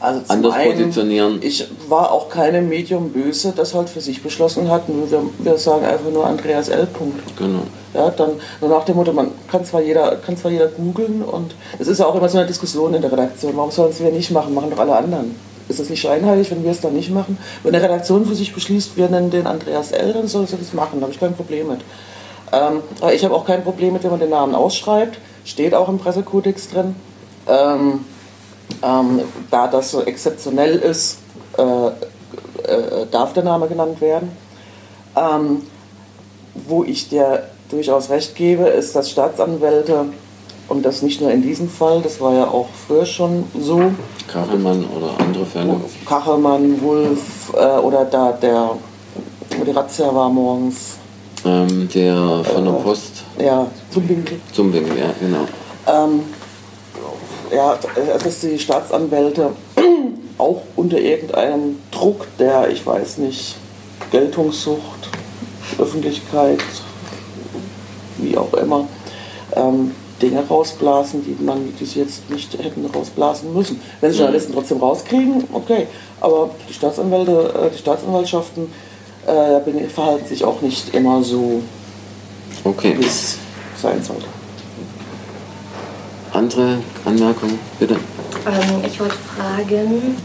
also 0.00 0.22
anders 0.28 0.54
einen, 0.54 0.72
positionieren? 0.72 1.38
Ich 1.42 1.66
war 1.88 2.10
auch 2.10 2.28
keinem 2.28 2.68
Medium 2.68 3.10
böse, 3.10 3.52
das 3.54 3.74
halt 3.74 3.88
für 3.88 4.00
sich 4.00 4.22
beschlossen 4.22 4.70
hat. 4.70 4.82
Wir, 4.88 5.22
wir 5.38 5.58
sagen 5.58 5.84
einfach 5.84 6.10
nur 6.10 6.26
Andreas 6.26 6.68
L. 6.68 6.86
Punkt. 6.86 7.20
Genau. 7.36 7.60
Ja, 7.92 8.10
dann 8.10 8.32
nur 8.60 8.70
nach 8.70 8.84
dem 8.84 8.96
Motto, 8.96 9.12
man 9.12 9.32
kann 9.50 9.64
zwar 9.64 9.82
jeder, 9.82 10.16
kann 10.16 10.36
zwar 10.36 10.50
jeder 10.50 10.68
googeln 10.68 11.22
und 11.22 11.54
es 11.78 11.88
ist 11.88 11.98
ja 11.98 12.06
auch 12.06 12.14
immer 12.14 12.28
so 12.28 12.38
eine 12.38 12.46
Diskussion 12.46 12.94
in 12.94 13.02
der 13.02 13.12
Redaktion. 13.12 13.56
Warum 13.56 13.70
sollen 13.70 13.90
es 13.90 14.00
wir 14.00 14.10
nicht 14.10 14.30
machen? 14.30 14.54
Machen 14.54 14.70
doch 14.70 14.78
alle 14.78 14.96
anderen. 14.96 15.34
Ist 15.68 15.80
es 15.80 15.90
nicht 15.90 16.00
scheinheilig, 16.00 16.50
wenn 16.50 16.64
wir 16.64 16.70
es 16.70 16.80
dann 16.80 16.94
nicht 16.94 17.10
machen? 17.10 17.38
Wenn 17.62 17.74
eine 17.74 17.84
Redaktion 17.84 18.26
für 18.26 18.34
sich 18.34 18.54
beschließt, 18.54 18.96
wir 18.96 19.08
nennen 19.08 19.30
den 19.30 19.46
Andreas 19.46 19.92
L., 19.92 20.12
dann 20.12 20.28
soll 20.28 20.46
sie 20.46 20.56
das 20.56 20.72
machen. 20.72 21.00
Da 21.00 21.02
habe 21.02 21.12
ich 21.12 21.20
kein 21.20 21.34
Problem 21.34 21.68
mit. 21.68 21.80
Ähm, 22.52 22.80
aber 23.00 23.14
ich 23.14 23.24
habe 23.24 23.34
auch 23.34 23.44
kein 23.44 23.62
Problem 23.62 23.92
mit, 23.92 24.02
wenn 24.02 24.10
man 24.10 24.20
den 24.20 24.30
Namen 24.30 24.54
ausschreibt. 24.54 25.18
Steht 25.44 25.74
auch 25.74 25.88
im 25.88 25.98
Pressekodex 25.98 26.70
drin. 26.70 26.96
Ähm, 27.48 28.04
ähm, 28.82 29.20
da 29.50 29.66
das 29.66 29.90
so 29.90 30.02
exzeptionell 30.02 30.78
ist, 30.78 31.18
äh, 31.58 31.62
äh, 31.62 33.06
darf 33.10 33.32
der 33.32 33.44
Name 33.44 33.68
genannt 33.68 34.00
werden. 34.00 34.30
Ähm, 35.16 35.62
wo 36.54 36.84
ich 36.84 37.08
dir 37.08 37.44
durchaus 37.70 38.10
recht 38.10 38.34
gebe, 38.34 38.64
ist, 38.64 38.94
dass 38.96 39.10
Staatsanwälte, 39.10 40.06
und 40.68 40.84
das 40.84 41.02
nicht 41.02 41.20
nur 41.20 41.30
in 41.32 41.42
diesem 41.42 41.68
Fall, 41.68 42.00
das 42.00 42.20
war 42.20 42.32
ja 42.32 42.44
auch 42.44 42.68
früher 42.86 43.04
schon 43.04 43.44
so. 43.58 43.92
Kachelmann 44.32 44.84
oder 44.96 45.10
andere 45.18 45.44
Fälle? 45.44 45.76
Kachelmann, 46.06 46.80
Wulff 46.80 47.52
äh, 47.54 47.78
oder 47.78 48.04
da 48.04 48.32
der, 48.32 48.70
wo 49.58 49.64
die 49.64 49.72
Razzia 49.72 50.14
war 50.14 50.28
morgens. 50.28 50.96
Ähm, 51.44 51.88
der 51.92 52.44
von 52.44 52.64
der 52.64 52.72
Post. 52.72 53.24
Ja, 53.38 53.66
zum 53.90 54.08
Winkel. 54.08 54.40
Zum 54.52 54.72
Winkel, 54.72 54.96
ja, 54.96 55.12
genau. 55.18 55.46
Ähm, 55.86 56.20
ja, 57.54 57.78
dass 58.22 58.40
die 58.40 58.58
Staatsanwälte 58.58 59.50
auch 60.38 60.62
unter 60.76 60.98
irgendeinem 60.98 61.78
Druck 61.90 62.26
der, 62.38 62.68
ich 62.70 62.84
weiß 62.86 63.18
nicht, 63.18 63.56
Geltungssucht, 64.10 65.10
Öffentlichkeit, 65.78 66.60
wie 68.18 68.36
auch 68.36 68.52
immer, 68.54 68.86
ähm, 69.54 69.92
Dinge 70.20 70.46
rausblasen, 70.46 71.24
die 71.24 71.42
man 71.42 71.72
die 71.78 71.84
sie 71.86 72.00
jetzt 72.00 72.28
nicht 72.28 72.52
hätten 72.58 72.84
rausblasen 72.94 73.54
müssen. 73.54 73.80
Wenn 74.00 74.10
sie 74.10 74.16
Mhm. 74.18 74.22
Journalisten 74.24 74.52
trotzdem 74.52 74.78
rauskriegen, 74.78 75.44
okay. 75.52 75.86
Aber 76.20 76.50
die 76.68 76.74
Staatsanwälte, 76.74 77.54
äh, 77.54 77.70
die 77.70 77.78
Staatsanwaltschaften 77.78 78.70
äh, 79.26 79.88
verhalten 79.88 80.26
sich 80.26 80.44
auch 80.44 80.60
nicht 80.60 80.94
immer 80.94 81.22
so, 81.22 81.62
Okay. 82.64 82.94
wie 82.98 83.06
es 83.06 83.38
sein 83.80 84.02
sollte. 84.02 84.26
Andere 86.32 86.78
Anmerkungen, 87.04 87.58
bitte? 87.78 87.94
Ähm, 87.94 88.84
ich 88.84 89.00
wollte 89.00 89.16
fragen, 89.36 90.16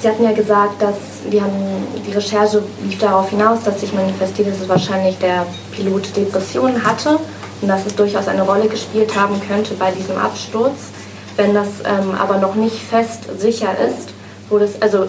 Sie 0.00 0.08
hatten 0.08 0.24
ja 0.24 0.32
gesagt, 0.32 0.80
dass 0.80 0.96
wir 1.28 1.42
haben, 1.42 1.52
die 2.06 2.12
Recherche 2.12 2.62
lief 2.82 2.98
darauf 2.98 3.28
hinaus, 3.28 3.62
dass 3.64 3.80
sich 3.80 3.92
manifestiert, 3.92 4.48
dass 4.48 4.62
es 4.62 4.68
wahrscheinlich 4.68 5.18
der 5.18 5.46
Pilot 5.72 6.16
Depressionen 6.16 6.82
hatte 6.82 7.18
und 7.60 7.68
dass 7.68 7.84
es 7.84 7.94
durchaus 7.96 8.26
eine 8.26 8.40
Rolle 8.40 8.66
gespielt 8.66 9.14
haben 9.14 9.38
könnte 9.46 9.74
bei 9.74 9.90
diesem 9.90 10.16
Absturz. 10.16 10.88
Wenn 11.36 11.52
das 11.52 11.68
ähm, 11.84 12.14
aber 12.18 12.38
noch 12.38 12.54
nicht 12.54 12.76
fest 12.76 13.24
sicher 13.38 13.76
ist, 13.78 14.14
wurde 14.48 14.64
es, 14.64 14.80
also 14.80 15.06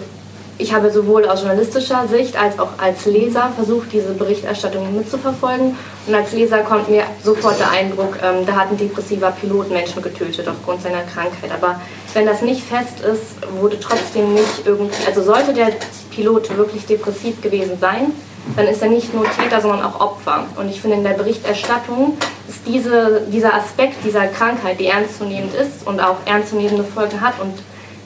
ich 0.62 0.72
habe 0.72 0.90
sowohl 0.90 1.28
aus 1.28 1.40
journalistischer 1.40 2.06
Sicht 2.06 2.40
als 2.40 2.58
auch 2.58 2.78
als 2.78 3.04
Leser 3.04 3.52
versucht, 3.56 3.92
diese 3.92 4.12
Berichterstattung 4.14 4.96
mitzuverfolgen. 4.96 5.76
Und 6.06 6.14
als 6.14 6.32
Leser 6.32 6.58
kommt 6.58 6.88
mir 6.88 7.02
sofort 7.22 7.58
der 7.58 7.70
Eindruck, 7.70 8.16
ähm, 8.22 8.46
da 8.46 8.52
hat 8.54 8.70
ein 8.70 8.76
depressiver 8.76 9.32
Pilot 9.32 9.70
Menschen 9.70 10.00
getötet 10.00 10.46
aufgrund 10.48 10.82
seiner 10.82 11.02
Krankheit. 11.02 11.50
Aber 11.52 11.80
wenn 12.14 12.26
das 12.26 12.42
nicht 12.42 12.62
fest 12.62 13.00
ist, 13.00 13.60
wurde 13.60 13.78
trotzdem 13.80 14.34
nicht 14.34 14.64
irgendwie, 14.64 15.04
also 15.06 15.22
sollte 15.22 15.52
der 15.52 15.72
Pilot 16.10 16.56
wirklich 16.56 16.86
depressiv 16.86 17.42
gewesen 17.42 17.78
sein, 17.80 18.12
dann 18.56 18.66
ist 18.66 18.82
er 18.82 18.88
nicht 18.88 19.12
nur 19.14 19.24
Täter, 19.24 19.60
sondern 19.60 19.82
auch 19.82 20.00
Opfer. 20.00 20.46
Und 20.56 20.68
ich 20.68 20.80
finde, 20.80 20.96
in 20.96 21.04
der 21.04 21.14
Berichterstattung 21.14 22.16
ist 22.48 22.60
diese, 22.66 23.22
dieser 23.32 23.54
Aspekt 23.54 24.04
dieser 24.04 24.26
Krankheit, 24.28 24.78
die 24.78 24.86
ernstzunehmend 24.86 25.54
ist 25.54 25.86
und 25.86 26.00
auch 26.00 26.16
ernstzunehmende 26.24 26.84
Folgen 26.84 27.20
hat 27.20 27.34
und 27.40 27.54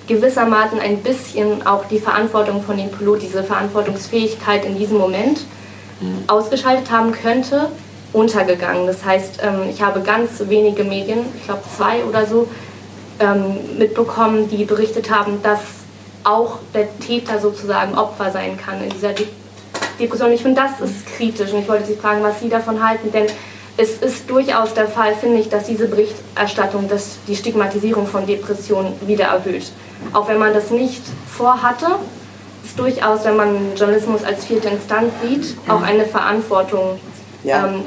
gewissermaßen 0.06 0.78
ein 0.80 0.98
bisschen 0.98 1.66
auch 1.66 1.84
die 1.86 1.98
Verantwortung 1.98 2.62
von 2.62 2.76
dem 2.76 2.90
Pilot, 2.90 3.22
diese 3.22 3.42
Verantwortungsfähigkeit 3.42 4.64
in 4.64 4.78
diesem 4.78 4.98
Moment 4.98 5.40
ausgeschaltet 6.26 6.90
haben 6.90 7.12
könnte, 7.12 7.68
untergegangen. 8.12 8.86
Das 8.86 9.04
heißt, 9.04 9.40
ähm, 9.42 9.68
ich 9.70 9.82
habe 9.82 10.00
ganz 10.00 10.30
wenige 10.48 10.84
Medien, 10.84 11.20
ich 11.36 11.44
glaube 11.44 11.62
zwei 11.76 12.04
oder 12.04 12.26
so, 12.26 12.48
ähm, 13.18 13.78
mitbekommen, 13.78 14.48
die 14.50 14.64
berichtet 14.64 15.10
haben, 15.10 15.42
dass 15.42 15.60
auch 16.24 16.58
der 16.74 16.86
Täter 16.98 17.38
sozusagen 17.38 17.96
Opfer 17.96 18.30
sein 18.30 18.56
kann 18.56 18.82
in 18.82 18.90
dieser 18.90 19.12
De 19.12 19.26
Depression. 19.98 20.32
Ich 20.32 20.42
finde, 20.42 20.60
das 20.60 20.86
ist 20.86 21.06
kritisch 21.06 21.52
und 21.52 21.60
ich 21.60 21.68
wollte 21.68 21.86
Sie 21.86 21.94
fragen, 21.94 22.22
was 22.22 22.40
Sie 22.40 22.50
davon 22.50 22.86
halten, 22.86 23.10
denn 23.12 23.26
es 23.78 23.98
ist 23.98 24.28
durchaus 24.28 24.74
der 24.74 24.88
Fall, 24.88 25.14
finde 25.14 25.38
ich, 25.38 25.48
dass 25.48 25.64
diese 25.64 25.86
Berichterstattung 25.88 26.86
das, 26.88 27.16
die 27.26 27.36
Stigmatisierung 27.36 28.06
von 28.06 28.26
Depressionen 28.26 28.92
wieder 29.06 29.26
erhöht. 29.26 29.70
Auch 30.12 30.28
wenn 30.28 30.38
man 30.38 30.52
das 30.54 30.70
nicht 30.70 31.02
vorhatte, 31.28 31.86
ist 32.64 32.78
durchaus, 32.78 33.24
wenn 33.24 33.36
man 33.36 33.74
Journalismus 33.76 34.24
als 34.24 34.44
vierte 34.44 34.68
Instanz 34.68 35.12
sieht, 35.22 35.56
auch 35.68 35.82
eine 35.82 36.04
Verantwortung 36.04 36.98
Ja. 37.44 37.66
ähm, 37.66 37.82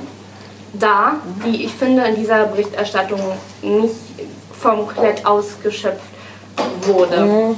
da, 0.74 1.14
die 1.46 1.66
ich 1.66 1.74
finde 1.74 2.04
in 2.04 2.16
dieser 2.16 2.46
Berichterstattung 2.46 3.20
nicht 3.62 3.96
komplett 4.62 5.26
ausgeschöpft 5.26 6.00
wurde. 6.84 7.56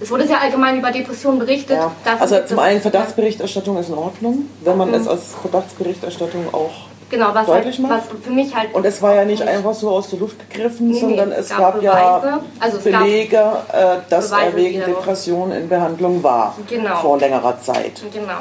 Es 0.00 0.10
wurde 0.10 0.26
sehr 0.26 0.40
allgemein 0.40 0.78
über 0.78 0.90
Depressionen 0.90 1.38
berichtet. 1.38 1.76
Ja. 1.76 1.92
Also 2.18 2.38
zum 2.46 2.58
einen 2.58 2.80
Verdachtsberichterstattung 2.80 3.76
ist 3.78 3.88
in 3.88 3.94
Ordnung, 3.94 4.46
wenn 4.62 4.76
man 4.76 4.88
Mhm. 4.88 4.94
es 4.94 5.06
als 5.08 5.34
Verdachtsberichterstattung 5.40 6.52
auch 6.52 6.88
genau, 7.10 7.34
was, 7.34 7.46
deutlich 7.46 7.78
halt, 7.78 7.88
macht. 7.88 8.02
was 8.14 8.24
für 8.24 8.30
mich 8.30 8.54
halt 8.54 8.72
und 8.74 8.86
es 8.86 9.02
war 9.02 9.14
ja 9.14 9.24
nicht 9.24 9.42
einfach 9.42 9.74
so 9.74 9.90
aus 9.90 10.08
der 10.10 10.18
Luft 10.20 10.36
gegriffen, 10.48 10.88
Nee, 10.88 10.94
nee, 10.94 11.00
sondern 11.00 11.32
es 11.32 11.50
es 11.50 11.56
gab 11.56 11.74
gab, 11.74 11.82
ja. 11.82 12.40
Also 12.58 12.78
es 12.78 12.84
gab 12.84 13.02
Belege, 13.02 13.36
äh, 13.72 13.96
dass 14.08 14.30
er 14.32 14.38
Beweise, 14.38 14.56
wegen 14.56 14.72
die 14.74 14.78
darauf- 14.80 14.96
Depression 14.98 15.52
in 15.52 15.68
Behandlung 15.68 16.22
war 16.22 16.56
Genau. 16.68 16.96
vor 16.96 17.18
längerer 17.18 17.60
Zeit. 17.60 18.00
Genau. 18.12 18.40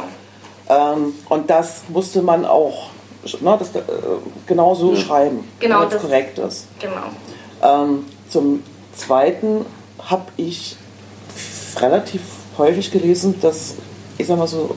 Ähm, 0.70 1.14
und 1.30 1.50
das 1.50 1.82
musste 1.90 2.22
man 2.22 2.46
auch 2.46 2.92
ne, 3.42 3.56
das, 3.60 3.76
äh, 3.76 3.82
genau 4.46 4.76
so 4.76 4.96
schreiben, 4.96 5.44
Genau, 5.60 5.80
damit 5.80 5.96
es 5.96 6.02
korrekt 6.02 6.38
ist. 6.40 6.68
Genau. 6.80 6.94
Ähm, 7.62 8.06
zum 8.30 8.64
Zweiten 8.96 9.66
habe 10.10 10.26
ich 10.38 10.78
relativ 11.78 12.22
häufig 12.58 12.92
gelesen, 12.92 13.36
dass, 13.42 13.76
ich 14.18 14.28
sag 14.28 14.38
mal 14.38 14.48
so, 14.48 14.76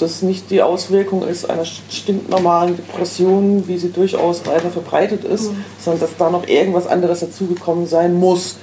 das 0.00 0.22
nicht 0.22 0.50
die 0.50 0.62
Auswirkung 0.62 1.26
ist 1.26 1.48
einer 1.48 1.64
stinknormalen 1.64 2.76
Depression, 2.76 3.68
wie 3.68 3.78
sie 3.78 3.90
durchaus 3.90 4.46
weiter 4.46 4.70
verbreitet 4.70 5.24
ist, 5.24 5.50
sondern 5.80 6.00
dass 6.00 6.16
da 6.16 6.30
noch 6.30 6.46
irgendwas 6.46 6.86
anderes 6.86 7.20
dazugekommen 7.20 7.86
sein 7.86 8.14
muss. 8.14 8.56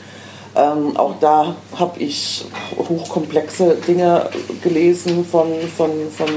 Ähm, 0.55 0.97
auch 0.97 1.13
da 1.19 1.55
habe 1.75 1.99
ich 1.99 2.45
hochkomplexe 2.77 3.77
Dinge 3.87 4.29
gelesen 4.63 5.23
von, 5.23 5.47
von, 5.75 5.91
von 6.15 6.27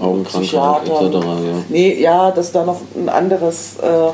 Augenkrankheit 0.00 0.42
Psychiatern. 0.42 1.14
etc., 1.14 1.26
ja. 1.26 1.62
Nee, 1.68 2.00
ja, 2.00 2.30
dass 2.32 2.50
da 2.50 2.64
noch 2.64 2.80
ein 2.96 3.08
anderes, 3.08 3.76
äh, 3.80 4.08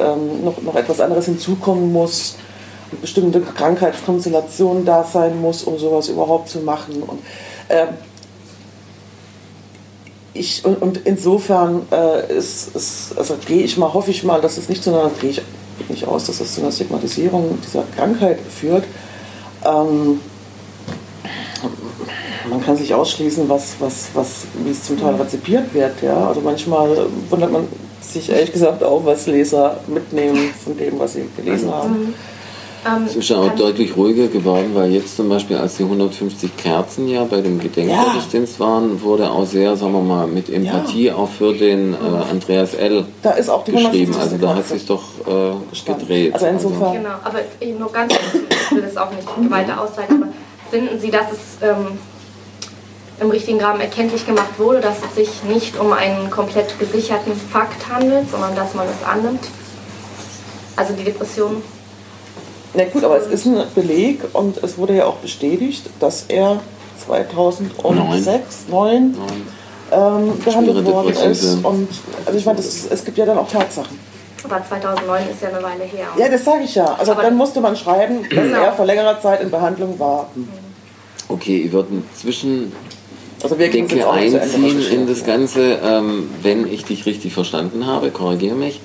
ähm, 0.00 0.44
noch, 0.44 0.62
noch 0.62 0.76
etwas 0.76 1.00
anderes 1.00 1.24
hinzukommen 1.24 1.92
muss, 1.92 2.36
eine 2.92 3.00
bestimmte 3.00 3.40
Krankheitskonstellation 3.40 4.84
da 4.84 5.02
sein 5.02 5.40
muss, 5.40 5.64
um 5.64 5.76
sowas 5.78 6.08
überhaupt 6.08 6.48
zu 6.48 6.60
machen. 6.60 7.02
Und, 7.02 7.18
ähm, 7.68 7.88
ich, 10.38 10.64
und, 10.64 10.80
und 10.82 11.00
insofern 11.04 11.82
äh, 11.90 12.36
ist, 12.36 12.74
ist, 12.74 13.18
also 13.18 13.36
gehe 13.46 13.62
ich 13.62 13.76
mal, 13.76 13.92
hoffe 13.92 14.10
ich 14.10 14.24
mal, 14.24 14.40
dass 14.40 14.58
es 14.58 14.68
nicht 14.68 14.82
zu 14.82 14.90
einer, 14.90 15.10
gehe 15.20 15.30
ich 15.30 15.42
nicht 15.88 16.06
aus, 16.06 16.26
dass 16.26 16.40
es 16.40 16.54
zu 16.54 16.60
einer 16.62 16.72
Stigmatisierung 16.72 17.58
dieser 17.64 17.84
Krankheit 17.96 18.38
führt. 18.40 18.84
Ähm, 19.64 20.20
man 22.48 22.62
kann 22.64 22.76
sich 22.76 22.94
ausschließen, 22.94 23.48
was, 23.48 23.76
was, 23.80 24.08
was, 24.14 24.46
wie 24.64 24.70
es 24.70 24.84
zum 24.84 25.00
Teil 25.00 25.14
rezipiert 25.16 25.72
wird. 25.74 26.02
Ja? 26.02 26.28
Also 26.28 26.40
manchmal 26.40 27.06
wundert 27.30 27.52
man 27.52 27.66
sich 28.00 28.30
ehrlich 28.30 28.52
gesagt 28.52 28.82
auch, 28.82 29.04
was 29.04 29.26
Leser 29.26 29.80
mitnehmen 29.88 30.50
von 30.64 30.76
dem, 30.76 30.98
was 30.98 31.14
sie 31.14 31.28
gelesen 31.36 31.72
haben. 31.72 32.14
Ähm, 32.86 33.04
Es 33.06 33.16
ist 33.16 33.28
ja 33.28 33.38
auch 33.38 33.54
deutlich 33.54 33.96
ruhiger 33.96 34.28
geworden, 34.28 34.70
weil 34.74 34.92
jetzt 34.92 35.16
zum 35.16 35.28
Beispiel, 35.28 35.56
als 35.56 35.76
die 35.76 35.82
150 35.84 36.56
Kerzen 36.56 37.08
ja 37.08 37.24
bei 37.24 37.40
dem 37.40 37.58
Gedenkgottesdienst 37.58 38.60
waren, 38.60 39.02
wurde 39.02 39.30
auch 39.30 39.46
sehr, 39.46 39.76
sagen 39.76 39.92
wir 39.92 40.02
mal, 40.02 40.26
mit 40.26 40.48
Empathie 40.50 41.10
auch 41.10 41.28
für 41.28 41.54
den 41.54 41.94
äh, 41.94 41.96
Andreas 42.30 42.74
L. 42.74 43.04
Da 43.22 43.32
ist 43.32 43.48
auch 43.48 43.64
die 43.64 43.72
geschrieben. 43.72 44.14
150. 44.14 44.22
Also 44.22 44.38
da 44.38 44.54
hat 44.54 44.66
sich 44.66 44.86
doch 44.86 45.02
äh, 45.26 45.92
gedreht. 45.92 46.34
Also 46.34 46.46
insofern. 46.46 46.92
Genau, 46.94 47.14
aber 47.24 47.40
eben 47.60 47.78
nur 47.78 47.92
ganz 47.92 48.12
kurz, 48.14 48.44
ich 48.70 48.76
will 48.76 48.82
das 48.82 48.96
auch 48.96 49.10
nicht 49.10 49.50
weiter 49.50 49.80
ausweiten, 49.80 50.22
aber 50.22 50.32
finden 50.70 51.00
Sie, 51.00 51.10
dass 51.10 51.32
es 51.32 51.38
ähm, 51.62 51.98
im 53.20 53.30
richtigen 53.30 53.60
Rahmen 53.60 53.80
erkenntlich 53.80 54.26
gemacht 54.26 54.58
wurde, 54.58 54.80
dass 54.80 54.96
es 55.08 55.14
sich 55.14 55.42
nicht 55.44 55.78
um 55.78 55.92
einen 55.92 56.30
komplett 56.30 56.78
gesicherten 56.78 57.32
Fakt 57.34 57.88
handelt, 57.88 58.30
sondern 58.30 58.54
dass 58.54 58.74
man 58.74 58.86
es 58.86 59.06
annimmt? 59.06 59.44
Also 60.76 60.92
die 60.92 61.04
Depression. 61.04 61.62
Na 62.76 62.84
gut, 62.84 63.04
aber 63.04 63.16
es 63.18 63.26
ist 63.26 63.46
ein 63.46 63.56
Beleg 63.74 64.20
und 64.34 64.62
es 64.62 64.76
wurde 64.76 64.94
ja 64.96 65.06
auch 65.06 65.16
bestätigt, 65.16 65.88
dass 65.98 66.26
er 66.28 66.60
2006, 67.06 68.66
2009 68.68 69.14
ähm, 69.92 70.86
worden 70.86 71.14
ist. 71.30 71.64
Und 71.64 71.88
also 72.26 72.38
ich 72.38 72.44
meine, 72.44 72.56
das 72.56 72.86
es 72.90 73.04
gibt 73.04 73.16
ja 73.18 73.24
dann 73.26 73.38
auch 73.38 73.48
Tatsachen. 73.48 73.98
Aber 74.44 74.62
2009 74.66 75.22
ist 75.30 75.42
ja 75.42 75.48
eine 75.48 75.62
Weile 75.62 75.84
her. 75.84 76.06
Ja, 76.18 76.28
das 76.28 76.44
sage 76.44 76.64
ich 76.64 76.74
ja. 76.74 76.94
Also 76.98 77.12
Aber- 77.12 77.22
dann 77.22 77.36
musste 77.36 77.60
man 77.60 77.76
schreiben, 77.76 78.22
dass 78.22 78.30
Genau. 78.30 78.60
er 78.62 78.72
vor 78.72 78.84
längerer 78.84 79.20
Zeit 79.20 79.40
in 79.40 79.50
Behandlung 79.50 79.98
war. 79.98 80.28
Okay, 81.28 81.62
ich 81.66 81.72
würde 81.72 82.02
zwischen 82.14 82.72
Also 83.42 83.58
wir 83.58 83.72
Ende 83.74 84.06
einziehen 84.10 84.80
in 84.90 85.06
das 85.08 85.24
Ganze, 85.24 85.78
ähm, 85.82 86.30
wenn 86.42 86.66
ich 86.72 86.84
dich 86.84 87.06
richtig 87.06 87.32
verstanden 87.32 87.86
habe, 87.86 88.10
korrigiere 88.10 88.54
mich, 88.54 88.80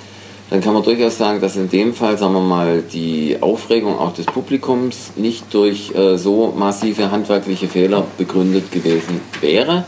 dann 0.51 0.59
kann 0.59 0.73
man 0.73 0.83
durchaus 0.83 1.17
sagen, 1.17 1.39
dass 1.39 1.55
in 1.55 1.69
dem 1.69 1.93
Fall, 1.93 2.17
sagen 2.17 2.33
wir 2.33 2.41
mal, 2.41 2.81
die 2.81 3.37
Aufregung 3.39 3.97
auch 3.97 4.13
des 4.13 4.25
Publikums 4.25 5.11
nicht 5.15 5.45
durch 5.53 5.95
äh, 5.95 6.17
so 6.17 6.53
massive 6.55 7.09
handwerkliche 7.09 7.69
Fehler 7.69 8.03
begründet 8.17 8.69
gewesen 8.69 9.21
wäre, 9.39 9.85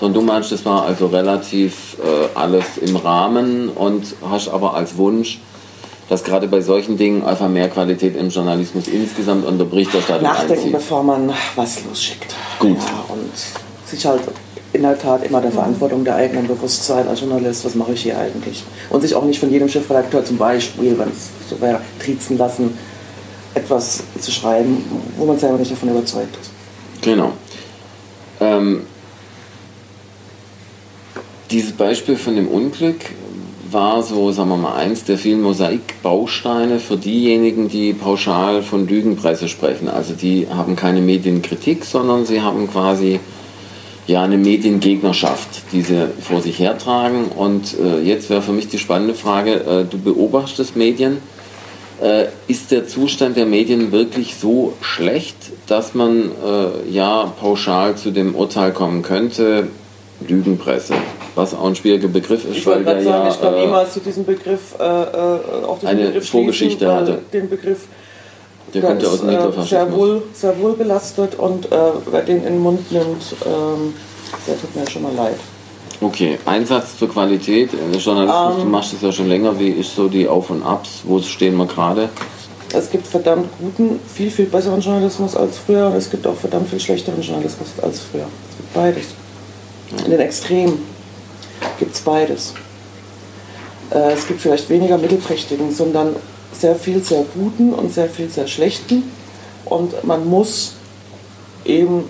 sondern 0.00 0.20
du 0.20 0.26
meinst, 0.26 0.50
das 0.50 0.64
war 0.64 0.84
also 0.84 1.06
relativ 1.06 1.96
äh, 2.02 2.36
alles 2.36 2.76
im 2.78 2.96
Rahmen 2.96 3.68
und 3.68 4.16
hast 4.28 4.48
aber 4.48 4.74
als 4.74 4.96
Wunsch, 4.96 5.38
dass 6.08 6.24
gerade 6.24 6.48
bei 6.48 6.60
solchen 6.60 6.96
Dingen 6.96 7.22
einfach 7.22 7.48
mehr 7.48 7.68
Qualität 7.68 8.16
im 8.16 8.30
Journalismus 8.30 8.88
insgesamt 8.88 9.46
und 9.46 9.58
der 9.58 9.66
Berichterstattung 9.66 10.24
Nachdenken, 10.24 10.54
einzieht. 10.54 10.72
bevor 10.72 11.04
man 11.04 11.32
was 11.54 11.84
losschickt. 11.84 12.34
Gut. 12.58 12.78
Ja, 12.78 13.14
und 13.14 13.88
sich 13.88 14.04
halt 14.04 14.22
in 14.72 14.82
der 14.82 14.98
Tat 14.98 15.24
immer 15.24 15.40
der 15.40 15.50
Verantwortung 15.50 16.04
der 16.04 16.14
eigenen 16.16 16.46
bewusst 16.46 16.84
sein 16.84 17.08
als 17.08 17.20
Journalist, 17.20 17.64
was 17.64 17.74
mache 17.74 17.92
ich 17.92 18.02
hier 18.02 18.18
eigentlich? 18.18 18.62
Und 18.88 19.00
sich 19.00 19.14
auch 19.14 19.24
nicht 19.24 19.40
von 19.40 19.50
jedem 19.50 19.68
Chefredakteur 19.68 20.24
zum 20.24 20.38
Beispiel, 20.38 20.96
wenn 20.98 21.08
es 21.08 21.30
so 21.48 21.60
wäre, 21.60 21.80
triezen 21.98 22.38
lassen, 22.38 22.78
etwas 23.54 24.04
zu 24.20 24.30
schreiben, 24.30 24.84
wo 25.16 25.24
man 25.24 25.38
selber 25.38 25.58
nicht 25.58 25.72
davon 25.72 25.90
überzeugt 25.90 26.36
ist. 26.40 26.50
Genau. 27.02 27.32
Ähm, 28.40 28.82
dieses 31.50 31.72
Beispiel 31.72 32.16
von 32.16 32.36
dem 32.36 32.46
Unglück 32.46 33.00
war 33.72 34.02
so, 34.02 34.30
sagen 34.32 34.50
wir 34.50 34.56
mal, 34.56 34.74
eins 34.74 35.04
der 35.04 35.18
vielen 35.18 35.42
Mosaikbausteine 35.42 36.78
für 36.78 36.96
diejenigen, 36.96 37.68
die 37.68 37.92
pauschal 37.92 38.62
von 38.62 38.86
Lügenpresse 38.86 39.48
sprechen. 39.48 39.88
Also 39.88 40.14
die 40.14 40.46
haben 40.48 40.76
keine 40.76 41.00
Medienkritik, 41.00 41.84
sondern 41.84 42.26
sie 42.26 42.40
haben 42.40 42.68
quasi 42.70 43.20
ja 44.10 44.22
eine 44.22 44.36
Mediengegnerschaft, 44.36 45.72
die 45.72 45.82
sie 45.82 46.08
vor 46.20 46.40
sich 46.42 46.58
hertragen. 46.58 47.26
Und 47.26 47.78
äh, 47.78 48.00
jetzt 48.00 48.28
wäre 48.30 48.42
für 48.42 48.52
mich 48.52 48.68
die 48.68 48.78
spannende 48.78 49.14
Frage, 49.14 49.52
äh, 49.52 49.84
du 49.84 49.98
beobachtest 49.98 50.76
Medien. 50.76 51.18
Äh, 52.02 52.26
ist 52.48 52.70
der 52.70 52.88
Zustand 52.88 53.36
der 53.36 53.44
Medien 53.44 53.92
wirklich 53.92 54.34
so 54.34 54.72
schlecht, 54.80 55.36
dass 55.66 55.94
man 55.94 56.30
äh, 56.30 56.90
ja 56.90 57.32
pauschal 57.38 57.96
zu 57.96 58.10
dem 58.10 58.34
Urteil 58.34 58.72
kommen 58.72 59.02
könnte, 59.02 59.68
Lügenpresse, 60.26 60.94
was 61.34 61.54
auch 61.54 61.66
ein 61.66 61.76
schwieriger 61.76 62.08
Begriff 62.08 62.44
ist, 62.44 62.56
Ich 62.56 62.66
wollte 62.66 62.86
weil 62.86 62.94
der 62.96 63.04
sagen, 63.04 63.26
ja 63.26 63.32
ich 63.32 63.40
kann 63.40 63.54
äh, 63.54 63.60
niemals 63.64 63.92
zu 63.92 64.00
diesem 64.00 64.24
Begriff, 64.24 64.74
äh, 64.78 64.82
äh, 64.82 65.64
auf 65.66 65.80
diesen 65.80 65.88
eine 65.88 66.06
Begriff 66.06 66.28
Vorgeschichte 66.30 66.92
hatte. 66.92 67.18
Den 67.32 67.50
Begriff 67.50 67.86
der 68.74 68.82
kommt 68.82 69.02
ja 69.02 69.08
aus 69.08 69.20
dem 69.20 69.28
äh, 69.28 69.62
sehr, 69.62 69.92
wohl, 69.92 70.22
sehr 70.32 70.58
wohl 70.60 70.74
belastet 70.74 71.34
und 71.36 71.66
äh, 71.66 71.76
wer 72.10 72.22
den 72.22 72.38
in 72.38 72.42
den 72.44 72.58
Mund 72.58 72.90
nimmt, 72.92 73.36
ähm, 73.46 73.94
der 74.46 74.60
tut 74.60 74.74
mir 74.76 74.88
schon 74.88 75.02
mal 75.02 75.14
leid. 75.14 75.36
Okay, 76.02 76.38
Einsatz 76.46 76.96
zur 76.98 77.10
Qualität. 77.10 77.70
Äh, 77.74 77.96
Journalismus, 77.96 78.54
Ähm. 78.56 78.62
du 78.62 78.70
machst 78.70 78.92
das 78.94 79.02
ja 79.02 79.12
schon 79.12 79.28
länger. 79.28 79.58
Wie 79.58 79.68
ist 79.68 79.94
so 79.94 80.08
die 80.08 80.26
Auf 80.26 80.48
und 80.50 80.62
Abs? 80.62 81.02
Wo 81.04 81.20
stehen 81.20 81.56
wir 81.56 81.66
gerade? 81.66 82.08
Es 82.72 82.90
gibt 82.90 83.06
verdammt 83.06 83.48
guten, 83.58 84.00
viel, 84.14 84.30
viel 84.30 84.46
besseren 84.46 84.80
Journalismus 84.80 85.36
als 85.36 85.58
früher 85.58 85.88
und 85.88 85.94
es 85.94 86.08
gibt 86.08 86.26
auch 86.26 86.36
verdammt 86.36 86.68
viel 86.70 86.80
schlechteren 86.80 87.20
Journalismus 87.20 87.68
als 87.82 88.00
früher. 88.00 88.26
Es 88.50 88.56
gibt 88.56 88.74
beides. 88.74 89.04
In 90.04 90.10
den 90.12 90.20
Extremen 90.20 90.78
gibt 91.78 91.94
es 91.94 92.00
beides. 92.00 92.54
Äh, 93.90 94.12
es 94.12 94.26
gibt 94.26 94.40
vielleicht 94.40 94.70
weniger 94.70 94.96
mittelprächtigen, 94.98 95.74
sondern 95.74 96.14
sehr 96.60 96.76
viel 96.76 97.02
sehr 97.02 97.24
guten 97.34 97.72
und 97.72 97.92
sehr 97.92 98.08
viel 98.08 98.28
sehr 98.28 98.46
schlechten. 98.46 99.02
Und 99.64 100.04
man 100.04 100.28
muss 100.28 100.74
eben 101.64 102.04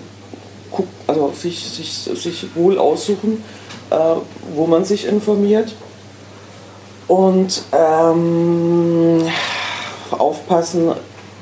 also 1.07 1.33
sich, 1.35 1.59
sich, 1.69 1.91
sich 1.91 2.55
wohl 2.55 2.77
aussuchen, 2.77 3.43
äh, 3.89 3.95
wo 4.55 4.67
man 4.67 4.85
sich 4.85 5.05
informiert. 5.05 5.73
Und 7.07 7.63
ähm, 7.73 9.27
aufpassen, 10.11 10.93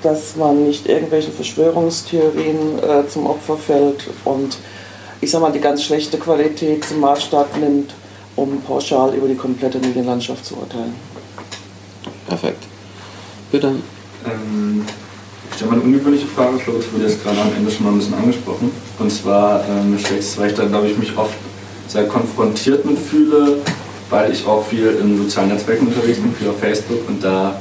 dass 0.02 0.36
man 0.36 0.66
nicht 0.66 0.88
irgendwelchen 0.88 1.34
Verschwörungstheorien 1.34 2.80
äh, 2.80 3.08
zum 3.08 3.28
Opfer 3.28 3.58
fällt 3.58 4.08
und 4.26 4.58
ich 5.22 5.30
sag 5.32 5.42
mal 5.42 5.52
die 5.52 5.60
ganz 5.60 5.84
schlechte 5.84 6.18
Qualität 6.18 6.86
zum 6.86 7.02
Maßstab 7.02 7.58
nimmt, 7.58 7.94
um 8.36 8.62
pauschal 8.62 9.14
über 9.14 9.28
die 9.28 9.36
komplette 9.36 9.80
Medienlandschaft 9.80 10.46
zu 10.46 10.56
urteilen. 10.56 10.96
Perfekt. 12.28 12.69
Bitte. 13.52 13.68
Ähm, 13.68 14.86
ich 15.50 15.56
stelle 15.56 15.72
mal 15.72 15.78
eine 15.78 15.86
ungewöhnliche 15.86 16.28
Frage, 16.28 16.58
ich 16.58 16.64
glaube, 16.64 16.80
das 16.80 16.94
wurde 16.94 17.06
jetzt 17.06 17.24
gerade 17.24 17.42
am 17.42 17.52
Ende 17.58 17.72
schon 17.72 17.86
mal 17.86 17.94
ein 17.94 17.98
bisschen 17.98 18.14
angesprochen. 18.14 18.72
Und 19.00 19.12
zwar 19.12 19.64
ähm, 19.68 19.98
es, 20.18 20.38
weil 20.38 20.52
ich 20.52 20.56
da, 20.56 20.66
glaube 20.66 20.88
ich, 20.88 20.98
mich 20.98 21.18
oft 21.18 21.34
sehr 21.88 22.08
konfrontiert 22.08 22.86
mit 22.86 23.00
fühle, 23.00 23.58
weil 24.10 24.32
ich 24.32 24.46
auch 24.46 24.66
viel 24.66 24.98
in 25.02 25.18
sozialen 25.18 25.50
Netzwerken 25.50 25.88
unterwegs 25.88 26.20
bin, 26.20 26.34
viel 26.36 26.50
auf 26.50 26.60
Facebook 26.60 27.08
und 27.08 27.24
da 27.24 27.60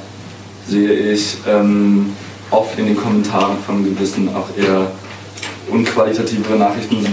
sehe 0.69 0.93
ich 1.13 1.39
ähm, 1.49 2.13
oft 2.51 2.79
in 2.79 2.87
den 2.87 2.97
Kommentaren 2.97 3.57
von 3.67 3.85
gewissen 3.85 4.29
auch 4.35 4.49
eher 4.57 4.91
unqualitativere 5.71 6.57
Nachrichten, 6.57 7.07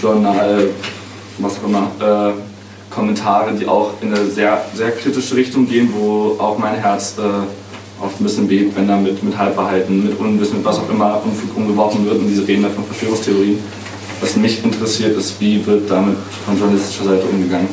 Journal, 0.00 0.70
was 1.38 1.58
auch 1.58 1.68
immer, 1.68 1.90
äh, 2.00 2.92
Kommentare, 2.92 3.52
die 3.54 3.66
auch 3.66 3.92
in 4.00 4.14
eine 4.14 4.26
sehr, 4.26 4.64
sehr 4.74 4.92
kritische 4.92 5.34
Richtung 5.36 5.68
gehen, 5.68 5.92
wo 5.96 6.36
auch 6.38 6.58
mein 6.58 6.74
Herz 6.74 7.16
äh, 7.18 7.22
oft 8.00 8.20
ein 8.20 8.24
bisschen 8.24 8.46
bebt, 8.48 8.76
wenn 8.76 8.86
da 8.88 8.96
mit, 8.96 9.22
mit 9.22 9.36
Halbwahrheiten, 9.36 10.04
mit 10.04 10.18
Unwissen, 10.18 10.58
mit 10.58 10.64
was 10.64 10.78
auch 10.78 10.88
immer 10.90 11.20
umgeworfen 11.54 12.04
wird 12.06 12.18
und 12.18 12.28
diese 12.28 12.46
reden 12.46 12.62
da 12.62 12.68
von 12.70 12.84
Verschwörungstheorien. 12.84 13.58
Was 14.20 14.36
mich 14.36 14.62
interessiert 14.64 15.16
ist, 15.16 15.40
wie 15.40 15.64
wird 15.66 15.90
damit 15.90 16.16
von 16.44 16.58
journalistischer 16.58 17.04
Seite 17.04 17.24
umgegangen. 17.32 17.68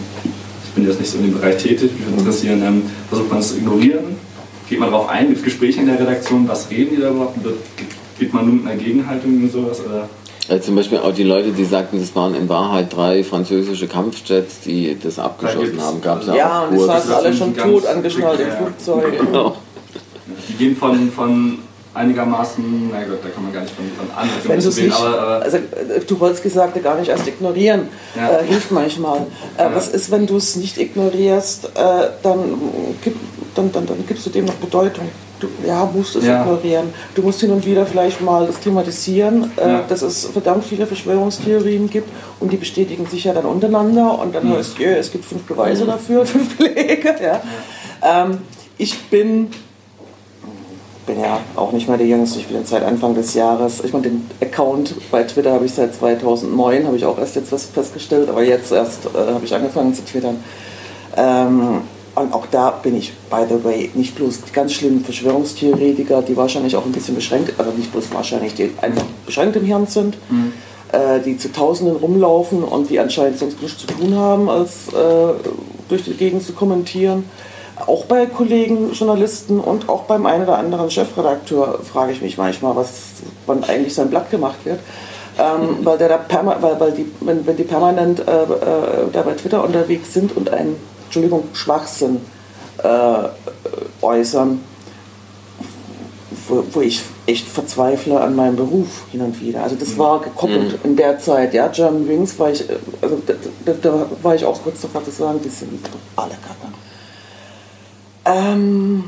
Ich 0.65 0.71
bin 0.76 0.86
jetzt 0.88 0.99
nicht 0.99 1.09
so 1.11 1.17
in 1.17 1.26
dem 1.26 1.34
Bereich 1.39 1.57
tätig, 1.57 1.91
mich 1.97 2.05
würde 2.07 2.19
interessieren, 2.19 2.61
ähm, 2.63 2.84
versucht 3.09 3.30
man 3.30 3.39
es 3.39 3.49
zu 3.49 3.57
ignorieren? 3.57 4.15
Geht 4.69 4.80
man 4.80 4.91
darauf 4.91 5.09
ein, 5.09 5.30
mit 5.30 5.43
Gesprächen 5.43 5.82
in 5.82 5.88
der 5.88 5.99
Redaktion, 5.99 6.47
was 6.47 6.69
reden 6.69 6.95
die 6.95 7.01
da 7.01 7.09
überhaupt? 7.09 7.43
Wird- 7.43 7.57
Geht 8.19 8.34
man 8.34 8.45
nur 8.45 8.55
mit 8.55 8.65
einer 8.67 8.82
Gegenhaltung 8.82 9.36
und 9.43 9.51
sowas? 9.51 9.82
Oder? 9.86 10.07
Äh, 10.47 10.61
zum 10.61 10.76
Beispiel 10.76 10.99
auch 10.99 11.13
die 11.13 11.23
Leute, 11.23 11.51
die 11.51 11.65
sagten, 11.65 11.99
das 11.99 12.15
waren 12.15 12.34
in 12.36 12.47
Wahrheit 12.47 12.95
drei 12.95 13.23
französische 13.23 13.88
Kampfjets, 13.88 14.61
die 14.61 14.95
das 15.01 15.19
abgeschossen 15.19 15.61
gibt's- 15.71 15.84
haben. 15.84 16.01
Gab 16.01 16.21
es 16.21 16.28
ja, 16.28 16.36
Ja, 16.36 16.63
auch 16.65 16.71
und 16.71 16.78
Kurz. 16.78 16.88
saßen 16.88 17.13
alle 17.13 17.34
schon 17.34 17.55
tot 17.57 17.86
angeschnallt 17.86 18.39
im 18.39 18.47
ja. 18.47 18.55
Flugzeug. 18.55 19.19
Genau. 19.26 19.55
Die 20.58 20.64
gehen 20.66 20.76
von, 20.78 21.12
von 21.12 21.60
einigermaßen, 21.93 22.89
na 22.91 23.03
gut, 23.03 23.20
da 23.24 23.30
kann 23.30 23.43
man 23.43 23.53
gar 23.53 23.62
nicht 23.62 23.74
von, 23.74 23.86
von 23.97 24.16
anderen 24.16 24.41
Wenn 24.43 24.60
reden, 24.60 24.86
nicht, 24.86 24.95
aber, 24.99 25.20
aber 25.22 25.41
also 25.43 25.58
äh, 25.58 25.99
Tucholsky 26.01 26.49
sagte 26.49 26.82
gar 26.82 26.99
nicht 26.99 27.10
erst 27.10 27.28
ignorieren, 27.28 27.88
Ja. 28.16 28.39
äh, 28.39 28.43
hilft 28.45 28.72
manchmal. 28.72 29.20
Äh, 29.58 29.64
Ja. 29.64 29.76
Was 29.76 29.88
ist, 29.89 30.12
wenn 30.12 30.26
du 30.28 30.38
es 30.38 30.56
nicht 30.58 30.78
ignorierst, 30.78 31.66
äh, 31.66 31.70
dann, 32.22 32.39
gib, 33.03 33.16
dann, 33.56 33.72
dann, 33.72 33.86
dann 33.86 34.06
gibst 34.08 34.26
du 34.26 34.30
dem 34.30 34.45
noch 34.45 34.56
Bedeutung. 34.56 35.08
Du 35.39 35.47
ja, 35.68 35.89
musst 35.93 36.16
es 36.16 36.26
Ja. 36.26 36.41
ignorieren. 36.41 36.93
Du 37.14 37.22
musst 37.22 37.39
hin 37.41 37.51
und 37.51 37.66
wieder 37.66 37.86
vielleicht 37.86 38.22
mal 38.22 38.45
das 38.47 38.60
thematisieren, 38.60 39.51
äh, 39.58 39.80
dass 39.88 40.01
es 40.01 40.26
verdammt 40.26 40.64
viele 40.66 40.88
Verschwörungstheorien 40.88 41.89
gibt 41.89 42.10
und 42.39 42.51
die 42.51 42.58
bestätigen 42.58 43.06
sich 43.06 43.24
ja 43.26 43.34
dann 43.34 43.45
untereinander 43.45 44.20
und 44.20 44.34
dann 44.36 44.47
Mhm. 44.49 44.56
heißt, 44.58 44.80
jö, 44.80 44.88
es 44.95 45.12
gibt 45.12 45.24
fünf 45.26 45.43
Beweise 45.43 45.86
dafür, 45.86 46.26
fünf 46.26 46.58
Belege. 46.58 47.16
Ja. 47.22 47.41
Ähm, 48.01 48.39
ich 48.78 48.97
bin 49.06 49.47
bin 51.06 51.20
ja 51.20 51.39
auch 51.56 51.72
nicht 51.72 51.88
mehr 51.88 51.97
der 51.97 52.08
Jüngste, 52.08 52.39
ich 52.39 52.47
bin 52.47 52.58
jetzt 52.58 52.70
seit 52.70 52.84
Anfang 52.84 53.14
des 53.14 53.34
Jahres. 53.34 53.84
Ich 53.84 53.93
meine, 53.93 54.10
den 54.10 54.30
Account 54.41 54.95
bei 55.12 55.24
Twitter 55.24 55.53
habe 55.53 55.66
ich 55.66 55.74
seit 55.74 55.93
2009, 55.93 56.86
habe 56.86 56.97
ich 56.97 57.06
auch 57.06 57.18
erst 57.18 57.36
jetzt 57.36 57.51
was 57.51 57.66
festgestellt, 57.66 58.30
aber 58.30 58.43
jetzt 58.43 58.72
erst 58.72 59.06
äh, 59.06 59.34
habe 59.34 59.45
ich 59.45 59.53
angefangen 59.53 59.93
zu 59.93 60.03
twittern. 60.03 60.43
Ähm, 61.16 61.82
und 62.16 62.34
auch 62.34 62.45
da 62.49 62.72
bin 62.72 62.95
ich, 62.95 63.14
by 63.30 63.43
the 63.47 63.64
way, 63.64 63.91
nicht 63.93 64.16
bloß 64.16 64.41
die 64.47 64.53
ganz 64.53 64.74
schlimmen 64.74 65.03
Verschwörungstheoretiker, 65.03 66.22
die 66.22 66.38
wahrscheinlich 66.38 66.76
auch 66.76 66.86
ein 66.86 66.93
bisschen 66.93 67.16
beschränkt, 67.16 67.53
also 67.58 67.72
nicht 67.72 67.91
bloß 67.91 68.06
wahrscheinlich, 68.14 68.53
die 68.53 68.72
einfach 68.82 69.03
beschränkt 69.26 69.58
im 69.58 69.66
Hirn 69.66 69.86
sind, 69.86 70.18
mhm. 70.30 70.53
äh, 70.93 71.20
die 71.20 71.38
zu 71.38 71.51
Tausenden 71.51 71.97
rumlaufen 71.97 72.64
und 72.64 72.89
die 72.89 72.99
anscheinend 72.99 73.38
sonst 73.38 73.62
nichts 73.62 73.80
zu 73.80 73.88
tun 73.88 74.16
haben, 74.16 74.49
als 74.49 74.88
äh, 74.93 75.34
durch 75.89 76.03
die 76.03 76.14
Gegend 76.14 76.43
zu 76.43 76.53
kommentieren. 76.53 77.26
Auch 77.86 78.05
bei 78.05 78.26
Kollegen, 78.26 78.93
Journalisten 78.93 79.59
und 79.59 79.89
auch 79.89 80.03
beim 80.03 80.26
einen 80.26 80.43
oder 80.43 80.57
anderen 80.57 80.89
Chefredakteur 80.89 81.80
frage 81.84 82.13
ich 82.13 82.21
mich 82.21 82.38
manchmal, 82.38 82.76
was, 82.76 82.89
wann 83.45 83.63
eigentlich 83.65 83.93
sein 83.93 84.09
Blatt 84.09 84.32
gemacht 84.32 84.63
wird. 84.63 84.80
Ähm, 85.38 85.80
mhm. 85.80 85.80
weil, 85.86 85.97
der 85.97 86.07
da 86.09 86.45
weil, 86.61 86.80
weil 86.80 86.91
die, 86.93 87.11
wenn, 87.19 87.45
wenn 87.45 87.57
die 87.57 87.63
permanent 87.63 88.19
äh, 88.19 88.43
äh, 88.43 88.47
da 89.11 89.21
bei 89.23 89.34
Twitter 89.34 89.63
unterwegs 89.63 90.13
sind 90.13 90.36
und 90.38 90.49
einen 90.49 90.78
Entschuldigung, 91.05 91.49
Schwachsinn 91.53 92.21
äh, 92.82 93.28
äußern, 94.01 94.61
wo, 96.47 96.63
wo, 96.71 96.82
ich 96.82 97.03
echt 97.26 97.47
verzweifle 97.47 98.21
an 98.21 98.36
meinem 98.36 98.55
Beruf 98.55 99.03
hin 99.11 99.21
und 99.21 99.41
wieder. 99.41 99.63
Also 99.63 99.76
das 99.76 99.97
war 99.97 100.21
gekoppelt 100.21 100.84
mhm. 100.84 100.91
in 100.91 100.95
der 100.95 101.19
Zeit. 101.19 101.53
Ja, 101.53 101.67
German 101.67 102.07
Wings 102.07 102.39
war 102.39 102.51
ich, 102.51 102.63
also 103.01 103.21
da, 103.26 103.34
da, 103.65 103.73
da 103.82 104.05
war 104.21 104.36
ich 104.36 104.45
auch 104.45 104.61
kurz 104.63 104.82
davor 104.82 105.03
zu 105.03 105.11
sagen, 105.11 105.39
die 105.43 105.49
sind 105.49 105.89
alle 106.15 106.30
Kacke. 106.30 106.74
Ähm, 108.26 109.05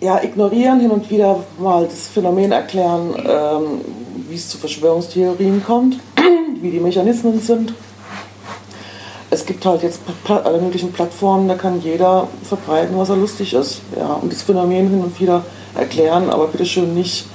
ja, 0.00 0.22
ignorieren, 0.22 0.80
hin 0.80 0.90
und 0.90 1.10
wieder 1.10 1.44
mal 1.58 1.84
das 1.84 2.08
Phänomen 2.08 2.52
erklären, 2.52 3.14
ähm, 3.16 3.80
wie 4.28 4.34
es 4.36 4.48
zu 4.48 4.58
Verschwörungstheorien 4.58 5.62
kommt, 5.64 5.98
wie 6.60 6.70
die 6.70 6.80
Mechanismen 6.80 7.40
sind 7.40 7.74
es 9.30 9.44
gibt 9.44 9.64
halt 9.66 9.82
jetzt 9.82 10.00
alle 10.28 10.60
möglichen 10.60 10.92
Plattformen, 10.92 11.48
da 11.48 11.54
kann 11.54 11.80
jeder 11.82 12.28
verbreiten, 12.42 12.96
was 12.96 13.10
er 13.10 13.16
lustig 13.16 13.52
ist. 13.54 13.80
Ja, 13.96 14.14
und 14.14 14.32
das 14.32 14.42
Phänomen 14.42 14.88
hin 14.88 15.00
und 15.00 15.18
wieder 15.20 15.44
erklären, 15.74 16.30
aber 16.30 16.46
bitte 16.46 16.64
schön 16.64 16.94
nicht 16.94 17.26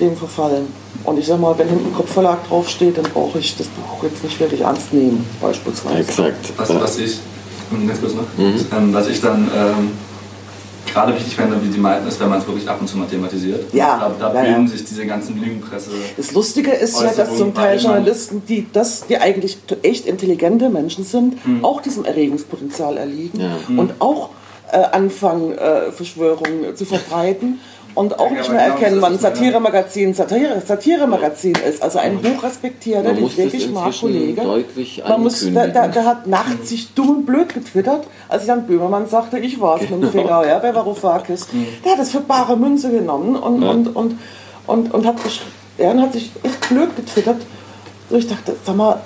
dem 0.00 0.16
verfallen. 0.16 0.72
Und 1.02 1.18
ich 1.18 1.26
sag 1.26 1.40
mal, 1.40 1.58
wenn 1.58 1.68
hinten 1.68 1.92
Kopfverlag 1.92 2.46
draufsteht, 2.46 2.98
dann 2.98 3.04
brauche 3.04 3.40
ich 3.40 3.56
das 3.56 3.66
Buch 3.66 4.02
jetzt 4.04 4.22
nicht 4.22 4.38
wirklich 4.38 4.60
ernst 4.60 4.92
nehmen, 4.92 5.26
beispielsweise. 5.40 5.98
Exakt. 5.98 6.52
Was, 6.56 6.68
was 6.68 6.98
ich, 6.98 7.18
ganz 7.86 8.00
kurz 8.00 8.14
noch, 8.14 8.22
mhm. 8.36 8.54
ähm, 8.76 8.94
was 8.94 9.08
ich 9.08 9.20
dann 9.20 9.50
ähm, 9.54 9.90
gerade 10.92 11.14
wichtig 11.14 11.34
fände, 11.34 11.56
wie 11.62 11.68
die 11.68 11.78
meinten, 11.78 12.08
ist, 12.08 12.18
wenn 12.20 12.28
man 12.28 12.38
es 12.38 12.46
wirklich 12.46 12.68
ab 12.68 12.78
und 12.80 12.88
zu 12.88 12.96
mal 12.96 13.06
thematisiert. 13.06 13.72
Ja. 13.72 13.98
Da, 13.98 14.28
da 14.28 14.34
ja, 14.34 14.42
bilden 14.42 14.66
ja. 14.66 14.68
sich 14.68 14.84
diese 14.84 15.06
ganzen 15.06 15.40
Lügenpresse. 15.40 15.90
Das 16.16 16.32
Lustige 16.32 16.72
ist 16.72 17.00
ja, 17.00 17.12
dass 17.12 17.36
zum 17.36 17.54
Teil 17.54 17.78
Journalisten, 17.78 18.42
die 18.48 18.66
das, 18.72 19.06
die 19.06 19.18
eigentlich 19.18 19.58
echt 19.82 20.06
intelligente 20.06 20.68
Menschen 20.70 21.04
sind, 21.04 21.44
mhm. 21.46 21.64
auch 21.64 21.82
diesem 21.82 22.04
Erregungspotenzial 22.04 22.96
erliegen 22.96 23.40
ja. 23.40 23.56
und 23.76 23.94
auch 24.00 24.30
äh, 24.70 24.78
anfangen, 24.78 25.56
äh, 25.56 25.92
Verschwörungen 25.92 26.76
zu 26.76 26.84
verbreiten 26.84 27.60
und 27.98 28.16
auch 28.20 28.30
nicht 28.30 28.48
mehr 28.48 28.60
erkennen, 28.60 29.02
wann 29.02 29.18
Satiremagazin 29.18 30.14
Satire, 30.14 30.62
Satiremagazin 30.64 31.56
ist. 31.68 31.82
Also 31.82 31.98
ein 31.98 32.20
hochrespektierter, 32.22 33.12
den 33.12 33.26
ich 33.26 33.36
wirklich 33.36 33.68
mag, 33.72 33.92
Kollege. 33.98 34.42
Man 35.08 35.22
muss, 35.22 35.40
der, 35.40 35.66
der, 35.66 35.88
der, 35.88 36.04
hat 36.04 36.28
nachts 36.28 36.68
sich 36.68 36.94
dumm 36.94 37.10
und 37.10 37.26
blöd 37.26 37.52
getwittert, 37.52 38.06
als 38.28 38.42
ich 38.42 38.46
dann 38.46 38.68
Böhmermann 38.68 39.08
sagte, 39.08 39.40
ich 39.40 39.60
war 39.60 39.80
es 39.80 39.88
genau. 39.88 39.96
mit 39.96 40.14
dem 40.14 40.20
Finger, 40.20 40.46
ja, 40.46 40.60
bei 40.60 40.72
Varoufakis. 40.72 41.52
Mhm. 41.52 41.66
Der 41.84 41.92
hat 41.92 41.98
das 41.98 42.12
für 42.12 42.20
bare 42.20 42.56
Münze 42.56 42.92
genommen 42.92 43.34
und, 43.34 43.62
ja. 43.62 43.70
und, 43.70 43.96
und, 43.96 44.18
und, 44.68 44.94
und, 44.94 45.04
hat, 45.04 45.16
ja, 45.76 45.90
und 45.90 46.00
hat 46.00 46.12
sich 46.12 46.30
echt 46.44 46.68
blöd 46.68 46.94
getwittert. 46.94 47.42
Und 48.10 48.16
ich 48.16 48.28
dachte, 48.28 48.54
sag 48.64 48.76
mal, 48.76 49.00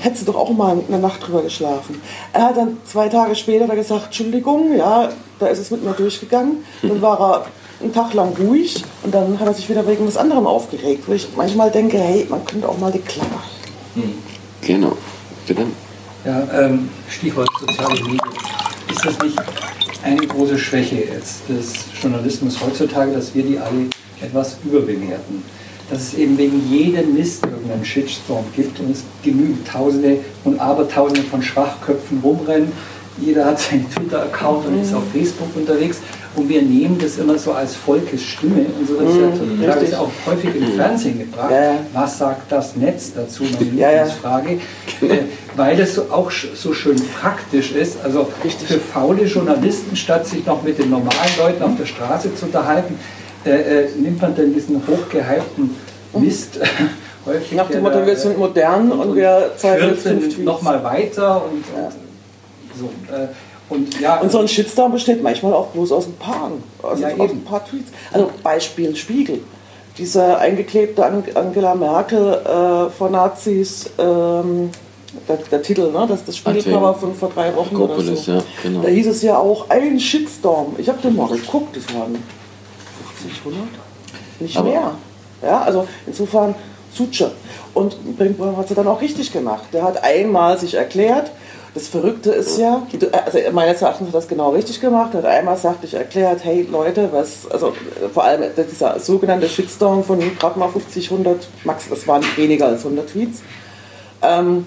hättest 0.00 0.26
du 0.26 0.32
doch 0.32 0.38
auch 0.38 0.50
mal 0.50 0.78
eine 0.88 0.98
Nacht 0.98 1.26
drüber 1.26 1.42
geschlafen. 1.42 2.00
Er 2.32 2.44
hat 2.44 2.56
dann 2.56 2.78
zwei 2.84 3.08
Tage 3.08 3.34
später 3.34 3.66
gesagt, 3.74 4.06
Entschuldigung, 4.06 4.76
ja, 4.76 5.10
da 5.38 5.46
ist 5.46 5.58
es 5.58 5.70
mit 5.70 5.84
mir 5.84 5.92
durchgegangen. 5.92 6.64
Dann 6.82 7.02
war 7.02 7.20
er 7.20 7.46
einen 7.82 7.92
Tag 7.92 8.14
lang 8.14 8.34
ruhig 8.38 8.84
und 9.02 9.14
dann 9.14 9.38
hat 9.38 9.46
er 9.46 9.54
sich 9.54 9.68
wieder 9.68 9.86
wegen 9.86 10.06
was 10.06 10.16
anderem 10.16 10.46
aufgeregt, 10.46 11.04
wo 11.06 11.12
ich 11.12 11.28
manchmal 11.36 11.70
denke, 11.70 11.98
hey, 11.98 12.26
man 12.28 12.44
könnte 12.44 12.68
auch 12.68 12.78
mal 12.78 12.92
die 12.92 13.00
Klappe. 13.00 13.30
Hm. 13.94 14.14
Genau, 14.62 14.96
bitte. 15.46 15.66
Ja, 16.24 16.42
ähm, 16.52 16.88
Stichwort 17.08 17.48
soziale 17.60 18.00
Medien. 18.02 18.20
Ist 18.90 19.04
das 19.04 19.18
nicht 19.18 19.36
eine 20.04 20.26
große 20.26 20.58
Schwäche 20.58 20.96
jetzt 20.96 21.48
des 21.48 21.74
Journalismus 22.00 22.60
heutzutage, 22.60 23.12
dass 23.12 23.34
wir 23.34 23.42
die 23.42 23.58
alle 23.58 23.88
etwas 24.20 24.56
überbewerten? 24.64 25.42
Dass 25.92 26.04
es 26.04 26.14
eben 26.14 26.38
wegen 26.38 26.66
jedem 26.70 27.14
Mist 27.14 27.44
irgendeinen 27.44 27.84
Shitstorm 27.84 28.46
gibt 28.56 28.80
und 28.80 28.90
es 28.90 29.04
genügend 29.22 29.68
Tausende 29.68 30.20
und 30.42 30.58
Abertausende 30.58 31.22
von 31.22 31.42
Schwachköpfen 31.42 32.20
rumrennen. 32.24 32.72
Jeder 33.20 33.44
hat 33.44 33.60
seinen 33.60 33.86
Twitter-Account 33.90 34.68
und 34.68 34.80
ist 34.80 34.94
auf 34.94 35.02
Facebook 35.12 35.54
unterwegs 35.54 35.98
und 36.34 36.48
wir 36.48 36.62
nehmen 36.62 36.98
das 36.98 37.18
immer 37.18 37.38
so 37.38 37.52
als 37.52 37.76
Volkes 37.76 38.22
Stimme 38.22 38.64
und 38.78 38.88
so. 38.88 38.94
Das 38.94 39.12
mhm, 39.14 39.62
ja 39.62 39.74
ist 39.74 39.94
auch 39.94 40.08
häufig 40.24 40.56
im 40.56 40.72
Fernsehen 40.72 41.18
gebracht. 41.18 41.50
Ja. 41.50 41.74
Was 41.92 42.16
sagt 42.16 42.50
das 42.50 42.74
Netz 42.74 43.12
dazu? 43.14 43.42
Meine 43.42 43.58
Lieblingsfrage. 43.58 44.60
Ja, 45.02 45.08
äh, 45.08 45.18
weil 45.56 45.76
das 45.76 45.94
so 45.94 46.04
auch 46.10 46.30
so 46.30 46.72
schön 46.72 46.96
praktisch 47.20 47.72
ist. 47.72 48.02
Also 48.02 48.28
Richtig. 48.42 48.66
für 48.66 48.80
faule 48.80 49.24
Journalisten, 49.24 49.94
statt 49.94 50.26
sich 50.26 50.46
noch 50.46 50.62
mit 50.62 50.78
den 50.78 50.88
normalen 50.88 51.36
Leuten 51.38 51.62
auf 51.62 51.76
der 51.78 51.84
Straße 51.84 52.34
zu 52.34 52.46
unterhalten, 52.46 52.98
äh, 53.44 53.84
äh, 53.84 53.88
nimmt 53.96 54.20
man 54.20 54.34
denn 54.34 54.54
diesen 54.54 54.82
hochgehypten 54.86 55.76
Mist 56.14 56.58
häufig. 57.26 57.52
Nach 57.52 57.68
dem 57.68 57.82
Motto, 57.82 58.04
wir 58.04 58.16
sind 58.16 58.38
modern 58.38 58.92
und, 58.92 59.00
und 59.00 59.16
wir 59.16 59.52
zeigen 59.56 59.88
jetzt 59.88 60.02
fünf 60.02 60.38
nochmal 60.38 60.82
weiter 60.84 61.42
und, 61.44 61.64
ja. 61.76 61.86
und 61.86 62.78
so. 62.78 63.14
Äh, 63.14 63.28
und, 63.68 64.00
ja, 64.00 64.20
und 64.20 64.30
so 64.30 64.38
ein 64.38 64.48
Shitstorm 64.48 64.92
besteht 64.92 65.22
manchmal 65.22 65.54
auch 65.54 65.68
bloß 65.68 65.92
aus 65.92 66.06
ein 66.06 66.16
paar, 66.16 66.50
also 66.82 67.02
ja, 67.02 67.16
aus 67.16 67.30
ein 67.30 67.42
paar 67.42 67.64
Tweets. 67.64 67.90
Also 68.12 68.30
Beispiel 68.42 68.94
Spiegel. 68.94 69.40
Diese 69.96 70.38
eingeklebte 70.38 71.04
Angela 71.34 71.74
Merkel 71.74 72.34
äh, 72.34 72.90
vor 72.90 73.10
Nazis, 73.10 73.90
ähm, 73.98 74.70
der, 75.28 75.36
der, 75.36 75.62
Titel, 75.62 75.90
ne? 75.90 76.06
das, 76.08 76.24
das 76.24 76.36
Spiegelcover 76.36 76.94
von 76.94 77.14
vor 77.14 77.30
drei 77.34 77.54
Wochen 77.54 77.74
Kopolis, 77.74 78.08
oder 78.08 78.16
so. 78.16 78.32
Ja, 78.32 78.42
genau. 78.62 78.82
Da 78.82 78.88
hieß 78.88 79.06
es 79.06 79.22
ja 79.22 79.38
auch 79.38 79.68
ein 79.68 80.00
Shitstorm. 80.00 80.74
Ich 80.78 80.88
habe 80.88 81.00
den 81.02 81.16
mal 81.16 81.28
geguckt, 81.28 81.76
das 81.76 81.94
waren 81.94 82.16
50, 83.22 83.46
100? 83.46 83.68
Nicht 84.40 84.56
Aber 84.56 84.68
mehr. 84.68 84.94
Ja, 85.42 85.62
also 85.62 85.86
insofern 86.06 86.54
Suche. 86.92 87.32
Und 87.74 88.18
Brinkmann 88.18 88.56
hat 88.56 88.68
es 88.70 88.76
dann 88.76 88.86
auch 88.86 89.00
richtig 89.00 89.32
gemacht. 89.32 89.64
Der 89.72 89.82
hat 89.82 90.02
einmal 90.04 90.58
sich 90.58 90.74
erklärt, 90.74 91.30
das 91.74 91.88
Verrückte 91.88 92.32
ist 92.32 92.58
ja, 92.58 92.86
also 93.24 93.38
meines 93.52 93.80
Erachtens 93.80 94.08
hat 94.08 94.14
das 94.14 94.28
genau 94.28 94.50
richtig 94.50 94.78
gemacht, 94.78 95.14
hat 95.14 95.24
einmal 95.24 95.56
sachlich 95.56 95.94
erklärt, 95.94 96.44
hey 96.44 96.68
Leute, 96.70 97.08
was, 97.12 97.50
also 97.50 97.72
vor 98.12 98.24
allem 98.24 98.42
dieser 98.70 99.00
sogenannte 99.00 99.48
Shitstorm 99.48 100.04
von 100.04 100.20
gerade 100.38 100.58
mal 100.58 100.68
50, 100.68 101.10
100, 101.10 101.48
max, 101.64 101.88
das 101.88 102.06
waren 102.06 102.22
weniger 102.36 102.66
als 102.66 102.84
100 102.84 103.08
Tweets, 103.08 103.40
ähm, 104.20 104.66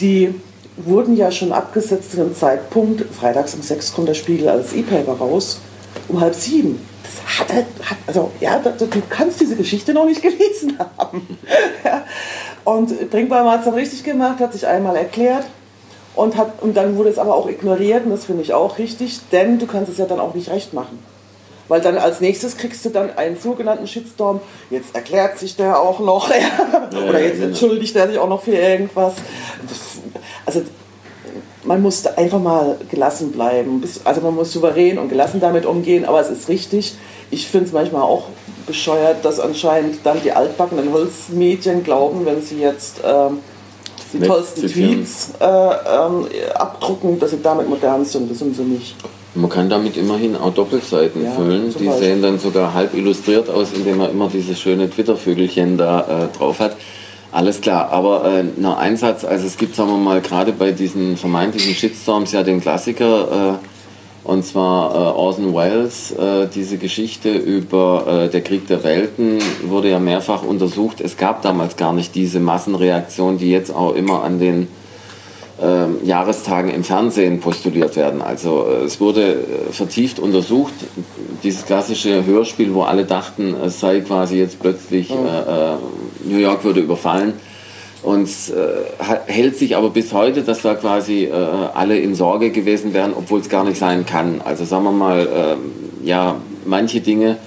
die 0.00 0.34
wurden 0.78 1.14
ja 1.14 1.30
schon 1.30 1.52
abgesetzt 1.52 2.12
zu 2.12 2.22
einem 2.22 2.34
Zeitpunkt, 2.34 3.04
freitags 3.14 3.54
um 3.54 3.60
6 3.60 3.92
kommt 3.92 4.08
der 4.08 4.14
Spiegel 4.14 4.48
als 4.48 4.72
E-Paper 4.72 5.12
raus, 5.12 5.60
um 6.08 6.20
halb 6.20 6.34
sieben 6.34 6.80
das 7.06 7.38
hat 7.40 7.52
halt, 7.52 7.66
hat, 7.82 7.98
also 8.06 8.30
ja, 8.40 8.58
du 8.58 8.88
kannst 9.08 9.40
diese 9.40 9.56
Geschichte 9.56 9.94
noch 9.94 10.06
nicht 10.06 10.22
gelesen 10.22 10.78
haben. 10.98 11.38
ja. 11.84 12.04
Und 12.64 13.10
Brinkbaum 13.10 13.48
hat 13.50 13.60
es 13.60 13.64
dann 13.66 13.74
richtig 13.74 14.04
gemacht, 14.04 14.40
hat 14.40 14.52
sich 14.52 14.66
einmal 14.66 14.96
erklärt 14.96 15.44
und, 16.14 16.36
hat, 16.36 16.62
und 16.62 16.76
dann 16.76 16.96
wurde 16.96 17.10
es 17.10 17.18
aber 17.18 17.34
auch 17.34 17.48
ignoriert 17.48 18.04
und 18.04 18.10
das 18.10 18.24
finde 18.24 18.42
ich 18.42 18.54
auch 18.54 18.78
richtig, 18.78 19.20
denn 19.30 19.58
du 19.58 19.66
kannst 19.66 19.90
es 19.90 19.98
ja 19.98 20.06
dann 20.06 20.18
auch 20.18 20.34
nicht 20.34 20.50
recht 20.50 20.72
machen. 20.72 20.98
Weil 21.68 21.80
dann 21.80 21.98
als 21.98 22.20
nächstes 22.20 22.56
kriegst 22.56 22.84
du 22.84 22.90
dann 22.90 23.16
einen 23.16 23.36
sogenannten 23.38 23.88
Shitstorm. 23.88 24.40
Jetzt 24.70 24.94
erklärt 24.94 25.38
sich 25.38 25.56
der 25.56 25.80
auch 25.80 25.98
noch. 25.98 26.30
Oder 27.08 27.20
jetzt 27.20 27.40
entschuldigt 27.40 27.96
er 27.96 28.06
sich 28.06 28.18
auch 28.18 28.28
noch 28.28 28.42
für 28.42 28.54
irgendwas. 28.54 29.14
Also 30.44 30.62
man 31.66 31.82
muss 31.82 32.06
einfach 32.06 32.40
mal 32.40 32.76
gelassen 32.90 33.32
bleiben. 33.32 33.82
Also 34.04 34.20
man 34.20 34.34
muss 34.34 34.52
souverän 34.52 34.98
und 34.98 35.08
gelassen 35.08 35.40
damit 35.40 35.66
umgehen, 35.66 36.04
aber 36.04 36.20
es 36.20 36.30
ist 36.30 36.48
richtig. 36.48 36.94
Ich 37.30 37.46
finde 37.48 37.66
es 37.66 37.72
manchmal 37.72 38.02
auch 38.02 38.24
bescheuert, 38.66 39.24
dass 39.24 39.40
anscheinend 39.40 39.98
dann 40.04 40.18
die 40.22 40.32
altbackenen 40.32 40.92
Holzmedien 40.92 41.82
glauben, 41.82 42.24
wenn 42.24 42.42
sie 42.42 42.60
jetzt 42.60 43.00
ähm, 43.04 43.38
die 44.12 44.20
tollsten 44.20 44.68
Tweets 44.68 45.32
äh, 45.40 45.44
ähm, 45.44 46.26
abdrucken, 46.54 47.18
dass 47.18 47.30
sie 47.30 47.42
damit 47.42 47.68
modern 47.68 48.04
sind. 48.04 48.30
Das 48.30 48.38
sind 48.38 48.54
sie 48.56 48.62
nicht. 48.62 48.96
Man 49.34 49.50
kann 49.50 49.68
damit 49.68 49.96
immerhin 49.96 50.34
auch 50.36 50.54
Doppelseiten 50.54 51.24
ja, 51.24 51.30
füllen. 51.32 51.74
Die 51.78 51.84
Beispiel. 51.84 51.92
sehen 51.92 52.22
dann 52.22 52.38
sogar 52.38 52.72
halb 52.72 52.94
illustriert 52.94 53.50
aus, 53.50 53.68
indem 53.74 53.98
man 53.98 54.10
immer 54.10 54.28
dieses 54.28 54.58
schöne 54.58 54.88
Twitter-Vögelchen 54.88 55.76
da 55.76 56.00
äh, 56.32 56.36
drauf 56.36 56.58
hat. 56.60 56.76
Alles 57.32 57.60
klar, 57.60 57.90
aber 57.90 58.24
äh, 58.24 58.44
noch 58.56 58.78
ein 58.78 58.96
Satz, 58.96 59.24
also 59.24 59.46
es 59.46 59.58
gibt, 59.58 59.74
sagen 59.74 59.90
wir 59.90 59.98
mal, 59.98 60.20
gerade 60.20 60.52
bei 60.52 60.72
diesen 60.72 61.16
vermeintlichen 61.16 61.74
Shitstorms 61.74 62.32
ja 62.32 62.42
den 62.42 62.60
Klassiker, 62.60 63.58
äh, 63.60 63.66
und 64.26 64.44
zwar 64.44 64.92
äh, 64.94 64.98
Orson 65.16 65.54
Welles, 65.54 66.10
äh, 66.12 66.48
diese 66.52 66.78
Geschichte 66.78 67.32
über 67.32 68.24
äh, 68.24 68.28
der 68.28 68.40
Krieg 68.40 68.66
der 68.66 68.82
Welten 68.82 69.38
wurde 69.62 69.90
ja 69.90 70.00
mehrfach 70.00 70.42
untersucht. 70.42 71.00
Es 71.00 71.16
gab 71.16 71.42
damals 71.42 71.76
gar 71.76 71.92
nicht 71.92 72.14
diese 72.16 72.40
Massenreaktion, 72.40 73.38
die 73.38 73.50
jetzt 73.50 73.72
auch 73.72 73.94
immer 73.94 74.24
an 74.24 74.40
den 74.40 74.66
ähm, 75.60 75.98
Jahrestagen 76.04 76.70
im 76.70 76.84
Fernsehen 76.84 77.40
postuliert 77.40 77.96
werden. 77.96 78.20
Also 78.20 78.66
äh, 78.68 78.84
es 78.84 79.00
wurde 79.00 79.34
äh, 79.34 79.72
vertieft 79.72 80.18
untersucht, 80.18 80.74
dieses 81.42 81.64
klassische 81.64 82.26
Hörspiel, 82.26 82.74
wo 82.74 82.82
alle 82.82 83.06
dachten, 83.06 83.54
es 83.64 83.80
sei 83.80 84.00
quasi 84.00 84.36
jetzt 84.36 84.60
plötzlich 84.60 85.10
äh, 85.10 85.14
äh, 85.14 85.76
New 86.24 86.36
York 86.36 86.64
würde 86.64 86.80
überfallen. 86.80 87.32
Und 88.02 88.28
äh, 88.28 89.02
hält 89.26 89.56
sich 89.56 89.76
aber 89.76 89.88
bis 89.90 90.12
heute, 90.12 90.42
dass 90.42 90.60
da 90.60 90.74
quasi 90.74 91.24
äh, 91.24 91.32
alle 91.32 91.98
in 91.98 92.14
Sorge 92.14 92.50
gewesen 92.50 92.92
wären, 92.92 93.14
obwohl 93.16 93.40
es 93.40 93.48
gar 93.48 93.64
nicht 93.64 93.78
sein 93.78 94.04
kann. 94.04 94.42
Also 94.44 94.64
sagen 94.64 94.84
wir 94.84 94.92
mal, 94.92 95.56
ja, 96.04 96.36
manche 96.66 97.00
Dinge, 97.00 97.38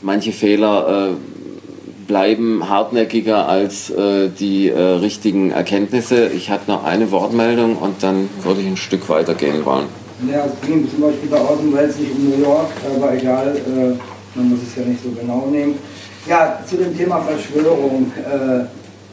manche 0.00 0.32
Fehler 0.32 1.10
bleiben 2.08 2.68
hartnäckiger 2.68 3.48
als 3.48 3.90
äh, 3.90 4.30
die 4.30 4.70
äh, 4.70 4.80
richtigen 4.80 5.52
Erkenntnisse. 5.52 6.28
Ich 6.28 6.50
hatte 6.50 6.68
noch 6.68 6.84
eine 6.84 7.12
Wortmeldung 7.12 7.76
und 7.76 8.02
dann 8.02 8.28
würde 8.42 8.62
ich 8.62 8.66
ein 8.66 8.76
Stück 8.76 9.08
weiter 9.08 9.34
gehen 9.34 9.64
wollen. 9.64 9.86
Ja, 10.28 10.46
es 10.46 10.66
ging 10.66 10.90
zum 10.90 11.02
Beispiel 11.02 11.28
bei 11.30 11.38
Welles 11.38 11.98
nicht 11.98 12.10
um 12.16 12.30
New 12.30 12.42
York, 12.42 12.70
aber 12.96 13.14
egal, 13.14 13.56
äh, 13.56 14.36
man 14.36 14.48
muss 14.50 14.58
es 14.66 14.74
ja 14.74 14.82
nicht 14.82 15.00
so 15.00 15.10
genau 15.10 15.46
nehmen. 15.46 15.78
Ja, 16.26 16.58
zu 16.68 16.76
dem 16.76 16.96
Thema 16.96 17.20
Verschwörung. 17.20 18.10
Äh, 18.16 18.64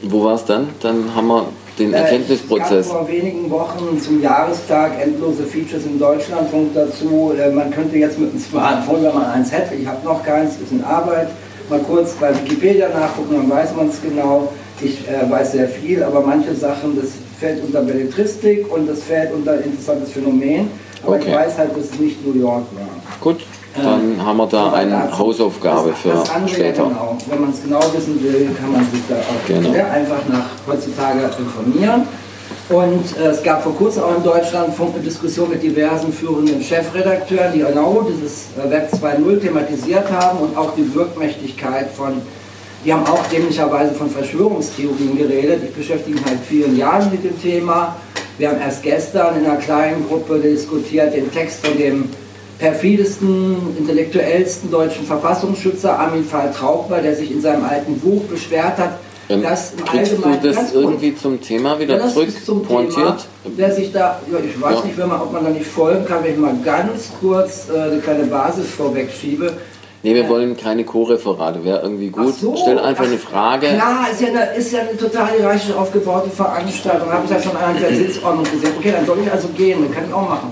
Wo 0.09 0.23
war 0.23 0.35
es 0.35 0.45
dann? 0.45 0.69
Dann 0.81 1.13
haben 1.13 1.27
wir 1.27 1.45
den 1.77 1.93
äh, 1.93 1.97
Erkenntnisprozess. 1.97 2.87
Es 2.87 2.91
gab 2.91 2.99
vor 2.99 3.07
wenigen 3.07 3.49
Wochen 3.51 3.99
zum 4.01 4.21
Jahrestag 4.21 4.93
endlose 5.01 5.43
Features 5.43 5.85
im 5.85 5.99
Deutschlandfunk 5.99 6.73
dazu. 6.73 7.33
Äh, 7.37 7.51
man 7.51 7.69
könnte 7.71 7.97
jetzt 7.97 8.17
mit 8.17 8.31
einem 8.31 8.39
Smartphone, 8.39 9.03
wenn 9.03 9.13
man 9.13 9.25
eins 9.25 9.51
hätte, 9.51 9.75
ich 9.75 9.85
habe 9.85 10.03
noch 10.03 10.23
keins, 10.23 10.53
ist 10.53 10.71
in 10.71 10.83
Arbeit, 10.83 11.27
mal 11.69 11.79
kurz 11.79 12.13
bei 12.13 12.33
Wikipedia 12.35 12.89
nachgucken, 12.89 13.35
dann 13.35 13.49
weiß 13.49 13.75
man 13.75 13.89
es 13.89 14.01
genau. 14.01 14.49
Ich 14.81 15.07
äh, 15.07 15.29
weiß 15.29 15.53
sehr 15.53 15.69
viel, 15.69 16.03
aber 16.03 16.21
manche 16.21 16.53
Sachen, 16.53 16.99
das 16.99 17.11
fällt 17.39 17.63
unter 17.63 17.81
Belletristik 17.81 18.71
und 18.71 18.89
das 18.89 19.03
fällt 19.03 19.33
unter 19.33 19.61
interessantes 19.63 20.11
Phänomen. 20.11 20.69
Aber 21.03 21.15
okay. 21.15 21.25
ich 21.29 21.35
weiß 21.35 21.57
halt, 21.57 21.71
dass 21.77 21.85
es 21.85 21.99
nicht 21.99 22.25
New 22.25 22.39
York 22.39 22.65
war. 22.75 22.87
Gut, 23.21 23.45
dann 23.75 24.17
äh, 24.17 24.21
haben 24.21 24.37
wir 24.37 24.47
da 24.47 24.73
eine 24.73 25.17
Hausaufgabe 25.17 25.89
das, 25.89 25.99
für 25.99 26.09
das 26.09 26.29
andere, 26.29 26.49
später. 26.49 26.83
Genau. 26.83 27.17
Wenn 27.29 27.41
man 27.41 27.49
es 27.51 27.61
genau 27.61 27.79
wissen 27.93 28.21
will, 28.23 28.49
kann 28.59 28.71
man 28.71 28.81
sich 28.91 29.01
da 29.07 29.15
auch 29.15 29.47
genau. 29.47 29.69
einfach 29.69 30.21
nach 30.29 30.49
heutzutage 30.67 31.19
informieren. 31.39 32.07
Und 32.69 33.03
äh, 33.19 33.27
es 33.27 33.43
gab 33.43 33.63
vor 33.63 33.75
kurzem 33.75 34.03
auch 34.03 34.17
in 34.17 34.23
Deutschland 34.23 34.73
eine 34.79 35.03
Diskussion 35.03 35.49
mit 35.49 35.61
diversen 35.61 36.11
führenden 36.11 36.63
Chefredakteuren, 36.63 37.53
die 37.53 37.59
genau 37.59 38.07
dieses 38.09 38.47
äh, 38.57 38.69
Web 38.69 38.89
2.0 38.91 39.39
thematisiert 39.39 40.11
haben 40.11 40.39
und 40.39 40.57
auch 40.57 40.73
die 40.75 40.93
Wirkmächtigkeit 40.95 41.91
von, 41.91 42.21
die 42.83 42.91
haben 42.91 43.05
auch 43.05 43.23
dämlicherweise 43.27 43.93
von 43.93 44.09
Verschwörungstheorien 44.09 45.15
geredet. 45.15 45.61
Ich 45.63 45.75
beschäftige 45.75 46.17
mich 46.17 46.25
seit 46.25 46.39
vielen 46.39 46.75
Jahren 46.75 47.11
mit 47.11 47.23
dem 47.23 47.39
Thema. 47.39 47.97
Wir 48.39 48.49
haben 48.49 48.59
erst 48.59 48.81
gestern 48.81 49.37
in 49.37 49.45
einer 49.45 49.57
kleinen 49.57 50.07
Gruppe 50.07 50.39
diskutiert 50.39 51.13
den 51.13 51.31
Text 51.31 51.63
von 51.65 51.77
dem 51.77 52.09
perfidesten, 52.57 53.77
intellektuellsten 53.77 54.71
deutschen 54.71 55.05
Verfassungsschützer 55.05 55.99
Armin 55.99 56.23
Fall 56.23 56.51
Traubner, 56.51 57.01
der 57.01 57.15
sich 57.15 57.31
in 57.31 57.41
seinem 57.41 57.63
alten 57.63 57.99
Buch 57.99 58.23
beschwert 58.23 58.77
hat, 58.77 58.97
ähm, 59.29 59.43
das 59.43 59.73
kriegst 59.85 60.13
du 60.13 60.21
das 60.43 60.73
irgendwie 60.73 61.15
zum 61.15 61.41
Thema 61.41 61.79
wieder 61.79 61.97
ja, 61.97 62.07
zurück 62.07 62.29
pointiert? 62.67 63.25
Thema, 63.43 63.57
der 63.57 63.71
sich 63.71 63.91
da, 63.91 64.19
ja, 64.31 64.37
ich 64.39 64.61
weiß 64.61 64.79
ja. 64.79 64.85
nicht, 64.85 64.97
wenn 64.97 65.07
man, 65.07 65.21
ob 65.21 65.31
man 65.31 65.43
da 65.43 65.49
nicht 65.49 65.65
folgen 65.65 66.05
kann, 66.05 66.23
wenn 66.23 66.33
ich 66.33 66.39
mal 66.39 66.55
ganz 66.63 67.11
kurz 67.19 67.67
äh, 67.69 67.79
eine 67.79 67.99
kleine 67.99 68.25
Basis 68.25 68.67
vorweg 68.69 69.09
schiebe. 69.11 69.53
Nee, 70.03 70.13
wir 70.13 70.25
äh, 70.25 70.29
wollen 70.29 70.55
keine 70.55 70.83
Co-Referate, 70.83 71.63
wäre 71.63 71.81
irgendwie 71.81 72.09
gut. 72.09 72.35
So, 72.35 72.55
Stell 72.55 72.77
einfach 72.77 73.05
ach, 73.05 73.09
eine 73.09 73.17
Frage. 73.17 73.67
Ja, 73.67 74.05
ist 74.11 74.21
ja 74.21 74.27
eine, 74.27 74.55
ist 74.55 74.71
ja 74.71 74.81
eine 74.81 74.95
total 74.95 75.31
hierarchisch 75.35 75.73
aufgebaute 75.73 76.29
Veranstaltung. 76.29 77.11
Habe 77.11 77.25
ich 77.25 77.31
ja 77.31 77.41
schon 77.41 77.57
an 77.57 77.75
der 77.79 77.95
Sitzordnung 77.95 78.43
gesehen. 78.43 78.73
Okay, 78.77 78.91
dann 78.91 79.05
soll 79.07 79.17
ich 79.23 79.31
also 79.31 79.47
gehen, 79.49 79.81
dann 79.81 79.91
kann 79.91 80.05
ich 80.07 80.13
auch 80.13 80.29
machen. 80.29 80.51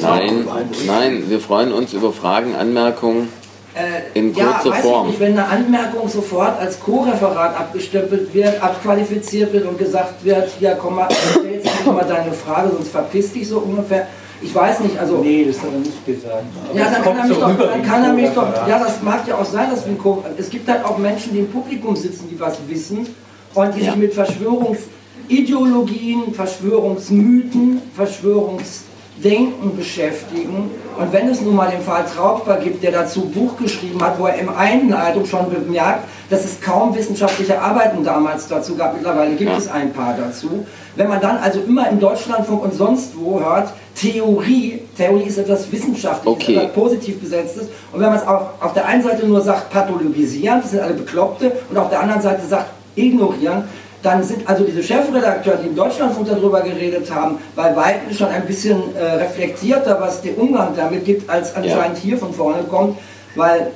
Nein, 0.00 0.48
nein, 0.86 1.24
wir 1.28 1.40
freuen 1.40 1.72
uns 1.72 1.92
über 1.92 2.12
Fragen, 2.12 2.56
Anmerkungen. 2.56 3.28
Äh, 3.76 4.18
in 4.18 4.32
kurzer 4.32 4.70
ja, 4.70 4.76
Form. 4.76 5.08
Nicht, 5.08 5.20
wenn 5.20 5.32
eine 5.32 5.46
Anmerkung 5.46 6.08
sofort 6.08 6.58
als 6.58 6.80
Co-Referat 6.80 7.60
abgestempelt 7.60 8.32
wird, 8.32 8.62
abqualifiziert 8.62 9.52
wird 9.52 9.66
und 9.66 9.76
gesagt 9.76 10.24
wird, 10.24 10.50
ja 10.60 10.76
komm 10.76 10.96
mal, 10.96 11.08
stell 11.10 11.56
jetzt 11.56 11.84
mal 11.84 12.06
deine 12.06 12.32
Frage, 12.32 12.70
sonst 12.70 12.88
verpiss 12.88 13.34
dich 13.34 13.46
so 13.46 13.58
ungefähr. 13.58 14.06
Ich 14.40 14.54
weiß 14.54 14.80
nicht, 14.80 14.98
also. 14.98 15.18
Nee, 15.18 15.44
das 15.44 15.60
hat 15.60 15.68
er 15.74 15.80
nicht 15.80 16.06
gesagt. 16.06 16.44
Aber 16.70 16.78
ja, 16.78 16.90
dann 16.90 17.02
kann, 17.02 17.18
er 17.18 17.26
mich, 17.26 17.36
doch, 17.36 17.58
dann 17.58 17.82
kann 17.82 18.04
er 18.04 18.14
mich 18.14 18.30
doch. 18.30 18.66
Ja, 18.66 18.78
das 18.78 19.02
mag 19.02 19.28
ja 19.28 19.36
auch 19.36 19.44
sein, 19.44 19.68
dass 19.70 19.86
wir 19.86 19.94
Es 20.38 20.48
gibt 20.48 20.66
halt 20.70 20.82
auch 20.82 20.96
Menschen, 20.96 21.34
die 21.34 21.40
im 21.40 21.50
Publikum 21.50 21.94
sitzen, 21.96 22.30
die 22.30 22.40
was 22.40 22.56
wissen 22.66 23.06
und 23.52 23.74
die 23.74 23.80
ja. 23.80 23.90
sich 23.90 23.96
mit 23.96 24.14
Verschwörungsideologien, 24.14 26.32
Verschwörungsmythen, 26.32 27.82
Verschwörungs 27.94 28.84
Denken 29.22 29.76
beschäftigen. 29.76 30.70
Und 30.98 31.12
wenn 31.12 31.28
es 31.28 31.40
nun 31.40 31.54
mal 31.54 31.70
den 31.70 31.80
Fall 31.80 32.04
Traubler 32.04 32.58
gibt, 32.58 32.82
der 32.82 32.92
dazu 32.92 33.22
ein 33.22 33.32
Buch 33.32 33.56
geschrieben 33.56 34.02
hat, 34.02 34.18
wo 34.18 34.26
er 34.26 34.38
im 34.38 34.48
Einleitung 34.48 35.24
schon 35.26 35.50
bemerkt, 35.50 36.04
dass 36.28 36.44
es 36.44 36.60
kaum 36.60 36.94
wissenschaftliche 36.94 37.60
Arbeiten 37.60 38.04
damals 38.04 38.48
dazu 38.48 38.76
gab, 38.76 38.94
mittlerweile 38.94 39.34
gibt 39.36 39.50
ja. 39.50 39.56
es 39.56 39.68
ein 39.68 39.92
paar 39.92 40.14
dazu. 40.16 40.66
Wenn 40.96 41.08
man 41.08 41.20
dann 41.20 41.38
also 41.38 41.60
immer 41.60 41.88
im 41.88 42.00
Deutschlandfunk 42.00 42.62
und 42.62 42.74
sonst 42.74 43.12
wo 43.16 43.40
hört, 43.40 43.72
Theorie, 43.94 44.80
Theorie 44.96 45.24
ist 45.24 45.38
etwas 45.38 45.70
Wissenschaftliches, 45.72 46.42
okay. 46.42 46.56
etwas 46.56 46.72
positiv 46.72 47.20
besetztes. 47.20 47.68
Und 47.92 48.00
wenn 48.00 48.08
man 48.08 48.16
es 48.16 48.26
auf, 48.26 48.42
auf 48.60 48.74
der 48.74 48.86
einen 48.86 49.02
Seite 49.02 49.26
nur 49.26 49.40
sagt, 49.40 49.70
pathologisieren, 49.70 50.60
das 50.60 50.70
sind 50.72 50.80
alle 50.80 50.94
Bekloppte, 50.94 51.52
und 51.70 51.78
auf 51.78 51.88
der 51.88 52.00
anderen 52.00 52.20
Seite 52.20 52.46
sagt, 52.46 52.70
ignorieren, 52.94 53.64
dann 54.06 54.22
sind 54.22 54.48
also 54.48 54.62
diese 54.62 54.84
Chefredakteure, 54.84 55.56
die 55.56 55.66
im 55.66 55.74
Deutschlandfunk 55.74 56.28
darüber 56.28 56.60
geredet 56.60 57.12
haben, 57.12 57.38
bei 57.56 57.74
Weitem 57.74 58.14
schon 58.16 58.28
ein 58.28 58.46
bisschen 58.46 58.94
äh, 58.94 59.04
reflektierter, 59.04 60.00
was 60.00 60.22
der 60.22 60.38
Umgang 60.38 60.74
damit 60.76 61.04
gibt, 61.04 61.28
als 61.28 61.56
anscheinend 61.56 61.98
ja. 61.98 62.04
hier 62.04 62.18
von 62.18 62.32
vorne 62.32 62.62
kommt, 62.70 62.96
weil 63.34 63.72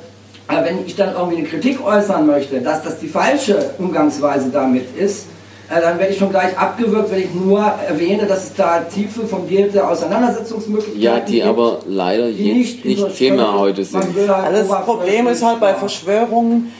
äh, 0.49 0.64
wenn 0.64 0.87
ich 0.87 0.95
dann 0.95 1.14
irgendwie 1.14 1.39
eine 1.39 1.49
Kritik 1.49 1.85
äußern 1.85 2.26
möchte, 2.26 2.61
dass 2.61 2.85
das 2.85 3.01
die 3.01 3.09
falsche 3.09 3.70
Umgangsweise 3.78 4.51
damit 4.51 4.97
ist, 4.97 5.26
äh, 5.68 5.81
dann 5.81 5.99
werde 5.99 6.12
ich 6.12 6.18
schon 6.18 6.31
gleich 6.31 6.57
abgewürgt, 6.57 7.11
wenn 7.11 7.22
ich 7.22 7.35
nur 7.35 7.64
erwähne, 7.89 8.26
dass 8.26 8.45
es 8.45 8.55
da 8.55 8.81
tiefe 8.81 9.26
fundierte 9.26 9.87
Auseinandersetzungsmöglichkeiten 9.87 11.01
gibt. 11.01 11.05
Ja, 11.05 11.20
die 11.20 11.33
gibt, 11.35 11.47
aber 11.47 11.81
leider 11.87 12.31
die 12.31 12.47
jetzt 12.47 12.85
nicht, 12.85 12.85
nicht 12.85 13.16
Thema 13.16 13.59
heute 13.59 13.83
sind. 13.83 14.05
Halt 14.28 14.31
also 14.31 14.74
das 14.74 14.85
Problem 14.85 15.26
ist 15.26 15.45
halt 15.45 15.59
bei 15.59 15.74
Verschwörungen, 15.74 16.72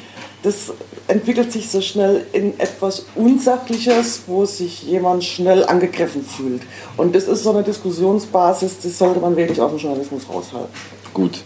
das 0.43 0.73
entwickelt 1.07 1.53
sich 1.53 1.69
so 1.69 1.81
schnell 1.81 2.27
in 2.33 2.59
etwas 2.59 3.07
Unsachliches, 3.15 4.23
wo 4.27 4.45
sich 4.45 4.85
jemand 4.85 5.25
schnell 5.25 5.65
angegriffen 5.65 6.25
fühlt. 6.25 6.63
Und 6.97 7.15
das 7.15 7.25
ist 7.25 7.43
so 7.43 7.51
eine 7.51 7.63
Diskussionsbasis, 7.63 8.79
das 8.83 8.99
sollte 8.99 9.21
man 9.21 9.37
wirklich 9.37 9.61
aus 9.61 9.71
dem 9.71 9.79
Journalismus 9.79 10.23
raushalten. 10.29 10.71
Gut. 11.13 11.41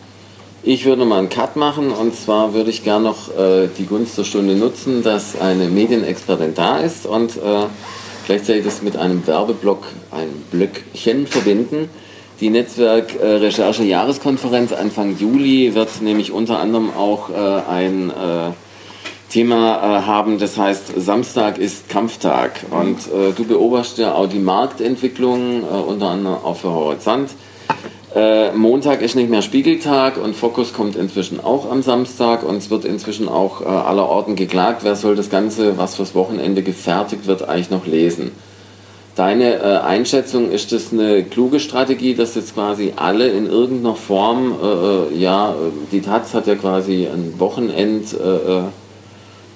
Ich 0.67 0.87
würde 0.87 1.05
mal 1.05 1.19
einen 1.19 1.29
Cut 1.29 1.57
machen 1.57 1.91
und 1.91 2.17
zwar 2.17 2.55
würde 2.55 2.71
ich 2.71 2.85
gerne 2.85 3.05
noch 3.05 3.29
äh, 3.37 3.69
die 3.77 3.85
Gunst 3.85 4.17
der 4.17 4.25
Stunde 4.25 4.55
nutzen, 4.55 5.03
dass 5.03 5.39
eine 5.39 5.69
Medienexpertin 5.69 6.55
da 6.55 6.79
ist 6.79 7.05
und 7.05 7.37
äh, 7.37 7.67
gleichzeitig 8.27 8.65
das 8.65 8.81
mit 8.81 8.97
einem 8.97 9.27
Werbeblock, 9.27 9.83
ein 10.11 10.31
Blöckchen 10.51 11.27
verbinden. 11.27 11.91
Die 12.41 12.49
Netzwerk-Recherche-Jahreskonferenz 12.49 14.73
Anfang 14.73 15.19
Juli 15.19 15.75
wird 15.75 16.01
nämlich 16.01 16.33
unter 16.33 16.59
anderem 16.59 16.97
auch 16.97 17.29
äh, 17.29 17.35
ein 17.35 18.09
äh, 18.09 18.53
Thema 19.35 19.79
äh, 19.79 20.03
haben, 20.03 20.39
das 20.39 20.57
heißt, 20.57 20.93
Samstag 20.97 21.59
ist 21.59 21.89
Kampftag 21.89 22.53
und 22.71 22.99
äh, 22.99 23.33
du 23.37 23.43
beobachtest 23.45 23.99
ja 23.99 24.15
auch 24.15 24.29
die 24.29 24.39
Marktentwicklung, 24.39 25.65
äh, 25.65 25.75
unter 25.75 26.11
anderem 26.11 26.37
auch 26.37 26.57
für 26.57 26.71
Horizont. 26.71 27.31
Äh, 28.15 28.53
Montag 28.53 29.03
ist 29.03 29.17
nicht 29.17 29.31
mehr 29.31 29.43
Spiegeltag 29.43 30.23
und 30.23 30.37
Fokus 30.37 30.73
kommt 30.73 30.95
inzwischen 30.95 31.43
auch 31.43 31.69
am 31.69 31.83
Samstag 31.83 32.45
und 32.45 32.59
es 32.59 32.71
wird 32.71 32.85
inzwischen 32.85 33.29
auch 33.29 33.61
äh, 33.61 33.65
aller 33.65 34.09
Orten 34.09 34.37
geklagt, 34.37 34.85
wer 34.85 34.95
soll 34.95 35.17
das 35.17 35.31
Ganze, 35.31 35.77
was 35.79 35.97
fürs 35.97 36.15
Wochenende 36.15 36.63
gefertigt 36.63 37.27
wird, 37.27 37.49
eigentlich 37.49 37.71
noch 37.71 37.87
lesen. 37.87 38.31
Deine 39.17 39.55
äh, 39.57 39.79
Einschätzung, 39.79 40.53
ist 40.53 40.71
das 40.71 40.93
eine 40.93 41.25
kluge 41.25 41.59
Strategie, 41.59 42.15
dass 42.15 42.37
jetzt 42.37 42.55
quasi 42.55 42.93
alle 42.95 43.27
in 43.27 43.47
irgendeiner 43.47 43.97
Form, 43.97 44.55
ja, 45.13 45.57
die 45.91 46.03
Taz 46.03 46.35
hat 46.35 46.47
ja 46.47 46.55
quasi 46.55 47.09
ein 47.13 47.35
Wochenend 47.39 48.15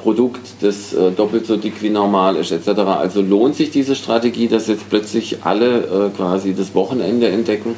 Produkt, 0.02 0.40
das 0.60 0.92
äh, 0.94 1.10
doppelt 1.10 1.46
so 1.46 1.56
dick 1.56 1.82
wie 1.82 1.90
normal 1.90 2.36
ist, 2.36 2.52
etc. 2.52 2.68
Also 2.80 3.20
lohnt 3.20 3.56
sich 3.56 3.70
diese 3.70 3.94
Strategie, 3.94 4.48
dass 4.48 4.68
jetzt 4.68 4.88
plötzlich 4.88 5.38
alle 5.44 5.78
äh, 5.78 6.16
quasi 6.16 6.54
das 6.54 6.74
Wochenende 6.74 7.28
entdecken? 7.28 7.74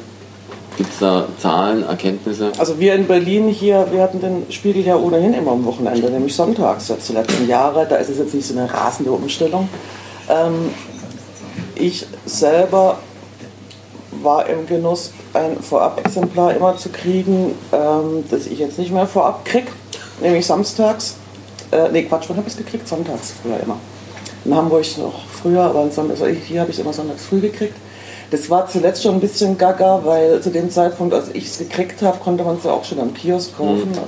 Gibt 0.77 0.93
es 0.93 0.99
da 0.99 1.25
Zahlen, 1.37 1.83
Erkenntnisse? 1.83 2.51
Also 2.57 2.79
wir 2.79 2.95
in 2.95 3.05
Berlin 3.05 3.49
hier, 3.49 3.87
wir 3.91 4.01
hatten 4.01 4.21
den 4.21 4.45
Spiegel 4.49 4.85
ja 4.85 4.95
ohnehin 4.95 5.33
immer 5.33 5.51
am 5.51 5.65
Wochenende, 5.65 6.09
nämlich 6.09 6.35
sonntags 6.35 6.87
jetzt 6.87 7.09
die 7.09 7.13
letzten 7.13 7.47
Jahre. 7.47 7.85
Da 7.89 7.97
ist 7.97 8.09
es 8.09 8.17
jetzt 8.17 8.33
nicht 8.33 8.47
so 8.47 8.57
eine 8.57 8.71
rasende 8.71 9.11
Umstellung. 9.11 9.67
Ähm, 10.29 10.69
ich 11.75 12.05
selber 12.25 12.99
war 14.21 14.47
im 14.47 14.67
Genuss, 14.67 15.11
ein 15.33 15.59
Vorab-Exemplar 15.61 16.55
immer 16.55 16.77
zu 16.77 16.89
kriegen, 16.89 17.55
ähm, 17.71 18.23
das 18.29 18.45
ich 18.45 18.59
jetzt 18.59 18.77
nicht 18.77 18.91
mehr 18.91 19.07
vorab 19.07 19.45
kriege, 19.45 19.67
nämlich 20.21 20.45
samstags 20.45 21.15
äh, 21.71 21.89
nee, 21.91 22.03
Quatsch, 22.03 22.25
wann 22.27 22.37
habe 22.37 22.47
ich 22.47 22.53
es 22.53 22.57
gekriegt? 22.57 22.87
Sonntags 22.87 23.33
früher 23.41 23.59
immer. 23.59 23.77
In 24.45 24.55
Hamburg 24.55 24.85
noch 24.97 25.25
früher, 25.27 25.61
aber 25.61 25.79
also 25.79 26.25
hier 26.25 26.61
habe 26.61 26.71
ich 26.71 26.77
es 26.77 26.83
immer 26.83 26.93
sonntags 26.93 27.25
früh 27.25 27.39
gekriegt. 27.39 27.75
Das 28.31 28.49
war 28.49 28.67
zuletzt 28.67 29.03
schon 29.03 29.15
ein 29.15 29.19
bisschen 29.19 29.57
gaga, 29.57 30.01
weil 30.03 30.41
zu 30.41 30.49
dem 30.49 30.69
Zeitpunkt, 30.69 31.13
als 31.13 31.27
ich 31.33 31.47
es 31.47 31.57
gekriegt 31.57 32.01
habe, 32.01 32.17
konnte 32.19 32.43
man 32.43 32.57
es 32.57 32.63
ja 32.63 32.71
auch 32.71 32.85
schon 32.85 32.99
am 32.99 33.13
Kiosk 33.13 33.57
kaufen. 33.57 33.89
Mhm. 33.91 33.97
Also 33.97 34.07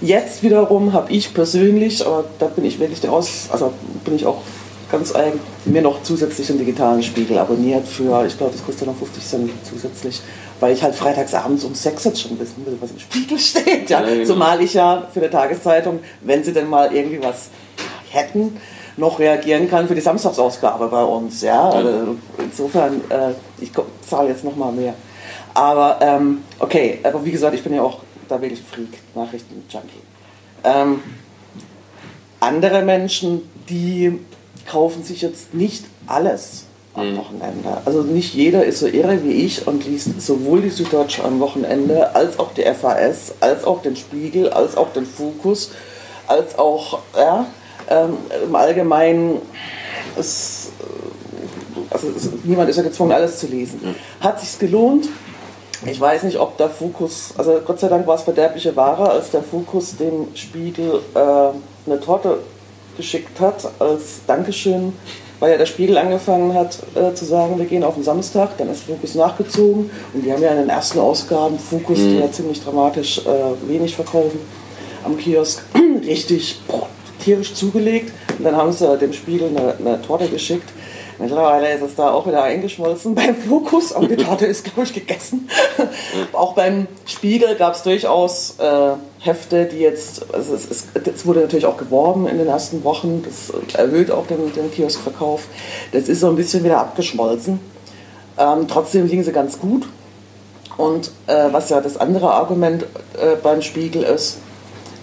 jetzt 0.00 0.42
wiederum 0.42 0.92
habe 0.92 1.12
ich 1.12 1.32
persönlich, 1.32 2.04
aber 2.04 2.24
da 2.38 2.46
bin 2.46 2.64
ich 2.64 2.78
wirklich 2.78 3.08
aus, 3.08 3.48
also 3.50 3.72
bin 4.04 4.16
ich 4.16 4.26
auch 4.26 4.42
ganz 4.90 5.14
eigen, 5.14 5.40
mir 5.64 5.82
noch 5.82 6.02
zusätzlich 6.02 6.48
einen 6.50 6.58
digitalen 6.58 7.02
Spiegel 7.02 7.38
abonniert 7.38 7.86
für, 7.86 8.24
ich 8.26 8.36
glaube, 8.36 8.52
das 8.52 8.64
kostet 8.64 8.86
noch 8.86 8.96
50 8.96 9.24
Cent 9.24 9.50
zusätzlich, 9.64 10.22
weil 10.60 10.72
ich 10.72 10.82
halt 10.82 10.94
freitags 10.94 11.34
abends 11.34 11.64
um 11.64 11.74
sechs 11.74 12.04
jetzt 12.04 12.20
schon 12.20 12.38
wissen 12.38 12.64
will, 12.64 12.76
was 12.80 12.90
im 12.90 12.98
Spiegel 12.98 13.38
steht. 13.40 13.90
Ja. 13.90 14.00
ja 14.00 14.14
genau. 14.14 14.24
Zumal 14.24 14.62
ich 14.62 14.74
ja 14.74 15.06
für 15.12 15.20
eine 15.20 15.30
Tageszeitung, 15.30 16.00
wenn 16.22 16.44
sie 16.44 16.52
denn 16.52 16.68
mal 16.68 16.94
irgendwie 16.94 17.22
was 17.22 17.48
hätten, 18.10 18.56
noch 18.96 19.18
reagieren 19.18 19.68
kann 19.68 19.88
für 19.88 19.94
die 19.94 20.00
Samstagsausgabe 20.00 20.88
bei 20.88 21.02
uns. 21.02 21.42
Ja? 21.42 21.68
Also 21.68 22.16
insofern, 22.38 23.00
äh, 23.10 23.32
ich 23.60 23.70
zahle 24.08 24.28
jetzt 24.28 24.44
noch 24.44 24.56
mal 24.56 24.72
mehr. 24.72 24.94
Aber 25.52 25.98
ähm, 26.00 26.42
okay, 26.58 27.00
aber 27.02 27.24
wie 27.24 27.30
gesagt, 27.30 27.54
ich 27.54 27.62
bin 27.62 27.74
ja 27.74 27.82
auch 27.82 28.00
da 28.28 28.40
wirklich 28.40 28.60
ein 28.60 28.66
Freak, 28.66 28.98
Nachrichten-Junkie. 29.14 30.02
Ähm, 30.64 31.02
andere 32.40 32.82
Menschen, 32.82 33.42
die 33.68 34.18
kaufen 34.66 35.02
sich 35.02 35.22
jetzt 35.22 35.54
nicht 35.54 35.84
alles 36.06 36.64
am 36.96 37.12
mhm. 37.12 37.18
Wochenende. 37.18 37.78
Also 37.84 38.02
nicht 38.02 38.34
jeder 38.34 38.64
ist 38.64 38.80
so 38.80 38.86
irre 38.86 39.22
wie 39.22 39.32
ich 39.32 39.66
und 39.66 39.86
liest 39.86 40.20
sowohl 40.20 40.62
die 40.62 40.70
Süddeutsche 40.70 41.24
am 41.24 41.40
Wochenende, 41.40 42.14
als 42.14 42.38
auch 42.38 42.52
die 42.52 42.62
FAS, 42.62 43.34
als 43.40 43.64
auch 43.64 43.82
den 43.82 43.96
Spiegel, 43.96 44.50
als 44.50 44.76
auch 44.76 44.92
den 44.92 45.06
Fokus, 45.06 45.70
als 46.26 46.58
auch 46.58 47.00
ja, 47.16 47.46
ähm, 47.88 48.16
im 48.44 48.54
Allgemeinen, 48.54 49.40
es, 50.18 50.70
also 51.90 52.08
es, 52.16 52.30
niemand 52.44 52.70
ist 52.70 52.76
ja 52.76 52.82
gezwungen, 52.82 53.12
alles 53.12 53.38
zu 53.38 53.46
lesen. 53.46 53.94
Hat 54.20 54.40
sich's 54.40 54.58
gelohnt? 54.58 55.08
Ich 55.84 56.00
weiß 56.00 56.22
nicht, 56.22 56.38
ob 56.38 56.56
der 56.56 56.70
Fokus, 56.70 57.34
also 57.36 57.60
Gott 57.64 57.78
sei 57.78 57.88
Dank 57.88 58.06
war 58.06 58.16
es 58.16 58.22
verderbliche 58.22 58.74
Ware, 58.76 59.10
als 59.10 59.30
der 59.30 59.42
Fokus 59.42 59.96
dem 59.96 60.34
Spiegel 60.34 61.00
äh, 61.14 61.18
eine 61.18 62.00
Torte 62.00 62.38
geschickt 62.96 63.40
hat, 63.40 63.68
als 63.78 64.20
Dankeschön, 64.26 64.92
weil 65.40 65.52
ja 65.52 65.58
der 65.58 65.66
Spiegel 65.66 65.98
angefangen 65.98 66.54
hat 66.54 66.78
äh, 66.94 67.14
zu 67.14 67.24
sagen, 67.24 67.58
wir 67.58 67.66
gehen 67.66 67.84
auf 67.84 67.94
den 67.94 68.04
Samstag, 68.04 68.56
dann 68.58 68.70
ist 68.70 68.84
Fokus 68.84 69.14
nachgezogen 69.14 69.90
und 70.14 70.24
die 70.24 70.32
haben 70.32 70.42
ja 70.42 70.50
in 70.50 70.58
den 70.58 70.68
ersten 70.68 70.98
Ausgaben 70.98 71.58
Fokus, 71.58 71.98
mhm. 71.98 72.10
die 72.10 72.18
ja 72.18 72.30
ziemlich 72.30 72.62
dramatisch 72.62 73.18
äh, 73.18 73.68
wenig 73.68 73.94
verkaufen, 73.94 74.40
am 75.04 75.16
Kiosk 75.16 75.62
richtig 76.06 76.60
tierisch 77.22 77.54
zugelegt 77.54 78.12
und 78.38 78.44
dann 78.44 78.56
haben 78.56 78.72
sie 78.72 78.96
dem 78.98 79.12
Spiegel 79.12 79.48
eine, 79.48 79.74
eine 79.78 80.02
Torte 80.02 80.28
geschickt. 80.28 80.68
Mittlerweile 81.18 81.72
ist 81.72 81.82
es 81.82 81.94
da 81.94 82.10
auch 82.10 82.26
wieder 82.26 82.42
eingeschmolzen 82.42 83.14
beim 83.14 83.34
Fokus, 83.34 83.92
aber 83.92 84.06
die 84.06 84.16
Torte 84.16 84.46
ist, 84.46 84.64
glaube 84.64 84.82
ich, 84.82 84.92
gegessen. 84.92 85.48
auch 86.32 86.54
beim 86.54 86.86
Spiegel 87.06 87.54
gab 87.56 87.74
es 87.74 87.82
durchaus 87.82 88.56
äh, 88.58 88.92
Hefte, 89.20 89.64
die 89.64 89.78
jetzt, 89.78 90.26
also 90.34 90.54
es, 90.54 90.70
es, 90.70 90.86
es, 90.94 91.26
wurde 91.26 91.40
natürlich 91.40 91.66
auch 91.66 91.78
geworben 91.78 92.26
in 92.26 92.36
den 92.38 92.48
ersten 92.48 92.84
Wochen, 92.84 93.22
das 93.24 93.52
erhöht 93.74 94.10
auch 94.10 94.26
den, 94.26 94.52
den 94.52 94.70
Kioskverkauf. 94.70 95.44
Das 95.92 96.08
ist 96.08 96.20
so 96.20 96.28
ein 96.28 96.36
bisschen 96.36 96.64
wieder 96.64 96.78
abgeschmolzen. 96.78 97.60
Ähm, 98.38 98.68
trotzdem 98.68 99.06
liegen 99.06 99.24
sie 99.24 99.32
ganz 99.32 99.58
gut. 99.58 99.88
Und 100.76 101.10
äh, 101.26 101.48
was 101.52 101.70
ja 101.70 101.80
das 101.80 101.96
andere 101.96 102.32
Argument 102.32 102.82
äh, 102.82 103.36
beim 103.42 103.62
Spiegel 103.62 104.02
ist, 104.02 104.38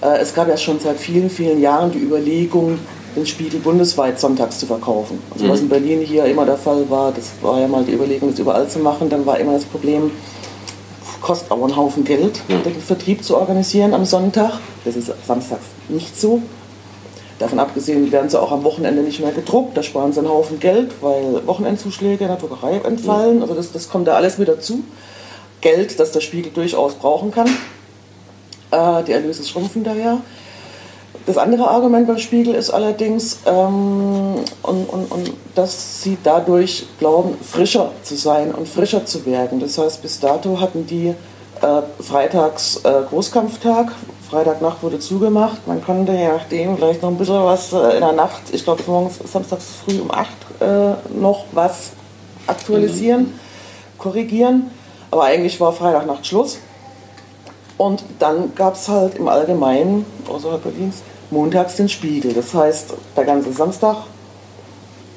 äh, 0.01 0.19
es 0.19 0.35
gab 0.35 0.47
ja 0.47 0.57
schon 0.57 0.79
seit 0.79 0.97
vielen, 0.97 1.31
vielen 1.31 1.59
Jahren 1.59 1.91
die 1.91 1.99
Überlegung, 1.99 2.77
den 3.15 3.25
Spiegel 3.25 3.59
bundesweit 3.59 4.19
sonntags 4.19 4.59
zu 4.59 4.65
verkaufen. 4.65 5.19
Also 5.31 5.47
was 5.49 5.59
in 5.59 5.65
mhm. 5.65 5.69
Berlin 5.69 6.01
hier 6.01 6.25
immer 6.25 6.45
der 6.45 6.57
Fall 6.57 6.89
war, 6.89 7.11
das 7.11 7.31
war 7.41 7.59
ja 7.59 7.67
mal 7.67 7.83
die 7.83 7.93
Überlegung, 7.93 8.31
das 8.31 8.39
überall 8.39 8.67
zu 8.67 8.79
machen, 8.79 9.09
dann 9.09 9.25
war 9.25 9.39
immer 9.39 9.53
das 9.53 9.65
Problem, 9.65 10.11
kostet 11.21 11.51
aber 11.51 11.65
einen 11.65 11.75
Haufen 11.75 12.03
Geld, 12.03 12.41
ja. 12.47 12.57
den 12.57 12.79
Vertrieb 12.81 13.23
zu 13.23 13.37
organisieren 13.37 13.93
am 13.93 14.05
Sonntag. 14.05 14.59
Das 14.85 14.95
ist 14.95 15.11
samstags 15.25 15.65
nicht 15.89 16.19
so. 16.19 16.41
Davon 17.39 17.59
abgesehen 17.59 18.11
werden 18.11 18.29
sie 18.29 18.39
auch 18.39 18.51
am 18.51 18.63
Wochenende 18.63 19.01
nicht 19.01 19.19
mehr 19.19 19.31
gedruckt, 19.31 19.75
da 19.75 19.83
sparen 19.83 20.13
sie 20.13 20.19
einen 20.19 20.29
Haufen 20.29 20.59
Geld, 20.59 20.91
weil 21.01 21.45
Wochenendzuschläge 21.47 22.23
in 22.23 22.29
der 22.29 22.37
Druckerei 22.37 22.77
entfallen. 22.77 23.41
Also 23.41 23.53
das, 23.53 23.71
das 23.71 23.89
kommt 23.89 24.07
da 24.07 24.15
alles 24.15 24.37
mit 24.37 24.47
dazu. 24.47 24.83
Geld, 25.61 25.99
das 25.99 26.11
der 26.11 26.21
Spiegel 26.21 26.51
durchaus 26.51 26.93
brauchen 26.93 27.31
kann. 27.31 27.47
Äh, 28.71 29.03
die 29.03 29.13
Erlöse 29.13 29.43
schrumpfen 29.43 29.83
daher. 29.83 30.19
Das 31.25 31.37
andere 31.37 31.69
Argument 31.69 32.05
beim 32.05 32.17
Spiegel 32.17 32.53
ist 32.53 32.69
allerdings, 32.69 33.39
ähm, 33.45 34.35
und, 34.61 34.89
und, 34.89 35.11
und, 35.11 35.33
dass 35.55 36.01
sie 36.01 36.17
dadurch 36.21 36.85
glauben, 36.99 37.37
frischer 37.41 37.91
zu 38.03 38.15
sein 38.15 38.53
und 38.53 38.67
frischer 38.67 39.05
zu 39.05 39.25
werden. 39.25 39.59
Das 39.61 39.77
heißt, 39.77 40.01
bis 40.01 40.19
dato 40.19 40.59
hatten 40.59 40.85
die 40.85 41.13
äh, 41.61 42.03
freitags 42.03 42.81
äh, 42.83 43.03
Großkampftag, 43.09 43.93
Freitagnacht 44.29 44.83
wurde 44.83 44.99
zugemacht. 44.99 45.65
Man 45.65 45.81
konnte 45.81 46.11
je 46.11 46.27
nachdem 46.27 46.75
vielleicht 46.75 47.01
noch 47.01 47.09
ein 47.09 47.17
bisschen 47.17 47.43
was 47.43 47.71
äh, 47.71 47.77
in 47.93 48.01
der 48.01 48.11
Nacht, 48.11 48.41
ich 48.51 48.63
glaube 48.65 48.83
morgens, 48.87 49.19
samstags 49.23 49.65
früh 49.85 50.01
um 50.01 50.11
8 50.11 50.27
äh, 50.59 51.19
noch 51.19 51.45
was 51.53 51.91
aktualisieren, 52.47 53.21
mhm. 53.21 53.33
korrigieren. 53.97 54.71
Aber 55.09 55.23
eigentlich 55.23 55.59
war 55.61 55.71
Freitagnacht 55.71 56.27
Schluss. 56.27 56.57
Und 57.77 58.03
dann 58.19 58.55
gab 58.55 58.75
es 58.75 58.89
halt 58.89 59.15
im 59.15 59.27
Allgemeinen, 59.27 60.05
außerhalb 60.27 60.63
Berlins, 60.63 61.01
montags 61.33 61.75
den 61.75 61.89
Spiegel. 61.89 62.33
Das 62.33 62.53
heißt, 62.53 62.93
der 63.17 63.25
ganze 63.25 63.51
Samstag 63.51 63.97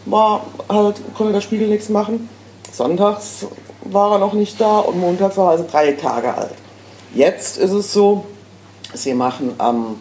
war 0.06 0.46
halt, 0.68 0.96
konnte 1.16 1.32
der 1.32 1.40
Spiegel 1.40 1.68
nichts 1.68 1.88
machen. 1.88 2.28
Sonntags 2.72 3.46
war 3.84 4.12
er 4.12 4.18
noch 4.18 4.32
nicht 4.32 4.60
da 4.60 4.80
und 4.80 4.98
montags 4.98 5.36
war 5.36 5.46
er 5.46 5.50
also 5.52 5.66
drei 5.70 5.92
Tage 5.92 6.34
alt. 6.34 6.54
Jetzt 7.14 7.58
ist 7.58 7.72
es 7.72 7.92
so, 7.92 8.26
sie 8.94 9.14
machen 9.14 9.54
am 9.58 10.00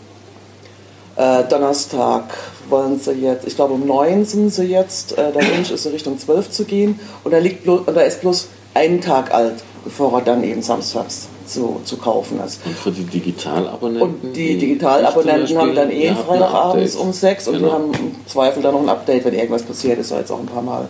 äh, 1.15 1.43
Donnerstag, 1.43 2.23
wollen 2.69 2.99
sie 2.99 3.13
jetzt, 3.13 3.47
ich 3.47 3.55
glaube 3.55 3.73
um 3.73 3.85
neun 3.85 4.25
sind 4.25 4.49
sie 4.49 4.65
jetzt, 4.65 5.17
äh, 5.17 5.31
der 5.31 5.43
Wunsch 5.55 5.71
ist 5.71 5.83
so 5.83 5.89
Richtung 5.89 6.17
zwölf 6.19 6.49
zu 6.49 6.65
gehen 6.65 6.99
und 7.23 7.31
er, 7.31 7.41
liegt 7.41 7.67
und 7.67 7.87
er 7.87 8.05
ist 8.05 8.21
bloß 8.21 8.49
einen 8.73 9.01
Tag 9.01 9.33
alt, 9.33 9.63
bevor 9.83 10.13
er 10.13 10.21
dann 10.21 10.43
eben 10.43 10.61
samstags 10.61 11.27
zu, 11.45 11.81
zu 11.83 11.97
kaufen 11.97 12.39
ist. 12.45 12.65
Und 12.65 12.77
für 12.77 12.91
die 12.91 13.03
Digitalabonnenten? 13.03 14.01
Und 14.01 14.35
die 14.35 14.57
Digitalabonnenten 14.57 15.57
haben 15.57 15.75
dann 15.75 15.91
eh 15.91 16.13
Freitagabends 16.13 16.95
um 16.95 17.11
sechs 17.13 17.47
und 17.47 17.55
genau. 17.55 17.67
die 17.67 17.73
haben 17.73 17.93
im 17.93 18.27
Zweifel 18.27 18.63
dann 18.63 18.73
noch 18.73 18.81
ein 18.81 18.89
Update, 18.89 19.25
wenn 19.25 19.33
irgendwas 19.33 19.63
passiert 19.63 19.99
ist, 19.99 20.11
ja 20.11 20.17
jetzt 20.17 20.31
auch 20.31 20.39
ein 20.39 20.45
paar 20.45 20.61
Mal 20.61 20.87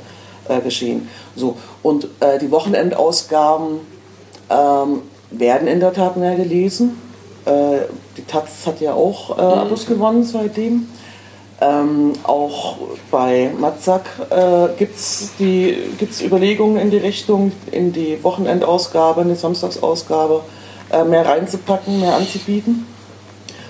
äh, 0.48 0.62
geschehen. 0.62 1.08
So. 1.36 1.58
Und 1.84 2.08
äh, 2.20 2.40
die 2.40 2.52
Wochenendausgaben 2.52 3.80
ähm, 4.50 5.02
werden 5.32 5.68
in 5.68 5.80
der 5.80 5.94
Tat 5.94 6.18
mehr 6.18 6.36
gelesen. 6.36 7.02
Äh, 7.46 7.86
die 8.18 8.24
Taz 8.24 8.66
hat 8.66 8.82
ja 8.82 8.94
auch 8.94 9.38
äh, 9.38 9.42
mhm. 9.42 9.60
Abos 9.60 9.86
gewonnen 9.86 10.24
seitdem. 10.24 10.88
Ähm, 11.62 12.12
auch 12.24 12.76
bei 13.12 13.50
Matzak 13.58 14.04
äh, 14.30 14.68
gibt 14.78 14.98
es 14.98 15.32
gibt's 15.38 16.22
Überlegungen 16.22 16.78
in 16.78 16.92
die 16.92 16.98
Richtung, 16.98 17.54
in 17.72 17.94
die 17.94 18.22
Wochenendausgabe, 18.24 19.22
in 19.22 19.30
die 19.30 19.36
Samstagsausgabe 19.36 20.42
äh, 20.92 21.06
mehr 21.06 21.26
reinzupacken, 21.26 22.02
mehr 22.02 22.16
anzubieten. 22.16 22.86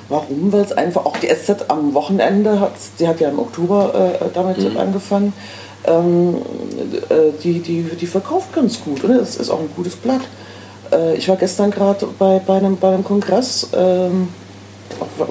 Warum? 0.09 0.51
Weil 0.51 0.61
es 0.61 0.71
einfach 0.71 1.05
auch 1.05 1.17
die 1.17 1.27
SZ 1.27 1.65
am 1.67 1.93
Wochenende 1.93 2.59
hat, 2.59 2.73
die 2.99 3.07
hat 3.07 3.19
ja 3.19 3.29
im 3.29 3.39
Oktober 3.39 4.19
äh, 4.19 4.25
damit 4.33 4.57
mhm. 4.57 4.77
angefangen, 4.77 5.33
ähm, 5.85 6.37
äh, 7.09 7.31
die, 7.43 7.59
die, 7.59 7.83
die 7.83 8.07
verkauft 8.07 8.53
ganz 8.53 8.83
gut. 8.83 9.03
Oder? 9.03 9.19
Das 9.19 9.35
ist 9.35 9.49
auch 9.49 9.59
ein 9.59 9.69
gutes 9.75 9.95
Blatt. 9.95 10.21
Äh, 10.91 11.15
ich 11.17 11.27
war 11.29 11.35
gestern 11.35 11.71
gerade 11.71 12.07
bei, 12.17 12.39
bei, 12.39 12.57
einem, 12.57 12.77
bei 12.77 12.93
einem 12.93 13.03
Kongress. 13.03 13.69
Ähm, 13.75 14.29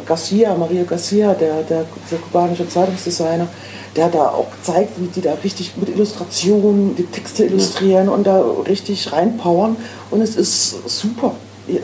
Garcia, 0.06 0.54
Mario 0.54 0.84
Garcia, 0.84 1.34
der, 1.34 1.62
der, 1.62 1.84
der 2.10 2.18
kubanische 2.18 2.68
Zeitungsdesigner, 2.68 3.48
der 3.96 4.04
hat 4.06 4.14
da 4.14 4.28
auch 4.28 4.50
gezeigt, 4.50 4.92
wie 4.96 5.06
die 5.06 5.20
da 5.20 5.34
richtig 5.44 5.76
mit 5.76 5.88
Illustrationen 5.88 6.96
die 6.96 7.06
Texte 7.06 7.44
illustrieren 7.44 8.08
und 8.08 8.26
da 8.26 8.44
richtig 8.66 9.12
reinpowern. 9.12 9.76
Und 10.10 10.20
es 10.20 10.36
ist 10.36 10.88
super. 10.88 11.34
Äh, 11.68 11.78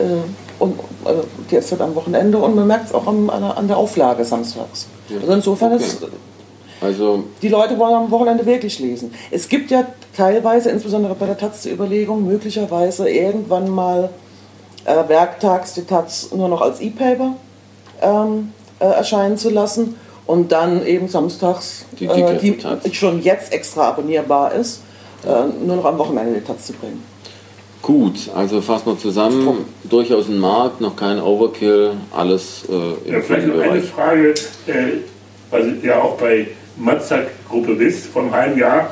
und 0.59 0.79
äh, 1.05 1.13
die 1.49 1.55
ist 1.55 1.71
halt 1.71 1.81
am 1.81 1.95
Wochenende 1.95 2.37
und 2.37 2.55
man 2.55 2.67
merkt 2.67 2.87
es 2.87 2.93
auch 2.93 3.07
an, 3.07 3.29
an 3.29 3.67
der 3.67 3.77
Auflage 3.77 4.23
samstags. 4.25 4.87
Also 5.09 5.33
insofern 5.33 5.73
okay. 5.73 5.83
ist. 5.83 6.07
Also 6.81 7.25
die 7.41 7.47
Leute 7.47 7.77
wollen 7.77 7.93
am 7.93 8.11
Wochenende 8.11 8.45
wirklich 8.45 8.79
lesen. 8.79 9.13
Es 9.29 9.47
gibt 9.47 9.69
ja 9.69 9.85
teilweise, 10.15 10.71
insbesondere 10.71 11.13
bei 11.15 11.27
der 11.27 11.37
Taz, 11.37 11.61
die 11.61 11.69
Überlegung, 11.69 12.25
möglicherweise 12.25 13.09
irgendwann 13.09 13.69
mal 13.69 14.09
äh, 14.85 15.07
werktags 15.07 15.73
die 15.73 15.83
Taz 15.83 16.29
nur 16.35 16.49
noch 16.49 16.61
als 16.61 16.79
E-Paper 16.79 17.35
ähm, 18.01 18.53
äh, 18.79 18.85
erscheinen 18.85 19.37
zu 19.37 19.49
lassen 19.49 19.95
und 20.25 20.51
dann 20.51 20.85
eben 20.85 21.07
samstags, 21.07 21.85
die, 21.99 22.05
äh, 22.05 22.37
die 22.39 22.95
schon 22.95 23.21
jetzt 23.21 23.53
extra 23.53 23.89
abonnierbar 23.89 24.53
ist, 24.53 24.81
äh, 25.25 25.65
nur 25.65 25.77
noch 25.77 25.85
am 25.85 25.97
Wochenende 25.97 26.39
die 26.39 26.45
Taz 26.45 26.67
zu 26.67 26.73
bringen. 26.73 27.03
Gut, 27.81 28.29
also 28.35 28.61
fassen 28.61 28.85
wir 28.85 28.99
zusammen, 28.99 29.41
Strom. 29.41 29.65
durchaus 29.83 30.27
ein 30.29 30.39
Markt, 30.39 30.81
noch 30.81 30.95
kein 30.95 31.19
Overkill, 31.19 31.93
alles 32.15 32.63
äh, 32.69 32.73
im 33.07 33.13
ja, 33.13 33.21
Vielleicht 33.21 33.47
noch 33.47 33.59
eine 33.59 33.81
Frage, 33.81 34.29
äh, 34.67 34.73
weil 35.49 35.77
ja 35.83 36.01
auch 36.01 36.15
bei 36.17 36.47
Matzak-Gruppe 36.77 37.75
bist, 37.75 38.05
vor 38.07 38.21
einem 38.21 38.31
halben 38.31 38.59
Jahr 38.59 38.91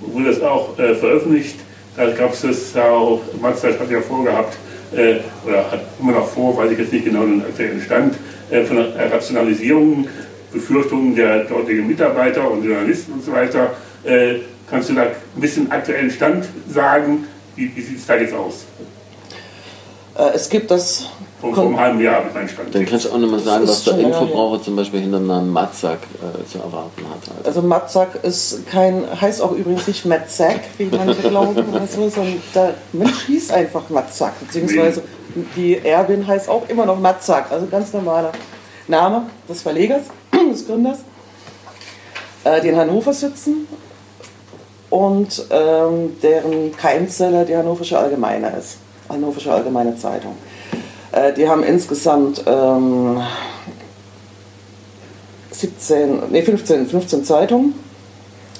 wurde 0.00 0.30
das 0.30 0.40
auch 0.40 0.78
äh, 0.78 0.94
veröffentlicht. 0.94 1.56
Da 1.96 2.10
gab 2.12 2.32
es 2.32 2.40
das 2.40 2.76
auch, 2.82 3.20
Matzak 3.42 3.78
hat 3.78 3.90
ja 3.90 4.00
vorgehabt, 4.00 4.56
äh, 4.92 5.16
oder 5.46 5.70
hat 5.70 5.80
immer 6.00 6.12
noch 6.12 6.26
vor, 6.26 6.56
weiß 6.56 6.70
ich 6.72 6.78
jetzt 6.78 6.92
nicht 6.92 7.04
genau 7.04 7.24
den 7.24 7.42
aktuellen 7.42 7.80
Stand, 7.82 8.14
äh, 8.14 8.18
von 8.66 8.76
der 8.76 9.12
Rationalisierung, 9.12 10.08
Befürchtungen 10.52 11.14
der 11.14 11.44
dortigen 11.44 11.86
Mitarbeiter 11.86 12.50
und 12.50 12.64
Journalisten 12.64 13.12
und 13.12 13.24
so 13.24 13.32
weiter. 13.32 13.72
Äh, 14.04 14.40
kannst 14.68 14.88
du 14.88 14.94
da 14.94 15.02
ein 15.02 15.40
bisschen 15.40 15.70
aktuellen 15.70 16.10
Stand 16.10 16.46
sagen? 16.68 17.26
Wie, 17.56 17.70
wie 17.74 17.80
sieht 17.80 17.98
es 17.98 18.06
da 18.06 18.16
jetzt 18.16 18.34
aus? 18.34 18.64
Äh, 20.16 20.34
es 20.34 20.48
gibt 20.48 20.70
das. 20.70 21.06
Vor, 21.40 21.54
vor 21.54 21.64
einem 21.64 21.80
halben 21.80 22.00
Jahr 22.02 22.16
habe 22.16 22.28
ich 22.28 22.34
meinen 22.34 22.48
Stand. 22.48 22.74
Dann 22.74 22.84
kannst 22.84 23.06
du 23.06 23.10
auch 23.12 23.18
nochmal 23.18 23.40
sagen, 23.40 23.66
was 23.66 23.84
der 23.84 23.98
Infobraucher 23.98 24.62
zum 24.62 24.76
Beispiel 24.76 25.00
hinter 25.00 25.18
dem 25.18 25.26
Namen 25.26 25.50
Matzak 25.50 26.00
äh, 26.20 26.46
zu 26.46 26.58
erwarten 26.58 27.02
hat. 27.08 27.36
Also, 27.38 27.60
Also 27.60 27.62
Matzak 27.62 28.22
ist 28.22 28.66
kein, 28.66 29.04
heißt 29.18 29.40
auch 29.40 29.52
übrigens 29.52 29.86
nicht 29.86 30.04
Matzak, 30.04 30.60
wie 30.76 30.90
manche 30.94 31.28
glauben 31.28 31.56
oder 31.72 31.86
so, 31.86 32.10
sondern 32.10 32.42
der 32.54 32.74
Mensch 32.92 33.24
hieß 33.26 33.52
einfach 33.52 33.88
Matzak, 33.88 34.38
beziehungsweise 34.40 35.02
die 35.56 35.78
Erbin 35.78 36.26
heißt 36.26 36.48
auch 36.48 36.68
immer 36.68 36.86
noch 36.86 36.98
Matzak, 36.98 37.50
also 37.50 37.66
ganz 37.66 37.92
normaler 37.92 38.32
Name 38.88 39.26
des 39.48 39.62
Verlegers, 39.62 40.02
des 40.50 40.66
Gründers, 40.66 40.98
äh, 42.44 42.60
die 42.60 42.68
in 42.68 42.76
Hannover 42.76 43.12
sitzen 43.12 43.66
und 44.90 45.46
ähm, 45.50 46.16
deren 46.22 46.76
Keimzelle 46.76 47.44
die 47.44 47.56
Hannoversche 47.56 47.98
Allgemeine 47.98 48.50
ist, 48.58 48.78
Hannoversche 49.08 49.52
Allgemeine 49.52 49.96
Zeitung. 49.96 50.34
Äh, 51.12 51.32
die 51.32 51.48
haben 51.48 51.62
insgesamt 51.62 52.42
ähm, 52.46 53.20
17, 55.52 56.30
nee, 56.30 56.42
15, 56.42 56.88
15 56.88 57.24
Zeitungen. 57.24 57.74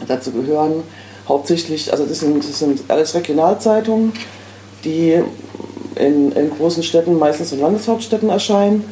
Dazu 0.06 0.32
gehören 0.32 0.82
hauptsächlich, 1.28 1.92
also 1.92 2.06
das 2.06 2.20
sind, 2.20 2.42
das 2.42 2.58
sind 2.58 2.82
alles 2.88 3.14
Regionalzeitungen, 3.14 4.12
die 4.84 5.22
in, 5.96 6.32
in 6.32 6.50
großen 6.50 6.82
Städten, 6.82 7.18
meistens 7.18 7.52
in 7.52 7.60
Landeshauptstädten 7.60 8.30
erscheinen. 8.30 8.84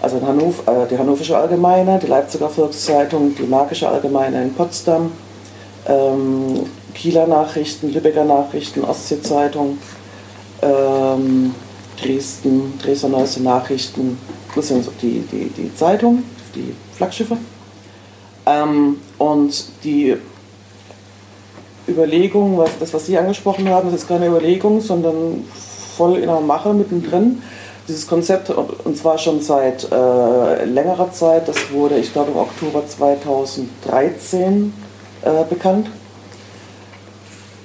Also 0.00 0.18
in 0.18 0.26
Hannover, 0.26 0.82
äh, 0.82 0.88
die 0.88 0.98
Hannoversche 0.98 1.36
Allgemeine, 1.36 1.98
die 1.98 2.06
Leipziger 2.06 2.48
Volkszeitung, 2.48 3.34
die 3.34 3.44
Märkische 3.44 3.88
Allgemeine 3.88 4.42
in 4.42 4.54
Potsdam, 4.54 5.12
ähm, 5.88 6.66
Kieler 6.94 7.26
Nachrichten, 7.26 7.92
Lübecker 7.92 8.24
Nachrichten, 8.24 8.84
Ostsee-Zeitung, 8.84 9.78
ähm, 10.62 11.54
Dresden, 12.00 12.78
Dresdner 12.82 13.10
Neueste 13.10 13.42
Nachrichten, 13.42 14.18
das 14.54 14.68
die, 15.02 15.20
die, 15.32 15.50
die 15.50 15.74
Zeitungen, 15.74 16.24
die 16.54 16.74
Flaggschiffe. 16.94 17.36
Ähm, 18.46 18.98
und 19.18 19.66
die 19.82 20.16
Überlegung, 21.88 22.58
was, 22.58 22.70
das, 22.78 22.92
was 22.94 23.06
Sie 23.06 23.16
angesprochen 23.16 23.68
haben, 23.68 23.90
das 23.90 24.02
ist 24.02 24.08
keine 24.08 24.26
Überlegung, 24.26 24.80
sondern 24.80 25.44
voll 25.96 26.18
in 26.18 26.26
der 26.26 26.40
Mache 26.40 26.72
mittendrin. 26.74 27.42
Dieses 27.88 28.06
Konzept, 28.06 28.50
und 28.50 28.96
zwar 28.96 29.16
schon 29.16 29.40
seit 29.40 29.90
äh, 29.92 30.64
längerer 30.64 31.12
Zeit, 31.12 31.46
das 31.46 31.70
wurde, 31.70 31.98
ich 31.98 32.12
glaube, 32.12 32.32
im 32.32 32.36
Oktober 32.36 32.82
2013 32.86 34.72
äh, 35.22 35.44
bekannt. 35.48 35.88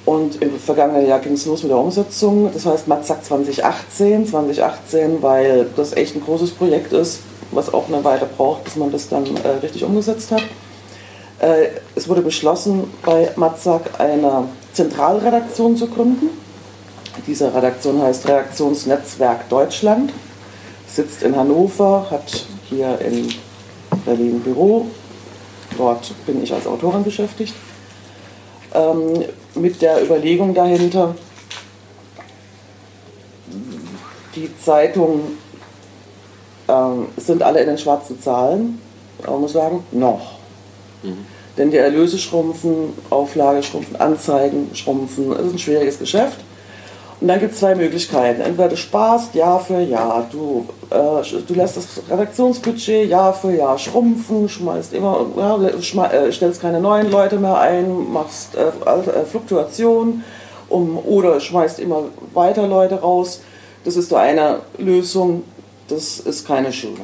Und 0.06 0.42
im 0.42 0.60
vergangenen 0.60 1.08
Jahr 1.08 1.20
ging 1.20 1.34
es 1.34 1.46
los 1.46 1.64
mit 1.64 1.72
der 1.72 1.78
Umsetzung. 1.80 2.50
Das 2.54 2.66
heißt 2.66 2.88
Matzak 2.88 3.24
2018, 3.24 4.28
2018, 4.28 5.22
weil 5.22 5.68
das 5.76 5.94
echt 5.94 6.16
ein 6.16 6.22
großes 6.22 6.52
Projekt 6.52 6.92
ist, 6.94 7.22
was 7.52 7.74
auch 7.74 7.88
eine 7.88 8.04
Weile 8.04 8.28
braucht, 8.38 8.64
bis 8.64 8.76
man 8.76 8.92
das 8.92 9.10
dann 9.10 9.26
äh, 9.26 9.48
richtig 9.62 9.84
umgesetzt 9.84 10.32
hat. 10.32 10.44
Äh, 11.40 11.70
es 11.96 12.08
wurde 12.08 12.22
beschlossen, 12.22 12.92
bei 13.04 13.32
Matzak 13.36 14.00
eine 14.00 14.50
Zentralredaktion 14.74 15.76
zu 15.76 15.88
gründen. 15.88 16.41
Diese 17.28 17.54
Redaktion 17.54 18.02
heißt 18.02 18.28
Redaktionsnetzwerk 18.28 19.50
Deutschland, 19.50 20.12
sitzt 20.88 21.24
in 21.24 21.36
Hannover, 21.36 22.08
hat 22.10 22.46
hier 22.70 23.00
in 23.00 23.34
Berlin 24.06 24.40
Büro. 24.40 24.88
Dort 25.78 26.14
bin 26.26 26.42
ich 26.42 26.54
als 26.54 26.68
Autorin 26.68 27.04
beschäftigt. 27.04 27.54
Ähm, 28.74 29.26
mit 29.56 29.82
der 29.82 30.04
Überlegung 30.04 30.54
dahinter, 30.54 31.16
die 34.36 34.50
Zeitungen 34.58 35.38
ähm, 36.68 37.08
sind 37.18 37.44
alle 37.44 37.62
in 37.62 37.68
den 37.68 37.78
schwarzen 37.78 38.22
Zahlen, 38.22 38.82
aber 39.24 39.34
man 39.34 39.42
muss 39.42 39.54
sagen, 39.54 39.84
noch. 39.92 40.40
Denn 41.58 41.72
die 41.72 41.78
Erlöse 41.78 42.18
schrumpfen, 42.18 42.94
Auflage 43.10 43.62
schrumpfen, 43.64 43.98
Anzeigen 43.98 44.70
schrumpfen. 44.74 45.32
Es 45.34 45.48
ist 45.48 45.54
ein 45.54 45.60
schwieriges 45.60 46.00
Geschäft. 46.00 46.40
Und 47.22 47.28
dann 47.28 47.40
gibt 47.40 47.54
es 47.54 47.60
zwei 47.60 47.76
Möglichkeiten. 47.76 48.42
Entweder 48.42 48.70
du 48.70 48.78
sparst 48.78 49.36
Jahr 49.36 49.60
für 49.60 49.80
Jahr, 49.80 50.28
du, 50.32 50.66
äh, 50.90 51.42
du 51.48 51.54
lässt 51.54 51.78
das 51.78 52.02
Redaktionsbudget 52.10 53.08
Jahr 53.08 53.32
für 53.32 53.56
Jahr 53.56 53.78
schrumpfen, 53.78 54.50
schmeißt 54.50 54.92
immer, 54.94 55.28
ja, 55.38 55.82
schme 55.82 56.12
äh, 56.12 56.32
stellst 56.32 56.62
keine 56.62 56.80
neuen 56.80 57.12
Leute 57.12 57.38
mehr 57.38 57.60
ein, 57.60 58.12
machst 58.12 58.56
äh, 58.56 58.70
äh, 58.70 59.26
Fluktuation 59.26 60.24
um, 60.68 60.98
oder 60.98 61.40
schmeißt 61.40 61.80
immer 61.80 62.06
weiter 62.34 62.68
Leute 62.68 62.96
raus. 62.96 63.42
Das 63.84 63.98
ist 63.98 64.10
so 64.10 64.16
eine 64.16 64.62
Lösung, 64.80 65.44
das 65.90 66.20
ist 66.20 66.48
keine 66.48 66.74
Schule. 66.74 67.02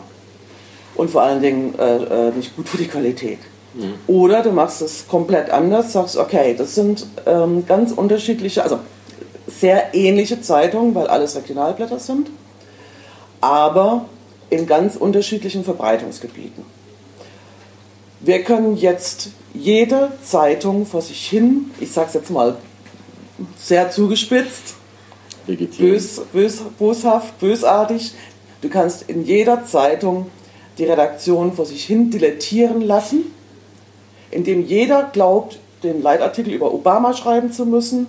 Und 0.96 1.12
vor 1.12 1.22
allen 1.22 1.44
Dingen 1.44 1.76
äh, 1.78 2.30
äh, 2.30 2.32
nicht 2.32 2.56
gut 2.56 2.68
für 2.68 2.78
die 2.78 2.88
Qualität. 2.88 3.40
Oder 4.08 4.42
du 4.42 4.52
machst 4.52 4.82
es 4.82 5.08
komplett 5.08 5.52
anders, 5.52 5.94
sagst, 5.94 6.18
okay, 6.18 6.56
das 6.58 6.74
sind 6.74 7.06
ähm, 7.28 7.64
ganz 7.68 7.92
unterschiedliche, 7.92 8.64
also 8.64 8.80
sehr 9.60 9.94
ähnliche 9.94 10.42
Zeitungen, 10.42 10.94
weil 10.96 11.08
alles 11.08 11.36
Regionalblätter 11.36 12.00
sind, 12.00 12.30
aber 13.42 14.06
in 14.50 14.66
ganz 14.66 14.96
unterschiedlichen 14.96 15.64
Verbreitungsgebieten. 15.64 16.64
Wir 18.20 18.44
können 18.44 18.78
jetzt 18.78 19.30
jede 19.54 20.12
Zeitung 20.24 20.86
vor 20.86 21.02
sich 21.02 21.28
hin, 21.28 21.72
ich 21.80 21.92
sage 21.92 22.08
es 22.08 22.14
jetzt 22.16 22.32
mal 22.32 22.58
sehr 23.58 23.92
zugespitzt, 23.92 24.76
bös, 25.46 26.22
bös, 26.34 26.62
boshaft, 26.78 27.40
bösartig, 27.40 28.14
du 28.62 28.70
kannst 28.70 29.04
in 29.08 29.24
jeder 29.24 29.66
Zeitung 29.66 30.30
die 30.78 30.86
Redaktion 30.86 31.54
vor 31.54 31.66
sich 31.66 31.86
hin 31.86 32.10
dilettieren 32.10 32.82
lassen, 32.82 33.32
indem 34.32 34.66
jeder 34.66 35.04
glaubt, 35.04 35.60
den 35.84 36.02
Leitartikel 36.02 36.54
über 36.54 36.74
Obama 36.74 37.14
schreiben 37.14 37.52
zu 37.52 37.66
müssen, 37.66 38.08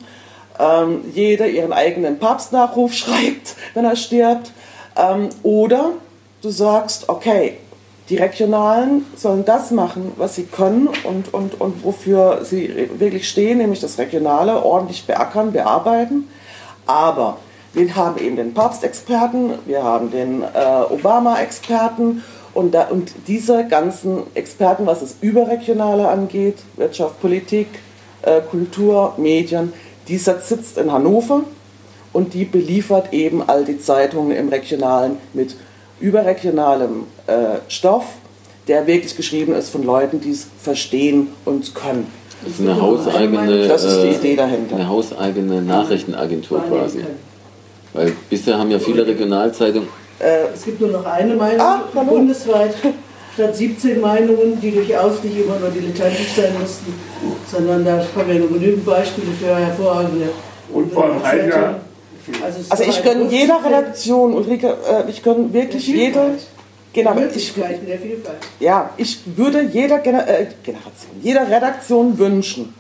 ähm, 0.59 1.01
jeder 1.15 1.47
ihren 1.47 1.73
eigenen 1.73 2.19
Papstnachruf 2.19 2.93
schreibt, 2.95 3.57
wenn 3.75 3.85
er 3.85 3.97
stirbt. 3.97 4.53
Ähm, 4.97 5.29
oder 5.43 5.93
du 6.43 6.51
sagst, 6.51 7.09
okay, 7.09 7.59
die 8.09 8.17
Regionalen 8.17 9.05
sollen 9.17 9.45
das 9.45 9.71
machen, 9.71 10.13
was 10.17 10.35
sie 10.35 10.45
können 10.45 10.89
und, 11.05 11.35
und, 11.35 11.61
und 11.61 11.85
wofür 11.85 12.41
sie 12.43 12.89
wirklich 12.99 13.29
stehen, 13.29 13.59
nämlich 13.59 13.81
das 13.81 13.99
Regionale 13.99 14.63
ordentlich 14.63 15.07
beackern, 15.07 15.53
bearbeiten. 15.53 16.29
Aber 16.87 17.37
wir 17.75 17.95
haben 17.97 18.19
eben 18.19 18.37
den 18.37 18.55
Papstexperten, 18.55 19.53
wir 19.67 19.83
haben 19.83 20.11
den 20.11 20.43
äh, 20.43 20.47
Obama-Experten 20.89 22.25
und, 22.55 22.73
da, 22.73 22.89
und 22.89 23.13
diese 23.27 23.67
ganzen 23.67 24.23
Experten, 24.35 24.87
was 24.87 25.01
das 25.01 25.17
Überregionale 25.21 26.09
angeht, 26.09 26.57
Wirtschaft, 26.77 27.21
Politik, 27.21 27.69
äh, 28.23 28.41
Kultur, 28.41 29.15
Medien, 29.19 29.75
dieser 30.09 30.41
sitzt 30.41 30.79
in 30.79 30.91
Hannover 30.93 31.43
und 32.13 32.35
die 32.35 32.45
beliefert 32.45 33.13
eben 33.13 33.43
all 33.47 33.65
die 33.65 33.79
Zeitungen 33.79 34.33
im 34.37 34.49
Regionalen 34.49 35.19
mit 35.35 35.57
überregionalem 36.01 37.05
äh, 37.27 37.59
Stoff, 37.69 38.05
der 38.67 38.87
wirklich 38.87 39.17
geschrieben 39.17 39.55
ist 39.55 39.71
von 39.71 39.83
Leuten, 39.83 40.21
die 40.21 40.31
es 40.31 40.47
verstehen 40.63 41.29
und 41.45 41.75
können. 41.75 42.07
Das 42.45 42.53
ist 42.55 42.61
eine 42.61 42.81
hauseigene, 42.81 43.67
Das 43.67 43.85
ist 43.85 44.03
die 44.03 44.09
äh, 44.09 44.15
Idee 44.17 44.37
dahinter. 44.37 44.77
eine 44.77 44.89
hauseigene 44.89 45.61
Nachrichtenagentur 45.63 46.63
quasi. 46.69 47.01
Weil 47.95 48.13
bisher 48.31 48.59
haben 48.59 48.71
ja 48.71 48.79
viele 48.79 49.07
Regionalzeitungen, 49.07 49.89
Äh, 50.21 50.47
Es 50.55 50.65
gibt 50.65 50.81
nur 50.81 50.91
noch 50.91 51.05
eine 51.05 51.35
Meinung 51.35 51.61
Ah, 51.61 51.83
bundesweit, 51.95 52.75
statt 53.39 53.57
17 53.57 54.01
Meinungen, 54.01 54.61
die 54.61 54.73
durchaus 54.73 55.23
nicht 55.23 55.39
immer 55.39 55.59
nur 55.61 55.71
dilettantisch 55.71 56.33
sein 56.37 56.53
mussten, 56.61 56.93
sondern 57.51 57.85
da 57.85 58.05
haben 58.17 58.29
wir 58.29 58.35
nur 58.41 58.49
genügend 58.49 58.85
Beispiele 58.85 59.29
für 59.41 59.55
hervorragende. 59.57 60.31
Und 60.73 60.93
vor 60.93 61.23
halben 61.23 61.49
Jahr, 61.49 61.81
Also, 62.43 62.59
also 62.69 62.83
ich 62.83 63.03
gönne 63.03 63.29
jeder 63.31 63.65
Redaktion, 63.65 64.35
Ulrike, 64.35 64.67
äh, 64.67 65.09
ich 65.09 65.23
gönne 65.23 65.53
wirklich 65.53 65.87
der 65.87 65.95
jede, 65.95 66.13
Vielfalt. 66.13 66.47
genau, 66.93 67.17
ich, 67.35 67.55
ja, 68.61 68.91
ich 68.97 69.21
würde 69.37 69.63
jeder 69.63 69.99
Gener 70.01 70.29
äh, 70.29 70.47
Generation, 70.63 71.13
jeder 71.23 71.49
Redaktion 71.49 72.19
wünschen, 72.19 72.75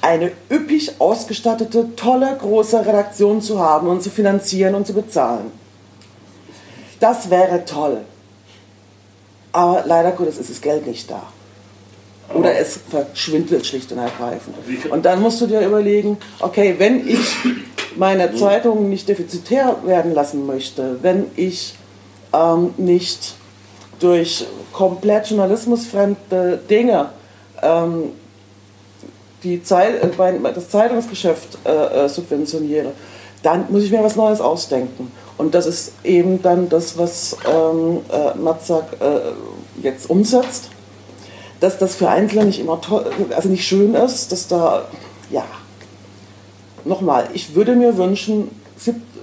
eine 0.00 0.30
üppig 0.50 0.92
ausgestattete, 1.00 1.96
tolle, 1.96 2.36
große 2.40 2.86
Redaktion 2.86 3.42
zu 3.42 3.58
haben 3.58 3.88
und 3.88 4.02
zu 4.02 4.10
finanzieren 4.10 4.74
und 4.76 4.86
zu 4.86 4.94
bezahlen. 4.94 5.50
Das 7.00 7.28
wäre 7.30 7.64
toll. 7.64 7.98
Aber 9.54 9.84
leider 9.86 10.10
Gottes 10.10 10.38
ist 10.38 10.50
das 10.50 10.60
Geld 10.60 10.84
nicht 10.84 11.08
da. 11.08 11.22
Oder 12.34 12.58
es 12.58 12.80
verschwindet 12.90 13.64
schlicht 13.64 13.92
und 13.92 13.98
ergreifend. 13.98 14.56
Und 14.90 15.04
dann 15.04 15.22
musst 15.22 15.40
du 15.40 15.46
dir 15.46 15.60
überlegen, 15.60 16.18
okay, 16.40 16.74
wenn 16.78 17.06
ich 17.06 17.20
meine 17.96 18.34
Zeitung 18.34 18.88
nicht 18.88 19.08
defizitär 19.08 19.76
werden 19.84 20.12
lassen 20.12 20.44
möchte, 20.44 20.98
wenn 21.02 21.26
ich 21.36 21.76
ähm, 22.32 22.74
nicht 22.78 23.34
durch 24.00 24.44
komplett 24.72 25.28
journalismusfremde 25.28 26.58
Dinge 26.68 27.10
ähm, 27.62 28.10
die 29.44 29.62
Zeit, 29.62 30.02
äh, 30.02 30.52
das 30.52 30.68
Zeitungsgeschäft 30.68 31.58
äh, 31.64 32.06
äh, 32.06 32.08
subventioniere, 32.08 32.90
dann 33.44 33.66
muss 33.70 33.84
ich 33.84 33.92
mir 33.92 34.02
was 34.02 34.16
Neues 34.16 34.40
ausdenken. 34.40 35.12
Und 35.36 35.54
das 35.54 35.66
ist 35.66 35.92
eben 36.04 36.42
dann 36.42 36.68
das, 36.68 36.96
was 36.96 37.36
ähm, 37.48 38.00
äh, 38.10 38.38
Matzak 38.38 38.84
äh, 39.00 39.82
jetzt 39.82 40.08
umsetzt, 40.08 40.70
dass 41.60 41.78
das 41.78 41.96
für 41.96 42.08
Einzelne 42.08 42.44
nicht 42.44 42.60
immer 42.60 42.80
toll, 42.80 43.04
also 43.34 43.48
nicht 43.48 43.66
schön 43.66 43.94
ist, 43.94 44.30
dass 44.30 44.46
da, 44.46 44.86
ja, 45.30 45.44
nochmal, 46.84 47.28
ich 47.32 47.54
würde 47.54 47.74
mir 47.74 47.96
wünschen, 47.96 48.50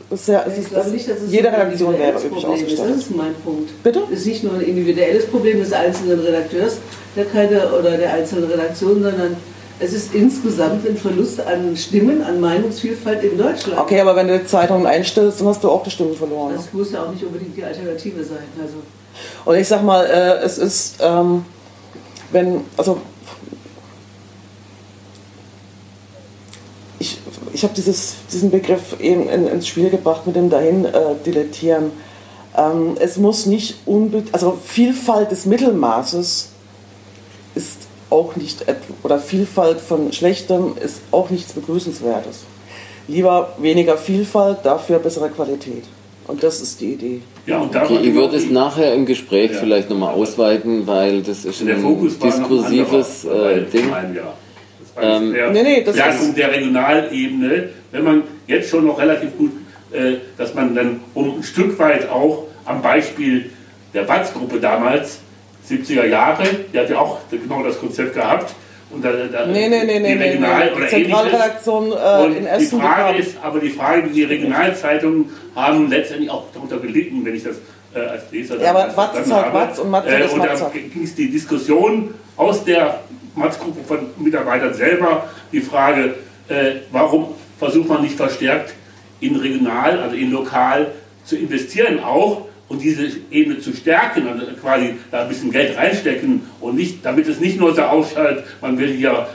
das 0.10 0.28
ja, 0.28 0.46
ich 0.46 0.68
glaube 0.70 0.90
nicht, 0.90 1.10
dass 1.10 1.22
es 1.22 1.32
jede 1.32 1.48
Redaktion 1.48 1.98
wäre 1.98 2.22
üblich 2.22 2.46
ausgestattet. 2.46 2.96
Das 2.96 3.04
ist 3.04 3.16
mein 3.16 3.34
Punkt. 3.46 3.82
Bitte? 3.82 4.04
Es 4.12 4.20
ist 4.20 4.26
nicht 4.26 4.44
nur 4.44 4.56
ein 4.56 4.62
individuelles 4.62 5.26
Problem 5.28 5.60
des 5.60 5.72
einzelnen 5.72 6.20
Redakteurs 6.20 6.80
der 7.16 7.26
keine, 7.26 7.72
oder 7.74 7.98
der 7.98 8.14
einzelnen 8.14 8.50
Redaktion, 8.50 9.04
sondern 9.04 9.36
es 9.82 9.94
ist 9.94 10.14
insgesamt 10.14 10.88
ein 10.88 10.96
Verlust 10.96 11.42
an 11.42 11.76
Stimmen, 11.76 12.22
an 12.22 12.40
Meinungsvielfalt 12.40 13.24
in 13.24 13.38
Deutschland. 13.38 13.80
Okay, 13.80 14.00
aber 14.00 14.16
wenn 14.16 14.28
du 14.28 14.38
die 14.38 14.46
Zeitung 14.46 14.86
einstellst, 14.86 15.42
dann 15.42 15.48
hast 15.48 15.64
du 15.64 15.72
auch 15.72 15.84
die 15.84 15.90
Stimmen 15.90 16.16
verloren. 16.16 16.54
Das 16.56 16.66
ne? 16.66 16.70
muss 16.74 16.92
ja 16.92 17.04
auch 17.04 17.12
nicht 17.12 17.24
unbedingt 17.24 17.58
die 17.58 17.64
Alternative 17.64 18.24
sein. 18.24 18.44
Also. 18.62 18.76
Und 19.44 19.56
ich 19.56 19.68
sag 19.68 19.84
mal, 19.84 20.06
äh, 20.06 20.44
es 20.44 20.60
ist, 20.60 20.98
ähm, 21.02 21.46
wenn, 22.32 22.62
also 22.78 23.02
ich, 27.00 27.20
ich 27.52 27.64
habe 27.64 27.74
diesen 27.74 28.52
Begriff 28.52 29.00
eben 29.00 29.28
in, 29.30 29.48
ins 29.48 29.68
Spiel 29.68 29.90
gebracht 29.90 30.28
mit 30.28 30.36
dem 30.36 30.52
dahin 30.52 30.86
äh, 30.86 30.92
dilettieren. 31.26 31.92
Ähm, 32.56 32.98
es 33.00 33.18
muss 33.18 33.48
nicht 33.48 33.80
unbedingt, 33.88 34.32
also 34.34 34.60
Vielfalt 34.64 35.32
des 35.32 35.48
Mittelmaßes 35.48 36.51
auch 38.12 38.36
nicht, 38.36 38.66
oder 39.04 39.18
Vielfalt 39.18 39.80
von 39.80 40.12
Schlechtem 40.14 40.76
ist 40.84 41.02
auch 41.12 41.30
nichts 41.30 41.54
Begrüßenswertes. 41.54 42.44
Lieber 43.08 43.56
weniger 43.58 43.98
Vielfalt, 43.98 44.60
dafür 44.64 45.00
bessere 45.00 45.30
Qualität. 45.30 45.86
Und 46.28 46.44
das 46.44 46.62
ist 46.62 46.80
die 46.80 46.94
Idee. 46.94 47.22
Ja, 47.46 47.60
und 47.60 47.76
okay, 47.76 48.00
ich 48.04 48.14
würde 48.14 48.38
es 48.38 48.50
nachher 48.50 48.94
im 48.94 49.06
Gespräch 49.06 49.52
ja. 49.52 49.58
vielleicht 49.60 49.90
nochmal 49.90 50.14
ausweiten, 50.14 50.86
weil 50.86 51.24
das 51.24 51.46
ist 51.46 51.62
ein 51.62 52.10
diskursives 52.24 53.26
äh, 53.26 53.64
Ding. 53.64 53.90
Ja. 53.90 54.34
Ähm, 55.02 55.34
der 55.34 55.50
nee, 55.50 55.64
nee, 55.64 55.84
das 55.84 55.96
Stärkung 55.96 56.36
der 56.36 56.52
Regionalebene, 56.52 57.70
wenn 57.92 58.04
man 58.04 58.24
jetzt 58.46 58.70
schon 58.70 58.86
noch 58.86 59.00
relativ 59.00 59.36
gut, 59.38 59.52
äh, 59.92 60.18
dass 60.38 60.54
man 60.54 60.76
dann 60.76 61.00
um 61.14 61.38
ein 61.38 61.44
Stück 61.44 61.78
weit 61.80 62.10
auch 62.10 62.46
am 62.66 62.82
Beispiel 62.82 63.50
der 63.94 64.08
Watz-Gruppe 64.08 64.60
damals, 64.60 65.20
70er 65.72 66.06
Jahre, 66.06 66.44
die 66.74 66.80
hat 66.80 66.90
ja 66.90 67.00
auch 67.00 67.20
genau 67.30 67.64
das 67.64 67.80
Konzept 67.80 68.14
gehabt, 68.14 68.54
und 68.94 69.06
da, 69.06 69.12
da 69.12 69.46
nee, 69.46 69.70
nee, 69.70 69.84
nee, 69.86 70.00
die 70.00 70.22
Regional- 70.22 70.66
nee, 70.66 70.72
nee. 70.72 70.76
oder 70.76 70.88
Zentralredaktion 70.88 71.94
äh, 71.94 72.38
in 72.38 72.46
Essen. 72.46 72.80
Die 72.80 72.86
Frage 72.86 73.18
ist, 73.20 73.38
aber 73.42 73.60
die 73.60 73.70
Frage, 73.70 74.10
die 74.10 74.24
Regionalzeitungen 74.24 75.30
haben 75.56 75.90
letztendlich 75.90 76.30
auch 76.30 76.44
darunter 76.54 76.78
gelitten, 76.78 77.24
wenn 77.24 77.36
ich 77.36 77.44
das 77.44 77.56
äh, 77.94 78.00
als 78.00 78.24
Leser 78.32 78.60
Ja, 78.60 78.72
aber 78.72 78.96
Watz 78.96 79.20
ist 79.20 79.32
halt 79.32 79.54
Watz 79.54 79.80
und 79.80 79.90
Matze 79.90 80.10
äh, 80.10 80.26
ist. 80.26 80.34
Und 80.34 80.44
da 80.44 80.72
ging 80.74 81.04
es 81.04 81.16
die 81.16 81.30
Diskussion 81.30 82.14
aus 82.36 82.64
der 82.66 83.00
Matz-Gruppe 83.36 83.80
von 83.88 84.00
Mitarbeitern 84.18 84.74
selber, 84.74 85.30
die 85.52 85.62
Frage, 85.62 86.16
äh, 86.50 86.82
warum 86.92 87.36
versucht 87.60 87.88
man 87.88 88.02
nicht 88.02 88.16
verstärkt 88.16 88.74
in 89.22 89.36
regional, 89.38 90.00
also 90.00 90.16
in 90.16 90.32
lokal 90.32 90.88
zu 91.24 91.38
investieren 91.38 92.04
auch, 92.04 92.48
und 92.72 92.82
diese 92.82 93.08
Ebene 93.30 93.60
zu 93.60 93.74
stärken, 93.74 94.28
also 94.28 94.46
quasi 94.62 94.96
da 95.12 95.24
ein 95.24 95.30
bisschen 95.30 95.52
Geld 95.52 95.78
reinstecken 95.78 96.44
und 96.62 96.76
nicht, 96.76 97.06
damit 97.06 97.28
es 97.28 97.40
nicht 97.40 97.60
nur 97.60 97.76
so 97.76 97.82
ausschaut, 97.82 98.44
man 98.62 98.80
will 98.80 98.94
hier 98.94 99.28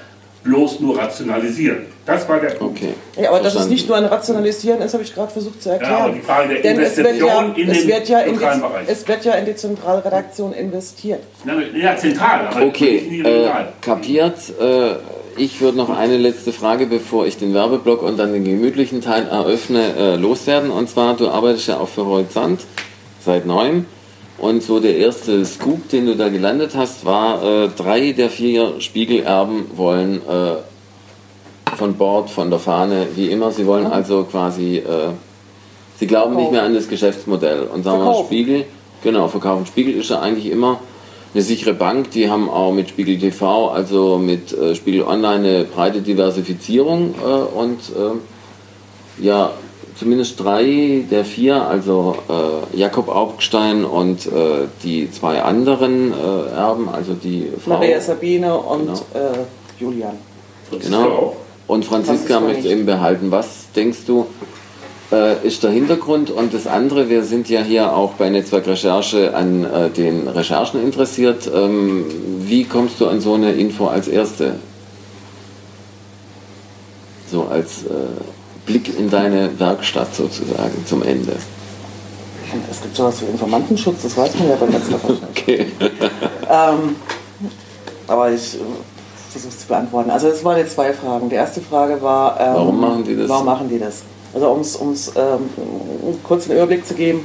bloß 0.43 0.81
nur 0.81 0.97
rationalisieren. 0.97 1.87
Das 2.07 2.27
war 2.29 2.39
der 2.39 2.51
Punkt. 2.51 2.79
Okay. 2.79 2.95
Ja, 3.21 3.31
aber 3.31 3.41
dass 3.41 3.57
es 3.57 3.67
nicht 3.67 3.89
nur 3.89 3.97
ein 3.97 4.05
Rationalisieren 4.05 4.81
ist, 4.81 4.95
habe 4.95 5.03
ich 5.03 5.13
gerade 5.13 5.33
versucht 5.33 5.61
zu 5.61 5.71
erklären. 5.71 5.93
Ja, 5.93 6.05
aber 6.05 6.15
die 6.15 6.21
Frage 6.21 6.49
der 6.55 6.63
Denn 6.63 6.77
Investition 6.77 7.55
es 7.69 7.87
wird 7.87 8.09
ja, 8.09 8.21
in 8.21 8.35
es 8.37 8.47
wird 8.47 8.49
ja 8.49 8.55
in 8.55 8.87
die, 8.87 8.93
Es 8.93 9.09
wird 9.09 9.25
ja 9.25 9.35
in 9.35 9.45
die 9.45 9.57
Zentralredaktion 9.57 10.53
investiert. 10.53 11.21
Ja, 11.75 11.97
zentral, 11.97 12.47
aber 12.47 12.65
okay, 12.65 13.07
nicht 13.11 13.27
äh, 13.27 13.49
kapiert. 13.81 14.37
Äh, 14.61 14.95
ich 15.37 15.61
würde 15.61 15.77
noch 15.77 15.91
eine 15.91 16.17
letzte 16.17 16.53
Frage, 16.53 16.87
bevor 16.87 17.27
ich 17.27 17.37
den 17.37 17.53
Werbeblock 17.53 18.03
und 18.03 18.19
dann 18.19 18.33
den 18.33 18.45
gemütlichen 18.45 19.03
Teil 19.03 19.27
eröffne, 19.27 19.95
äh, 19.99 20.17
loswerden. 20.17 20.71
Und 20.71 20.89
zwar, 20.89 21.17
du 21.17 21.29
arbeitest 21.29 21.69
ja 21.69 21.79
auch 21.79 21.89
für 21.89 22.07
Horizont 22.07 22.61
seit 23.27 23.45
neuem. 23.45 23.85
Und 24.39 24.63
so 24.63 24.81
der 24.81 24.97
erste 24.97 25.45
Scoop, 25.45 25.89
den 25.91 26.07
du 26.07 26.17
da 26.17 26.29
gelandet 26.29 26.73
hast, 26.75 27.05
war, 27.05 27.43
äh, 27.43 27.69
drei 27.69 28.13
der 28.13 28.31
vier 28.31 28.81
Spiegelerben 28.81 29.65
wollen 29.77 30.21
äh, 30.29 31.77
von 31.77 31.95
Bord, 31.95 32.31
von 32.31 32.51
der 32.51 32.59
Fahne, 32.59 33.07
wie 33.15 33.31
immer. 33.31 33.51
Sie 33.51 33.67
wollen 33.67 33.87
also 33.87 34.25
quasi, 34.25 34.79
äh, 34.79 35.11
sie 35.99 36.07
glauben 36.07 36.33
verkaufen. 36.33 36.43
nicht 36.43 36.53
mehr 36.53 36.63
an 36.63 36.75
das 36.75 36.89
Geschäftsmodell. 36.89 37.63
Und 37.63 37.85
sagen 37.85 38.03
wir 38.03 38.25
Spiegel, 38.25 38.65
genau, 39.03 39.29
verkaufen. 39.29 39.67
Spiegel 39.67 39.95
ist 39.95 40.11
ja 40.11 40.21
eigentlich 40.21 40.51
immer 40.51 40.81
eine 41.33 41.43
sichere 41.43 41.75
Bank. 41.75 42.11
Die 42.11 42.29
haben 42.29 42.51
auch 42.51 42.73
mit 42.73 42.91
Spiegel 42.91 43.19
TV, 43.19 43.71
also 43.71 44.19
mit 44.19 44.53
äh, 44.53 44.75
Spiegel 44.75 45.03
Online 45.03 45.49
eine 45.49 45.65
breite 45.65 46.03
Diversifizierung 46.03 47.15
äh, 47.23 47.59
und 47.59 47.79
äh, 47.79 49.25
ja, 49.25 49.53
zumindest 49.99 50.39
drei 50.39 51.05
der 51.11 51.25
vier, 51.25 51.63
also 51.63 52.17
äh, 52.29 52.77
Jakob 52.77 53.09
Augstein 53.09 53.85
und 53.85 54.27
äh, 54.27 54.67
die 54.83 55.11
zwei 55.11 55.43
anderen 55.43 56.13
äh, 56.13 56.51
Erben, 56.55 56.89
also 56.89 57.15
die 57.15 57.51
Frau, 57.63 57.75
Maria 57.75 58.01
Sabine 58.01 58.57
und 58.57 58.87
genau. 58.87 58.95
Äh, 59.15 59.81
Julian. 59.81 60.17
Genau. 60.71 61.37
Und 61.67 61.85
Franziska 61.85 62.41
möchte 62.41 62.69
eben 62.69 62.87
behalten. 62.87 63.31
Was 63.31 63.73
denkst 63.75 64.01
du, 64.07 64.27
äh, 65.13 65.47
ist 65.47 65.63
der 65.63 65.71
Hintergrund? 65.71 66.31
Und 66.31 66.55
das 66.55 66.67
andere, 66.67 67.09
wir 67.09 67.25
sind 67.25 67.49
ja 67.49 67.61
hier 67.61 67.95
auch 67.95 68.13
bei 68.13 68.31
Netzwerk 68.31 68.67
Recherche 68.67 69.35
an 69.35 69.65
äh, 69.65 69.91
den 69.91 70.29
Recherchen 70.29 70.83
interessiert. 70.83 71.51
Ähm, 71.53 72.05
wie 72.41 72.65
kommst 72.65 73.01
du 73.01 73.07
an 73.07 73.21
so 73.21 73.35
eine 73.35 73.53
Info 73.53 73.87
als 73.87 74.09
Erste? 74.09 74.57
So 77.31 77.45
als 77.51 77.85
Blick 78.67 78.99
in 78.99 79.09
deine 79.09 79.59
Werkstatt 79.59 80.15
sozusagen 80.15 80.85
zum 80.87 81.03
Ende? 81.03 81.37
Es 82.71 82.81
gibt 82.81 82.97
sowas 82.97 83.21
wie 83.23 83.27
Informantenschutz, 83.27 84.03
das 84.03 84.17
weiß 84.17 84.39
man 84.39 84.49
ja 84.49 84.57
beim 84.57 84.71
letzten 84.71 84.93
Mal 84.93 85.01
Okay. 85.31 85.67
ähm, 86.51 86.97
aber 88.07 88.31
ich 88.31 88.55
äh, 88.55 88.59
versuche 89.31 89.53
es 89.53 89.61
zu 89.61 89.67
beantworten. 89.67 90.11
Also 90.11 90.29
es 90.29 90.45
waren 90.45 90.59
jetzt 90.59 90.75
zwei 90.75 90.93
Fragen. 90.93 91.29
Die 91.29 91.35
erste 91.35 91.61
Frage 91.61 92.01
war, 92.01 92.41
ähm, 92.41 92.55
warum 92.55 92.81
machen 92.81 93.05
die 93.05 93.17
das? 93.17 93.29
Warum 93.29 93.47
machen 93.47 93.69
die 93.69 93.79
das? 93.79 94.03
Also 94.33 94.49
um 94.51 94.61
es 94.61 95.13
ähm, 95.17 95.49
kurz 96.23 96.49
einen 96.49 96.59
Überblick 96.59 96.87
zu 96.87 96.95
geben. 96.95 97.21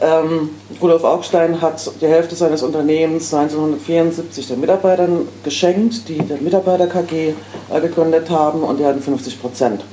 Ähm, 0.00 0.50
Rudolf 0.80 1.04
Augstein 1.04 1.60
hat 1.62 1.90
die 2.02 2.06
Hälfte 2.06 2.34
seines 2.36 2.62
Unternehmens 2.62 3.32
1974 3.32 4.48
den 4.48 4.60
Mitarbeitern 4.60 5.26
geschenkt, 5.42 6.06
die 6.08 6.18
der 6.18 6.36
Mitarbeiter 6.38 6.86
KG 6.86 7.32
äh, 7.70 7.80
gegründet 7.80 8.28
haben 8.28 8.62
und 8.62 8.78
die 8.78 8.84
hatten 8.84 9.00
50 9.00 9.40
Prozent. 9.40 9.84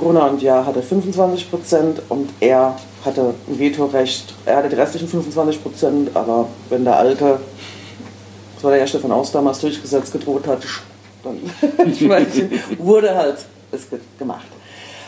Gruner 0.00 0.30
und 0.30 0.42
Ja 0.42 0.64
hatte 0.64 0.82
25 0.82 1.50
Prozent 1.50 2.02
und 2.08 2.30
er 2.40 2.74
hatte 3.04 3.34
ein 3.48 3.58
Vetorecht. 3.58 4.34
Er 4.46 4.56
hatte 4.56 4.70
die 4.70 4.74
restlichen 4.74 5.08
25 5.08 5.62
Prozent, 5.62 6.10
aber 6.14 6.48
wenn 6.70 6.84
der 6.84 6.96
Alte, 6.96 7.38
das 8.54 8.64
war 8.64 8.70
der 8.70 8.80
ja 8.80 8.86
Stefan 8.86 9.12
Aus 9.12 9.30
damals 9.30 9.60
durchgesetzt, 9.60 10.12
gedroht 10.12 10.46
hat, 10.46 10.62
dann 11.22 11.38
wurde 12.78 13.14
halt 13.14 13.38
es 13.72 13.86
gemacht. 14.18 14.46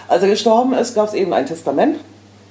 Als 0.08 0.22
er 0.22 0.28
gestorben 0.28 0.74
ist, 0.74 0.94
gab 0.94 1.08
es 1.08 1.14
eben 1.14 1.32
ein 1.32 1.46
Testament 1.46 1.98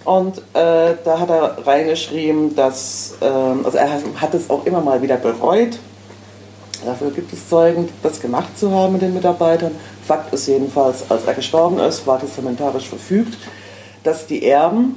und 0.04 0.39
äh, 0.39 0.96
da 1.04 1.20
hat 1.20 1.30
er 1.30 1.66
reingeschrieben, 1.66 2.56
dass, 2.56 3.18
äh, 3.22 3.26
also 3.26 3.78
er 3.78 3.92
hat 4.16 4.34
es 4.34 4.50
auch 4.50 4.66
immer 4.66 4.82
mal 4.82 5.02
wieder 5.02 5.18
bereut. 5.18 5.78
Dafür 6.86 7.12
gibt 7.12 7.32
es 7.32 7.48
Zeugen, 7.48 7.90
das 8.02 8.20
gemacht 8.20 8.58
zu 8.58 8.72
haben 8.72 8.94
mit 8.94 9.02
den 9.02 9.14
Mitarbeitern. 9.14 9.72
Fakt 10.06 10.34
ist 10.34 10.48
jedenfalls, 10.48 11.10
als 11.10 11.26
er 11.26 11.34
gestorben 11.34 11.80
ist, 11.80 12.08
war 12.08 12.20
testamentarisch 12.20 12.90
verfügt, 12.90 13.38
dass 14.04 14.26
die 14.26 14.46
Erben, 14.46 14.96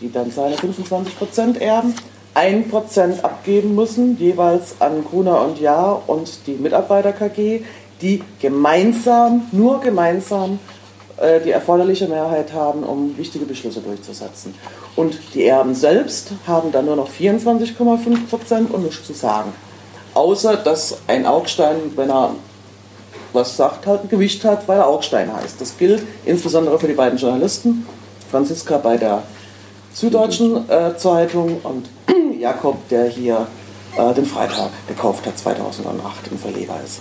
die 0.00 0.12
dann 0.12 0.30
seine 0.30 0.56
25% 0.56 1.58
erben, 1.58 1.94
1% 2.34 3.22
abgeben 3.22 3.74
müssen, 3.74 4.18
jeweils 4.18 4.80
an 4.80 5.04
Gruner 5.04 5.40
und 5.42 5.60
Ja 5.60 5.92
und 6.06 6.46
die 6.46 6.54
Mitarbeiter 6.54 7.12
KG, 7.12 7.62
die 8.02 8.22
gemeinsam, 8.40 9.42
nur 9.52 9.80
gemeinsam 9.80 10.58
äh, 11.16 11.40
die 11.40 11.52
erforderliche 11.52 12.08
Mehrheit 12.08 12.52
haben, 12.52 12.82
um 12.82 13.16
wichtige 13.16 13.44
Beschlüsse 13.44 13.80
durchzusetzen. 13.80 14.54
Und 14.96 15.18
die 15.34 15.46
Erben 15.46 15.74
selbst 15.74 16.32
haben 16.46 16.72
dann 16.72 16.86
nur 16.86 16.96
noch 16.96 17.08
24,5% 17.08 18.70
und 18.70 18.84
nichts 18.84 19.06
zu 19.06 19.12
sagen. 19.12 19.52
Außer, 20.14 20.56
dass 20.56 20.98
ein 21.06 21.26
Augstein, 21.26 21.76
wenn 21.96 22.10
er 22.10 22.30
was 23.32 23.56
sagt, 23.56 23.86
ein 23.88 24.08
Gewicht 24.08 24.44
hat, 24.44 24.66
weil 24.68 24.78
er 24.78 24.86
Augstein 24.86 25.34
heißt. 25.34 25.60
Das 25.60 25.76
gilt 25.76 26.02
insbesondere 26.24 26.78
für 26.78 26.86
die 26.86 26.94
beiden 26.94 27.18
Journalisten. 27.18 27.86
Franziska 28.30 28.78
bei 28.78 28.96
der 28.96 29.24
Süddeutschen 29.92 30.68
äh, 30.70 30.96
Zeitung 30.96 31.60
und 31.62 31.88
Jakob, 32.38 32.88
der 32.88 33.06
hier 33.06 33.46
äh, 33.96 34.14
den 34.14 34.24
Freitag 34.24 34.70
gekauft 34.88 35.26
hat, 35.26 35.38
2008 35.38 36.28
im 36.30 36.38
Verleger 36.38 36.74
ist. 36.84 37.00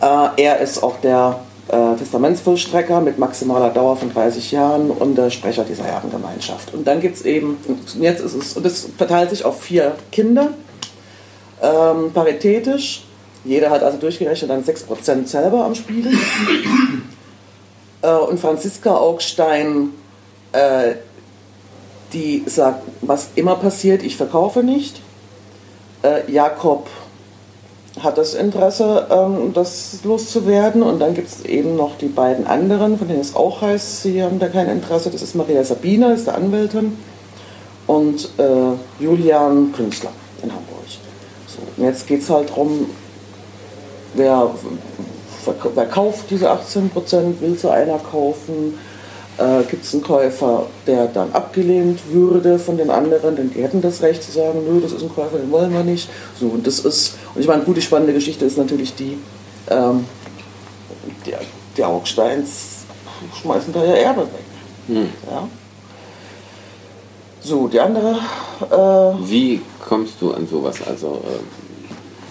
Äh, 0.00 0.42
er 0.42 0.60
ist 0.60 0.82
auch 0.82 1.00
der 1.00 1.40
äh, 1.68 1.96
Testamentsvollstrecker 1.96 3.00
mit 3.00 3.18
maximaler 3.18 3.70
Dauer 3.70 3.96
von 3.96 4.12
30 4.12 4.52
Jahren 4.52 4.90
und 4.90 5.16
der 5.16 5.30
Sprecher 5.30 5.64
dieser 5.64 5.84
Erbengemeinschaft. 5.84 6.72
Und 6.74 6.86
dann 6.86 7.00
gibt 7.00 7.16
es 7.16 7.24
eben, 7.24 7.58
jetzt 7.98 8.20
ist 8.20 8.34
es, 8.34 8.56
und 8.56 8.64
das 8.64 8.88
verteilt 8.96 9.30
sich 9.30 9.44
auf 9.44 9.62
vier 9.62 9.96
Kinder, 10.12 10.50
ähm, 11.66 12.12
paritätisch. 12.12 13.04
Jeder 13.44 13.70
hat 13.70 13.82
also 13.82 13.98
durchgerechnet 13.98 14.50
dann 14.50 14.64
6% 14.64 15.26
selber 15.26 15.64
am 15.64 15.74
Spiel. 15.74 16.08
äh, 18.02 18.10
und 18.10 18.40
Franziska 18.40 18.96
Augstein, 18.96 19.90
äh, 20.52 20.94
die 22.12 22.44
sagt, 22.46 22.82
was 23.02 23.28
immer 23.34 23.56
passiert, 23.56 24.02
ich 24.02 24.16
verkaufe 24.16 24.62
nicht. 24.62 25.00
Äh, 26.02 26.30
Jakob 26.30 26.88
hat 28.02 28.18
das 28.18 28.34
Interesse, 28.34 29.06
ähm, 29.10 29.52
das 29.54 30.00
loszuwerden. 30.04 30.82
Und 30.82 30.98
dann 31.00 31.14
gibt 31.14 31.28
es 31.28 31.44
eben 31.44 31.76
noch 31.76 31.96
die 31.98 32.08
beiden 32.08 32.46
anderen, 32.46 32.98
von 32.98 33.08
denen 33.08 33.20
es 33.20 33.34
auch 33.34 33.62
heißt, 33.62 34.02
sie 34.02 34.22
haben 34.22 34.38
da 34.38 34.48
kein 34.48 34.68
Interesse. 34.68 35.10
Das 35.10 35.22
ist 35.22 35.34
Maria 35.34 35.64
Sabina, 35.64 36.12
ist 36.12 36.26
der 36.26 36.34
Anwältin, 36.34 36.98
und 37.86 38.28
äh, 38.38 39.02
Julian 39.02 39.72
Künstler 39.72 40.10
in 40.42 40.50
Hamburg. 40.50 40.75
Und 41.76 41.84
jetzt 41.84 42.06
geht 42.06 42.22
es 42.22 42.30
halt 42.30 42.50
darum, 42.50 42.86
wer, 44.14 44.50
wer 45.74 45.86
kauft 45.86 46.30
diese 46.30 46.50
18 46.50 46.90
Prozent, 46.90 47.40
will 47.40 47.56
so 47.58 47.70
einer 47.70 47.98
kaufen, 47.98 48.78
äh, 49.38 49.62
gibt 49.70 49.84
es 49.84 49.92
einen 49.92 50.02
Käufer, 50.02 50.66
der 50.86 51.06
dann 51.06 51.32
abgelehnt 51.32 52.00
würde 52.10 52.58
von 52.58 52.78
den 52.78 52.90
anderen, 52.90 53.36
denn 53.36 53.50
die 53.50 53.62
hätten 53.62 53.82
das 53.82 54.00
Recht 54.02 54.22
zu 54.22 54.32
sagen, 54.32 54.60
nö, 54.66 54.80
das 54.80 54.92
ist 54.92 55.02
ein 55.02 55.14
Käufer, 55.14 55.38
den 55.38 55.50
wollen 55.50 55.72
wir 55.72 55.84
nicht. 55.84 56.08
So, 56.40 56.46
und 56.46 56.66
das 56.66 56.78
ist, 56.80 57.16
und 57.34 57.40
ich 57.40 57.46
meine, 57.46 57.62
gut, 57.62 57.76
die 57.76 57.82
spannende 57.82 58.14
Geschichte 58.14 58.44
ist 58.46 58.56
natürlich 58.56 58.94
die, 58.94 59.18
ähm, 59.68 60.06
die, 61.26 61.34
die 61.76 61.84
Augsteins 61.84 62.86
schmeißen 63.40 63.72
da 63.72 63.84
ja 63.84 63.94
Erbe 63.94 64.22
weg. 64.22 64.44
Hm. 64.88 65.08
Ja? 65.30 65.48
So, 67.40 67.68
die 67.68 67.78
andere. 67.78 68.18
Äh, 68.70 69.28
Wie 69.28 69.60
kommst 69.86 70.14
du 70.20 70.32
an 70.32 70.48
sowas? 70.48 70.76
Also 70.86 71.22
äh, 71.24 71.65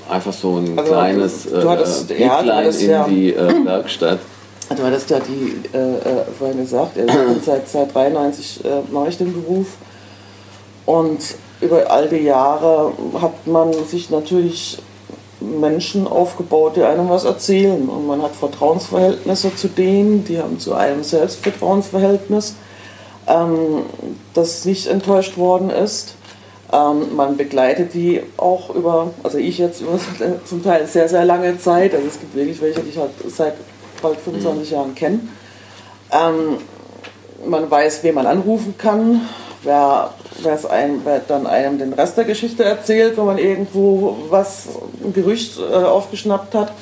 einfach 0.09 0.33
so 0.33 0.57
ein 0.57 0.77
also, 0.77 0.91
kleines 0.91 1.43
du 1.43 1.69
hattest, 1.69 2.11
äh, 2.11 2.21
ja, 2.21 2.39
in 2.39 2.89
ja, 2.89 3.07
die 3.07 3.33
äh, 3.33 3.65
Werkstatt. 3.65 4.19
Du 4.75 4.83
hattest 4.83 5.09
ja 5.09 5.19
die 5.19 5.61
äh, 5.75 5.77
äh, 5.77 6.25
vorhin 6.37 6.57
gesagt, 6.57 6.97
also 6.97 7.39
seit, 7.43 7.69
seit 7.69 7.93
93 7.93 8.65
äh, 8.65 8.69
mache 8.91 9.09
ich 9.09 9.17
den 9.17 9.33
Beruf. 9.33 9.67
Und 10.85 11.19
über 11.61 11.89
all 11.89 12.09
die 12.09 12.17
Jahre 12.17 12.93
hat 13.21 13.47
man 13.47 13.73
sich 13.85 14.09
natürlich 14.09 14.79
Menschen 15.39 16.07
aufgebaut, 16.07 16.75
die 16.75 16.83
einem 16.83 17.09
was 17.09 17.25
erzählen. 17.25 17.87
Und 17.87 18.07
man 18.07 18.21
hat 18.21 18.35
Vertrauensverhältnisse 18.35 19.55
zu 19.55 19.67
denen, 19.67 20.25
die 20.25 20.39
haben 20.39 20.59
zu 20.59 20.73
einem 20.73 21.03
selbst 21.03 21.43
Vertrauensverhältnis, 21.43 22.55
ähm, 23.27 23.83
das 24.33 24.65
nicht 24.65 24.87
enttäuscht 24.87 25.37
worden 25.37 25.69
ist. 25.69 26.15
Ähm, 26.75 27.15
man 27.15 27.37
begleitet 27.37 27.93
die 27.93 28.21
auch 28.37 28.73
über, 28.75 29.11
also 29.23 29.37
ich 29.37 29.57
jetzt 29.59 29.81
über 29.81 29.97
zum 30.45 30.63
Teil 30.63 30.85
sehr, 30.87 31.07
sehr 31.07 31.23
lange 31.23 31.57
Zeit. 31.57 31.93
Also 31.93 32.07
es 32.07 32.19
gibt 32.19 32.35
wirklich 32.35 32.61
welche, 32.61 32.81
die 32.81 32.89
ich 32.89 32.97
halt 32.97 33.11
seit 33.27 33.53
bald 34.01 34.19
25 34.19 34.69
mhm. 34.69 34.75
Jahren 34.75 34.95
kennen. 34.95 35.37
Ähm, 36.11 36.57
man 37.47 37.69
weiß, 37.69 38.03
wen 38.03 38.15
man 38.15 38.25
anrufen 38.25 38.75
kann, 38.77 39.21
wer, 39.63 40.13
ein, 40.69 41.01
wer, 41.03 41.19
dann 41.19 41.47
einem 41.47 41.77
den 41.77 41.93
Rest 41.93 42.17
der 42.17 42.25
Geschichte 42.25 42.63
erzählt, 42.63 43.17
wenn 43.17 43.25
man 43.25 43.37
irgendwo 43.37 44.17
was, 44.29 44.67
ein 45.03 45.13
Gerücht 45.13 45.59
äh, 45.59 45.75
aufgeschnappt 45.75 46.55
hat, 46.55 46.73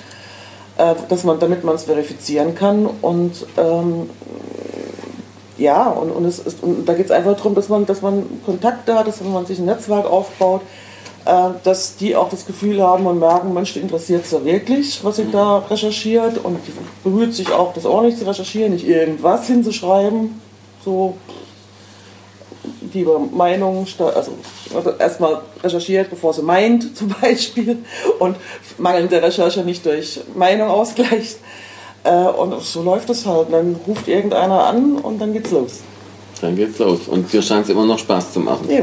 äh, 0.78 0.96
dass 1.08 1.24
man, 1.24 1.40
damit 1.40 1.64
man 1.64 1.76
es 1.76 1.84
verifizieren 1.84 2.56
kann. 2.56 2.88
Und 3.02 3.46
ähm, 3.58 4.10
ja, 5.58 5.90
und, 5.90 6.10
und, 6.12 6.26
es 6.26 6.40
ist, 6.40 6.64
und 6.64 6.86
da 6.86 6.94
geht 6.94 7.06
es 7.06 7.12
einfach 7.12 7.36
darum, 7.36 7.56
dass 7.56 7.70
man, 7.70 7.86
dass 7.86 8.02
man 8.02 8.26
Kontakte 8.46 8.96
hat, 8.96 9.08
dass 9.08 9.22
man 9.22 9.46
sich 9.46 9.60
ein 9.60 9.66
Netzwerk 9.66 10.06
aufbaut 10.06 10.62
äh, 11.26 11.52
dass 11.64 11.96
die 11.96 12.18
auch 12.18 12.30
das 12.30 12.46
Gefühl 12.46 12.82
haben 12.82 13.06
und 13.06 13.20
merken, 13.20 13.54
Mensch, 13.54 13.72
die 13.72 13.80
interessiert 13.80 14.26
es 14.26 14.32
ja 14.32 14.44
wirklich, 14.44 15.02
was 15.06 15.16
sie 15.16 15.32
da 15.32 15.60
recherchiert 15.60 16.44
und 16.44 16.60
bemüht 17.02 17.34
sich 17.34 17.50
auch, 17.50 17.74
das 17.74 17.86
ordentlich 17.86 18.18
zu 18.18 18.28
recherchieren, 18.28 18.74
nicht 18.74 18.86
irgendwas 18.86 19.48
hinzuschreiben, 19.48 20.42
so 20.84 21.16
lieber 22.94 23.20
Meinung, 23.20 23.88
also, 24.00 24.34
also 24.76 24.92
erstmal 25.00 25.40
recherchiert, 25.64 26.10
bevor 26.10 26.34
sie 26.34 26.42
meint 26.42 26.98
zum 26.98 27.16
Beispiel 27.22 27.78
und 28.20 28.36
mangelnde 28.78 29.22
Recherche 29.22 29.62
nicht 29.62 29.86
durch 29.86 30.20
Meinung 30.36 30.70
ausgleicht. 30.70 31.38
Äh, 32.04 32.12
und 32.12 32.62
so 32.62 32.84
läuft 32.84 33.10
es 33.10 33.26
halt. 33.26 33.52
Dann 33.52 33.76
ruft 33.88 34.08
irgendeiner 34.08 34.66
an 34.66 34.98
und 34.98 35.20
dann 35.20 35.34
geht's 35.34 35.52
los. 35.52 35.82
Dann 36.42 36.56
geht's 36.56 36.80
los. 36.80 37.08
Und 37.08 37.32
dir 37.32 37.42
scheint 37.42 37.64
es 37.64 37.70
immer 37.70 37.86
noch 37.86 38.00
Spaß 38.00 38.34
zu 38.34 38.40
machen. 38.40 38.70
Ja. 38.70 38.82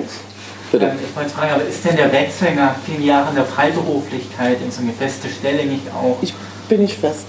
Bitte. 0.72 0.86
Ähm, 0.86 0.98
ich 1.08 1.16
wollte 1.16 1.30
fragen, 1.30 1.52
aber 1.52 1.64
ist 1.64 1.84
denn 1.84 1.96
der 1.96 2.12
Wechsel 2.12 2.54
nach 2.54 2.76
vielen 2.84 3.04
Jahren 3.04 3.34
der 3.34 3.44
Freiberuflichkeit 3.44 4.58
in 4.64 4.70
so 4.70 4.82
eine 4.82 4.92
feste 4.92 5.28
Stelle 5.28 5.66
nicht 5.66 5.82
auch? 5.88 6.16
Ich 6.22 6.32
bin 6.68 6.82
nicht 6.82 6.98
fest. 6.98 7.26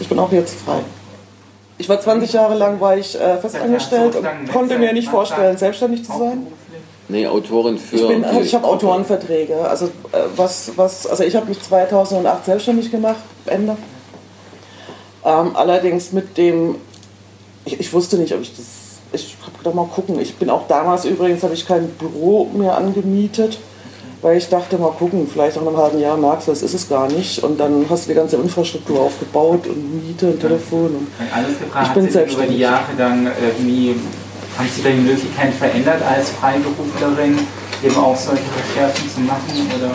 Ich 0.00 0.08
bin 0.08 0.18
auch 0.18 0.32
jetzt 0.32 0.54
frei. 0.64 0.80
Ich 1.78 1.88
war 1.88 2.00
20 2.00 2.32
Jahre 2.32 2.54
lang 2.54 2.80
war 2.80 2.96
ich 2.96 3.18
äh, 3.18 3.38
festangestellt 3.38 4.14
und 4.14 4.52
konnte 4.52 4.78
mir 4.78 4.92
nicht 4.92 5.08
vorstellen, 5.08 5.56
selbstständig 5.56 6.04
zu 6.04 6.12
sein. 6.12 6.46
Nee, 7.08 7.26
Autorin 7.26 7.76
für. 7.78 7.96
Ich, 7.96 8.08
bin, 8.08 8.24
ich 8.40 8.54
habe 8.54 8.66
Autorenverträge. 8.66 9.68
Also, 9.68 9.86
äh, 9.86 10.18
was, 10.36 10.72
was, 10.76 11.06
also 11.06 11.24
ich 11.24 11.34
habe 11.34 11.46
mich 11.46 11.60
2008 11.60 12.44
selbstständig 12.44 12.90
gemacht, 12.90 13.20
Ende. 13.46 13.76
Ähm, 15.24 15.54
allerdings 15.54 16.12
mit 16.12 16.36
dem, 16.36 16.76
ich, 17.64 17.78
ich 17.78 17.92
wusste 17.92 18.16
nicht, 18.16 18.34
ob 18.34 18.40
ich 18.40 18.56
das 18.56 18.82
ich 19.12 19.36
habe 19.42 19.58
gedacht, 19.58 19.74
mal 19.74 19.86
gucken. 19.86 20.18
Ich 20.20 20.36
bin 20.36 20.50
auch 20.50 20.66
damals 20.68 21.04
übrigens, 21.04 21.42
habe 21.42 21.54
ich 21.54 21.66
kein 21.66 21.88
Büro 21.90 22.48
mehr 22.52 22.76
angemietet, 22.76 23.58
weil 24.22 24.38
ich 24.38 24.48
dachte, 24.48 24.78
mal 24.78 24.92
gucken, 24.92 25.28
vielleicht 25.30 25.56
in 25.56 25.66
einem 25.66 25.76
halben 25.76 26.00
Jahr 26.00 26.16
merkst 26.16 26.48
du, 26.48 26.52
das 26.52 26.62
ist 26.62 26.74
es 26.74 26.88
gar 26.88 27.08
nicht. 27.08 27.42
Und 27.42 27.58
dann 27.58 27.86
hast 27.88 28.04
du 28.04 28.08
die 28.10 28.14
ganze 28.14 28.36
Infrastruktur 28.36 29.00
aufgebaut 29.00 29.66
und 29.66 30.06
Miete 30.06 30.30
und 30.30 30.40
Telefon. 30.40 30.86
Und 30.86 31.08
alles 31.34 31.58
gefragt, 31.58 31.88
ich 31.88 31.94
bin 31.94 32.10
selbst 32.10 32.34
über 32.36 32.46
die 32.46 32.58
Jahre 32.58 32.92
dann 32.96 33.26
irgendwie, 33.26 33.96
haben 34.56 34.68
Sie 34.74 34.82
da 34.82 34.90
die 34.90 34.96
Möglichkeit 34.96 35.52
verändert 35.54 36.02
als 36.02 36.30
Freiberuflerin, 36.30 37.38
eben 37.84 37.96
auch 37.96 38.16
solche 38.16 38.42
Recherchen 38.42 39.10
zu 39.10 39.20
machen 39.20 39.70
oder 39.76 39.92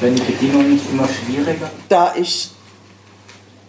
werden 0.00 0.16
die 0.16 0.32
Bedingungen 0.32 0.74
nicht 0.74 0.84
immer 0.90 1.08
schwieriger? 1.08 1.70
Da 1.88 2.14
ich 2.16 2.50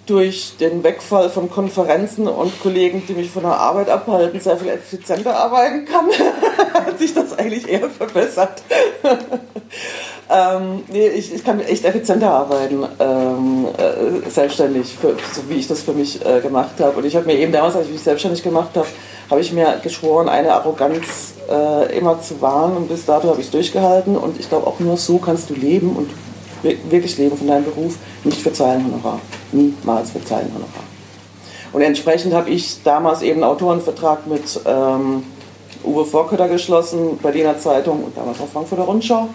durch 0.06 0.54
den 0.60 0.84
Wegfall 0.84 1.30
von 1.30 1.50
Konferenzen 1.50 2.28
und 2.28 2.62
Kollegen, 2.62 3.04
die 3.08 3.14
mich 3.14 3.32
von 3.32 3.44
der 3.44 3.54
Arbeit 3.54 3.90
abhalten, 3.90 4.40
sehr 4.40 4.58
viel 4.58 4.70
effizienter 4.70 5.36
arbeiten 5.36 5.86
kann, 5.86 6.06
hat 6.86 7.00
sich 7.00 7.14
das 7.14 7.38
eigentlich 7.38 7.68
eher 7.68 7.90
verbessert. 7.90 8.62
ähm, 10.30 10.84
nee, 10.90 11.08
ich, 11.08 11.34
ich, 11.34 11.44
kann 11.44 11.60
echt 11.60 11.86
effizienter 11.86 12.30
arbeiten, 12.30 12.84
ähm, 13.00 13.68
äh, 13.78 14.30
selbstständig, 14.30 14.96
für, 15.00 15.16
so 15.34 15.50
wie 15.50 15.56
ich 15.56 15.68
das 15.68 15.82
für 15.82 15.94
mich 15.94 16.24
äh, 16.26 16.40
gemacht 16.40 16.76
habe. 16.80 16.98
Und 16.98 17.06
ich 17.06 17.16
habe 17.16 17.26
mir 17.26 17.38
eben 17.38 17.52
damals, 17.52 17.76
als 17.76 17.88
ich 17.88 17.94
mich 17.94 18.04
selbstständig 18.04 18.44
gemacht 18.44 18.72
habe, 18.76 18.88
habe 19.30 19.42
ich 19.42 19.52
mir 19.52 19.80
geschworen, 19.82 20.30
eine 20.30 20.54
Arroganz 20.54 21.34
äh, 21.50 21.98
immer 21.98 22.22
zu 22.22 22.42
wahren. 22.42 22.78
Und 22.78 22.90
bis 22.90 23.06
dato 23.06 23.28
habe 23.28 23.40
ich 23.40 23.48
es 23.48 23.52
durchgehalten. 23.52 24.18
Und 24.18 24.40
ich 24.40 24.50
glaube, 24.50 24.68
auch 24.68 24.80
nur 24.80 24.98
so 24.98 25.18
kannst 25.18 25.50
du 25.50 25.56
leben 25.56 25.96
und 25.96 26.10
wirklich 26.90 27.18
leben 27.18 27.38
von 27.38 27.48
deinem 27.48 27.66
Beruf, 27.66 27.98
nicht 28.24 28.42
für 28.42 28.54
Zeilenhonorar. 28.54 29.20
Niemals 29.52 30.12
für 30.12 30.24
Zeilenhonorar. 30.24 30.84
Und 31.74 31.82
entsprechend 31.82 32.34
habe 32.34 32.50
ich 32.50 32.84
damals 32.84 33.22
eben 33.22 33.44
einen 33.44 33.52
Autorenvertrag 33.52 34.28
mit 34.28 34.60
ähm, 34.66 35.24
Uwe 35.84 36.06
Vorkötter 36.06 36.48
geschlossen, 36.48 37.18
Berliner 37.18 37.58
Zeitung 37.60 38.04
und 38.04 38.18
damals 38.18 38.40
auch 38.40 38.48
Frankfurter 38.48 38.84
Rundschau. 38.84 39.28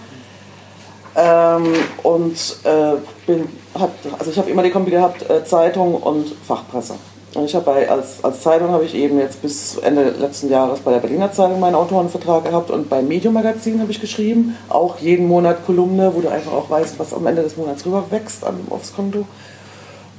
Ähm, 1.16 1.74
und 2.02 2.56
äh, 2.64 2.94
bin, 3.26 3.48
hat, 3.78 3.90
also 4.18 4.30
ich 4.30 4.38
habe 4.38 4.50
immer 4.50 4.62
die 4.62 4.70
Kombi 4.70 4.90
gehabt, 4.90 5.28
äh, 5.28 5.44
Zeitung 5.44 5.94
und 5.94 6.32
Fachpresse. 6.46 6.94
Und 7.34 7.44
ich 7.44 7.54
habe 7.54 7.70
als, 7.70 8.24
als 8.24 8.42
Zeitung 8.42 8.70
habe 8.70 8.84
ich 8.84 8.94
eben 8.94 9.18
jetzt 9.18 9.40
bis 9.40 9.76
Ende 9.76 10.10
letzten 10.10 10.50
Jahres 10.50 10.80
bei 10.80 10.92
der 10.92 10.98
Berliner 10.98 11.30
Zeitung 11.30 11.60
meinen 11.60 11.76
Autorenvertrag 11.76 12.44
gehabt 12.44 12.70
und 12.70 12.88
beim 12.88 13.06
Medium 13.06 13.34
Magazin 13.34 13.80
habe 13.80 13.92
ich 13.92 14.00
geschrieben, 14.00 14.56
auch 14.68 14.98
jeden 14.98 15.28
Monat 15.28 15.64
Kolumne, 15.64 16.12
wo 16.14 16.20
du 16.20 16.28
einfach 16.28 16.52
auch 16.52 16.68
weißt, 16.68 16.98
was 16.98 17.14
am 17.14 17.26
Ende 17.26 17.42
des 17.42 17.56
Monats 17.56 17.86
rüber 17.86 18.04
wächst 18.10 18.44
aufs 18.70 18.94
Konto. 18.94 19.26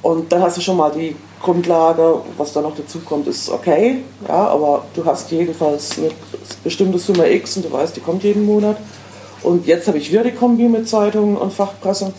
Und 0.01 0.31
dann 0.31 0.41
hast 0.41 0.57
du 0.57 0.61
schon 0.61 0.77
mal 0.77 0.91
die 0.91 1.15
Grundlage, 1.41 2.15
was 2.37 2.53
da 2.53 2.61
noch 2.61 2.75
dazu 2.75 2.99
kommt, 2.99 3.27
ist 3.27 3.49
okay, 3.49 4.03
ja, 4.27 4.47
aber 4.47 4.85
du 4.95 5.03
hast 5.05 5.31
jedenfalls 5.31 5.97
eine 5.97 6.09
bestimmte 6.63 6.97
Summe 6.99 7.31
X 7.33 7.57
und 7.57 7.65
du 7.65 7.71
weißt, 7.71 7.95
die 7.95 7.99
kommt 8.01 8.23
jeden 8.23 8.45
Monat. 8.45 8.77
Und 9.43 9.65
jetzt 9.65 9.87
habe 9.87 9.97
ich 9.97 10.11
wieder 10.11 10.23
die 10.23 10.31
Kombi 10.31 10.67
mit 10.69 10.87
Zeitungen 10.87 11.37
und 11.37 11.53
Fachpresse 11.53 12.13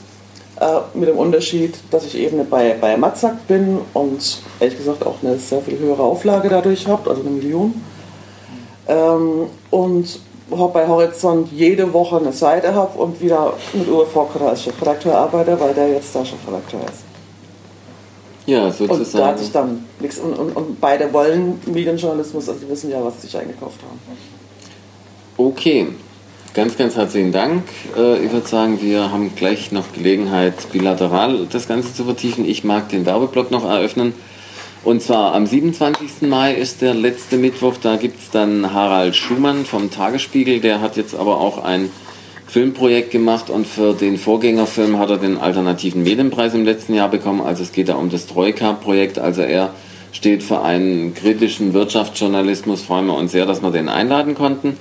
Äh, 0.60 0.80
mit 0.94 1.08
dem 1.08 1.16
Unterschied, 1.16 1.76
dass 1.90 2.04
ich 2.04 2.16
eben 2.16 2.48
bei, 2.48 2.76
bei 2.80 2.96
Matzak 2.96 3.48
bin 3.48 3.78
und 3.94 4.42
ehrlich 4.60 4.76
gesagt 4.76 5.04
auch 5.04 5.16
eine 5.22 5.36
sehr 5.36 5.60
viel 5.60 5.76
höhere 5.78 6.02
Auflage 6.02 6.48
dadurch 6.48 6.86
habe, 6.86 7.10
also 7.10 7.22
eine 7.22 7.30
Million. 7.30 7.82
Ähm, 8.86 9.46
und 9.70 10.20
bei 10.72 10.86
Horizont 10.86 11.50
jede 11.50 11.92
Woche 11.92 12.18
eine 12.18 12.32
Seite 12.32 12.74
habe 12.74 12.96
und 12.96 13.20
wieder 13.20 13.54
mit 13.72 13.88
Uwe 13.88 14.06
Vorkotter 14.06 14.50
als 14.50 14.62
Chefredakteur 14.62 15.16
arbeite, 15.16 15.58
weil 15.58 15.74
der 15.74 15.88
jetzt 15.88 16.14
da 16.14 16.24
Chefredakteur 16.24 16.80
ist. 16.84 17.11
Ja, 18.46 18.70
sozusagen. 18.70 19.00
Und 19.00 19.14
da 19.14 19.26
hatte 19.26 19.42
ich 19.42 19.52
dann 19.52 19.84
nichts. 20.00 20.18
Und, 20.18 20.34
und, 20.34 20.56
und, 20.56 20.80
beide 20.80 21.12
wollen 21.12 21.60
Medienjournalismus, 21.66 22.48
also 22.48 22.60
die 22.60 22.68
wissen 22.68 22.90
ja, 22.90 23.02
was 23.04 23.20
sie 23.20 23.28
sich 23.28 23.36
eingekauft 23.36 23.78
haben. 23.82 24.00
Okay, 25.36 25.88
ganz, 26.52 26.76
ganz 26.76 26.96
herzlichen 26.96 27.32
Dank. 27.32 27.62
Äh, 27.96 28.24
ich 28.24 28.32
würde 28.32 28.46
sagen, 28.46 28.80
wir 28.82 29.12
haben 29.12 29.34
gleich 29.36 29.70
noch 29.70 29.92
Gelegenheit, 29.92 30.54
bilateral 30.72 31.46
das 31.50 31.68
Ganze 31.68 31.94
zu 31.94 32.04
vertiefen. 32.04 32.44
Ich 32.44 32.64
mag 32.64 32.88
den 32.88 33.06
Werbeblock 33.06 33.50
noch 33.50 33.64
eröffnen. 33.64 34.12
Und 34.84 35.00
zwar 35.00 35.32
am 35.34 35.46
27. 35.46 36.22
Mai 36.22 36.54
ist 36.54 36.82
der 36.82 36.94
letzte 36.94 37.36
Mittwoch. 37.36 37.74
Da 37.80 37.96
gibt 37.96 38.20
es 38.20 38.30
dann 38.30 38.74
Harald 38.74 39.14
Schumann 39.14 39.64
vom 39.64 39.92
Tagesspiegel. 39.92 40.60
Der 40.60 40.80
hat 40.80 40.96
jetzt 40.96 41.14
aber 41.14 41.40
auch 41.40 41.62
ein 41.62 41.90
Filmprojekt 42.52 43.10
gemacht 43.10 43.48
und 43.48 43.66
für 43.66 43.94
den 43.94 44.18
Vorgängerfilm 44.18 44.98
hat 44.98 45.08
er 45.08 45.16
den 45.16 45.38
Alternativen 45.38 46.02
Medienpreis 46.02 46.52
im 46.52 46.66
letzten 46.66 46.92
Jahr 46.92 47.08
bekommen. 47.08 47.40
Also 47.40 47.62
es 47.62 47.72
geht 47.72 47.88
da 47.88 47.94
um 47.94 48.10
das 48.10 48.26
Troika-Projekt. 48.26 49.18
Also 49.18 49.40
er 49.40 49.70
steht 50.12 50.42
für 50.42 50.60
einen 50.60 51.14
kritischen 51.14 51.72
Wirtschaftsjournalismus. 51.72 52.82
Freuen 52.82 53.06
wir 53.06 53.16
uns 53.16 53.32
sehr, 53.32 53.46
dass 53.46 53.62
wir 53.62 53.70
den 53.70 53.88
einladen 53.88 54.34
konnten. 54.34 54.76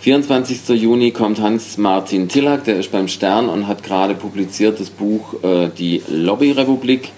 24. 0.00 0.68
Juni 0.78 1.10
kommt 1.12 1.40
Hans-Martin 1.40 2.28
Tillack, 2.28 2.64
der 2.64 2.76
ist 2.76 2.92
beim 2.92 3.08
Stern 3.08 3.48
und 3.48 3.66
hat 3.66 3.82
gerade 3.82 4.14
publiziert 4.14 4.78
das 4.78 4.90
Buch 4.90 5.42
äh, 5.42 5.70
Die 5.78 6.02
Lobbyrepublik 6.08 7.12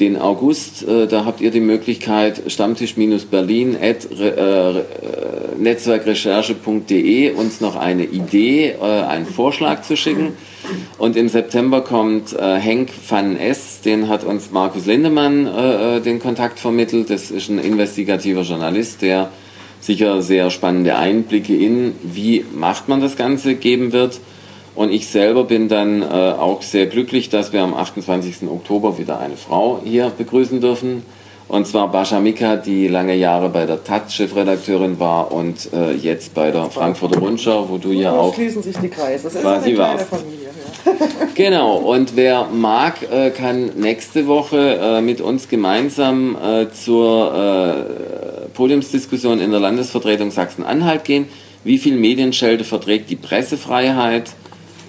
den 0.00 0.16
August, 0.20 0.86
äh, 0.86 1.06
da 1.06 1.24
habt 1.24 1.40
ihr 1.40 1.50
die 1.50 1.60
Möglichkeit, 1.60 2.42
stammtisch-berlin 2.48 3.76
at 3.80 4.10
äh, 4.20 4.82
netzwerkrecherche.de 5.58 7.32
uns 7.32 7.60
noch 7.60 7.76
eine 7.76 8.04
Idee, 8.04 8.74
äh, 8.80 8.84
einen 8.84 9.26
Vorschlag 9.26 9.82
zu 9.82 9.96
schicken. 9.96 10.32
Und 10.98 11.16
im 11.16 11.28
September 11.28 11.82
kommt 11.82 12.32
äh, 12.32 12.56
Henk 12.56 12.90
van 13.08 13.36
S., 13.36 13.82
den 13.82 14.08
hat 14.08 14.24
uns 14.24 14.50
Markus 14.50 14.86
Lindemann 14.86 15.46
äh, 15.46 15.96
äh, 15.96 16.00
den 16.00 16.18
Kontakt 16.18 16.58
vermittelt. 16.58 17.10
Das 17.10 17.30
ist 17.30 17.48
ein 17.48 17.58
investigativer 17.58 18.42
Journalist, 18.42 19.02
der 19.02 19.30
sicher 19.80 20.22
sehr 20.22 20.50
spannende 20.50 20.96
Einblicke 20.96 21.54
in, 21.54 21.92
wie 22.02 22.44
macht 22.54 22.88
man 22.88 23.00
das 23.00 23.16
Ganze, 23.16 23.54
geben 23.54 23.92
wird. 23.92 24.20
Und 24.74 24.90
ich 24.90 25.06
selber 25.06 25.44
bin 25.44 25.68
dann 25.68 26.02
äh, 26.02 26.04
auch 26.04 26.62
sehr 26.62 26.86
glücklich, 26.86 27.28
dass 27.28 27.52
wir 27.52 27.62
am 27.62 27.74
28. 27.74 28.48
Oktober 28.48 28.98
wieder 28.98 29.20
eine 29.20 29.36
Frau 29.36 29.80
hier 29.84 30.10
begrüßen 30.16 30.60
dürfen. 30.60 31.02
Und 31.46 31.66
zwar 31.66 31.92
Bascha 31.92 32.20
Mika, 32.20 32.56
die 32.56 32.88
lange 32.88 33.14
Jahre 33.14 33.50
bei 33.50 33.66
der 33.66 33.84
TAT 33.84 34.10
Chefredakteurin 34.10 34.98
war 34.98 35.30
und 35.30 35.72
äh, 35.72 35.92
jetzt 35.92 36.34
bei 36.34 36.50
der 36.50 36.70
Frankfurter 36.70 37.20
Rundschau, 37.20 37.68
wo 37.68 37.76
du 37.76 37.92
ja 37.92 38.12
auch. 38.12 38.34
schließen 38.34 38.62
sich 38.62 38.76
die 38.78 38.88
Kreise. 38.88 39.24
Das 39.24 39.34
ist 39.34 39.44
eine 39.44 39.60
kleine 39.62 39.78
warst. 39.78 40.08
Familie. 40.08 40.48
genau, 41.34 41.76
und 41.76 42.16
wer 42.16 42.46
mag, 42.46 43.02
äh, 43.10 43.30
kann 43.30 43.72
nächste 43.76 44.26
Woche 44.26 44.78
äh, 44.80 45.00
mit 45.00 45.20
uns 45.20 45.48
gemeinsam 45.48 46.36
äh, 46.36 46.70
zur 46.70 47.34
äh, 47.34 48.48
Podiumsdiskussion 48.54 49.40
in 49.40 49.50
der 49.50 49.60
Landesvertretung 49.60 50.30
Sachsen-Anhalt 50.30 51.04
gehen. 51.04 51.26
Wie 51.62 51.78
viel 51.78 51.96
Medienschelte 51.96 52.64
verträgt 52.64 53.10
die 53.10 53.16
Pressefreiheit? 53.16 54.30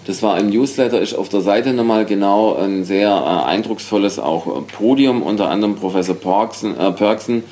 Das 0.06 0.22
war 0.22 0.38
im 0.38 0.50
Newsletter, 0.50 1.02
ist 1.02 1.16
auf 1.16 1.30
der 1.30 1.42
Seite 1.42 1.74
nochmal 1.74 2.06
genau 2.06 2.56
ein 2.56 2.86
sehr 2.86 3.10
äh, 3.10 3.50
eindrucksvolles 3.50 4.20
auch 4.20 4.46
äh, 4.46 4.62
Podium, 4.62 5.24
unter 5.24 5.50
anderem 5.50 5.76
Professor 5.76 6.16
Perksen, 6.16 6.78
äh, 6.78 6.92
Perksen 6.92 7.44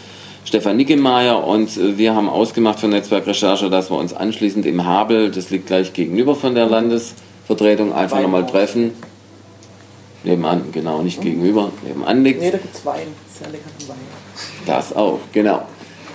Stefan 0.46 0.78
Nickemeyer 0.78 1.46
und 1.48 1.76
äh, 1.78 1.98
wir 1.98 2.14
haben 2.14 2.30
ausgemacht 2.30 2.80
für 2.80 2.88
Netzwerkrecherche, 2.88 3.70
dass 3.70 3.90
wir 3.90 3.98
uns 3.98 4.14
anschließend 4.14 4.66
im 4.68 4.86
Habel, 4.86 5.32
das 5.32 5.50
liegt 5.50 5.68
gleich 5.68 5.94
gegenüber 5.94 6.36
von 6.36 6.54
der 6.54 6.68
Landesvertretung, 6.68 7.92
einfach 7.92 8.22
nochmal 8.22 8.46
treffen. 8.46 8.92
Nebenan, 10.24 10.72
genau, 10.72 11.02
nicht 11.02 11.20
mhm. 11.20 11.24
gegenüber, 11.24 11.72
nebenan 11.86 12.24
liegt. 12.24 12.40
Nee, 12.40 12.52
da 12.52 12.58
gibt 12.58 12.76
es 12.76 12.86
Wein, 12.86 13.08
sehr 13.34 13.50
lecker 13.50 13.66
Wein. 13.88 13.98
Das 14.66 14.96
auch, 14.96 15.20
genau. 15.32 15.64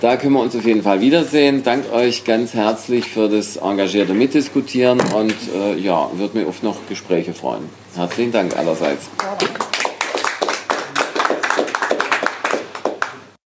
Da 0.01 0.15
können 0.15 0.33
wir 0.33 0.41
uns 0.41 0.55
auf 0.55 0.63
jeden 0.63 0.81
Fall 0.81 1.01
wiedersehen. 1.01 1.63
Dank 1.63 1.91
euch 1.91 2.23
ganz 2.23 2.53
herzlich 2.53 3.05
für 3.05 3.27
das 3.27 3.57
engagierte 3.57 4.13
Mitdiskutieren 4.13 5.01
und 5.13 5.35
äh, 5.53 5.77
ja, 5.77 6.09
würde 6.15 6.37
mich 6.37 6.47
auf 6.47 6.63
noch 6.63 6.77
Gespräche 6.87 7.33
freuen. 7.33 7.69
Herzlichen 7.95 8.31
Dank 8.31 8.55
allerseits. 8.55 9.09
Ja. 9.21 9.88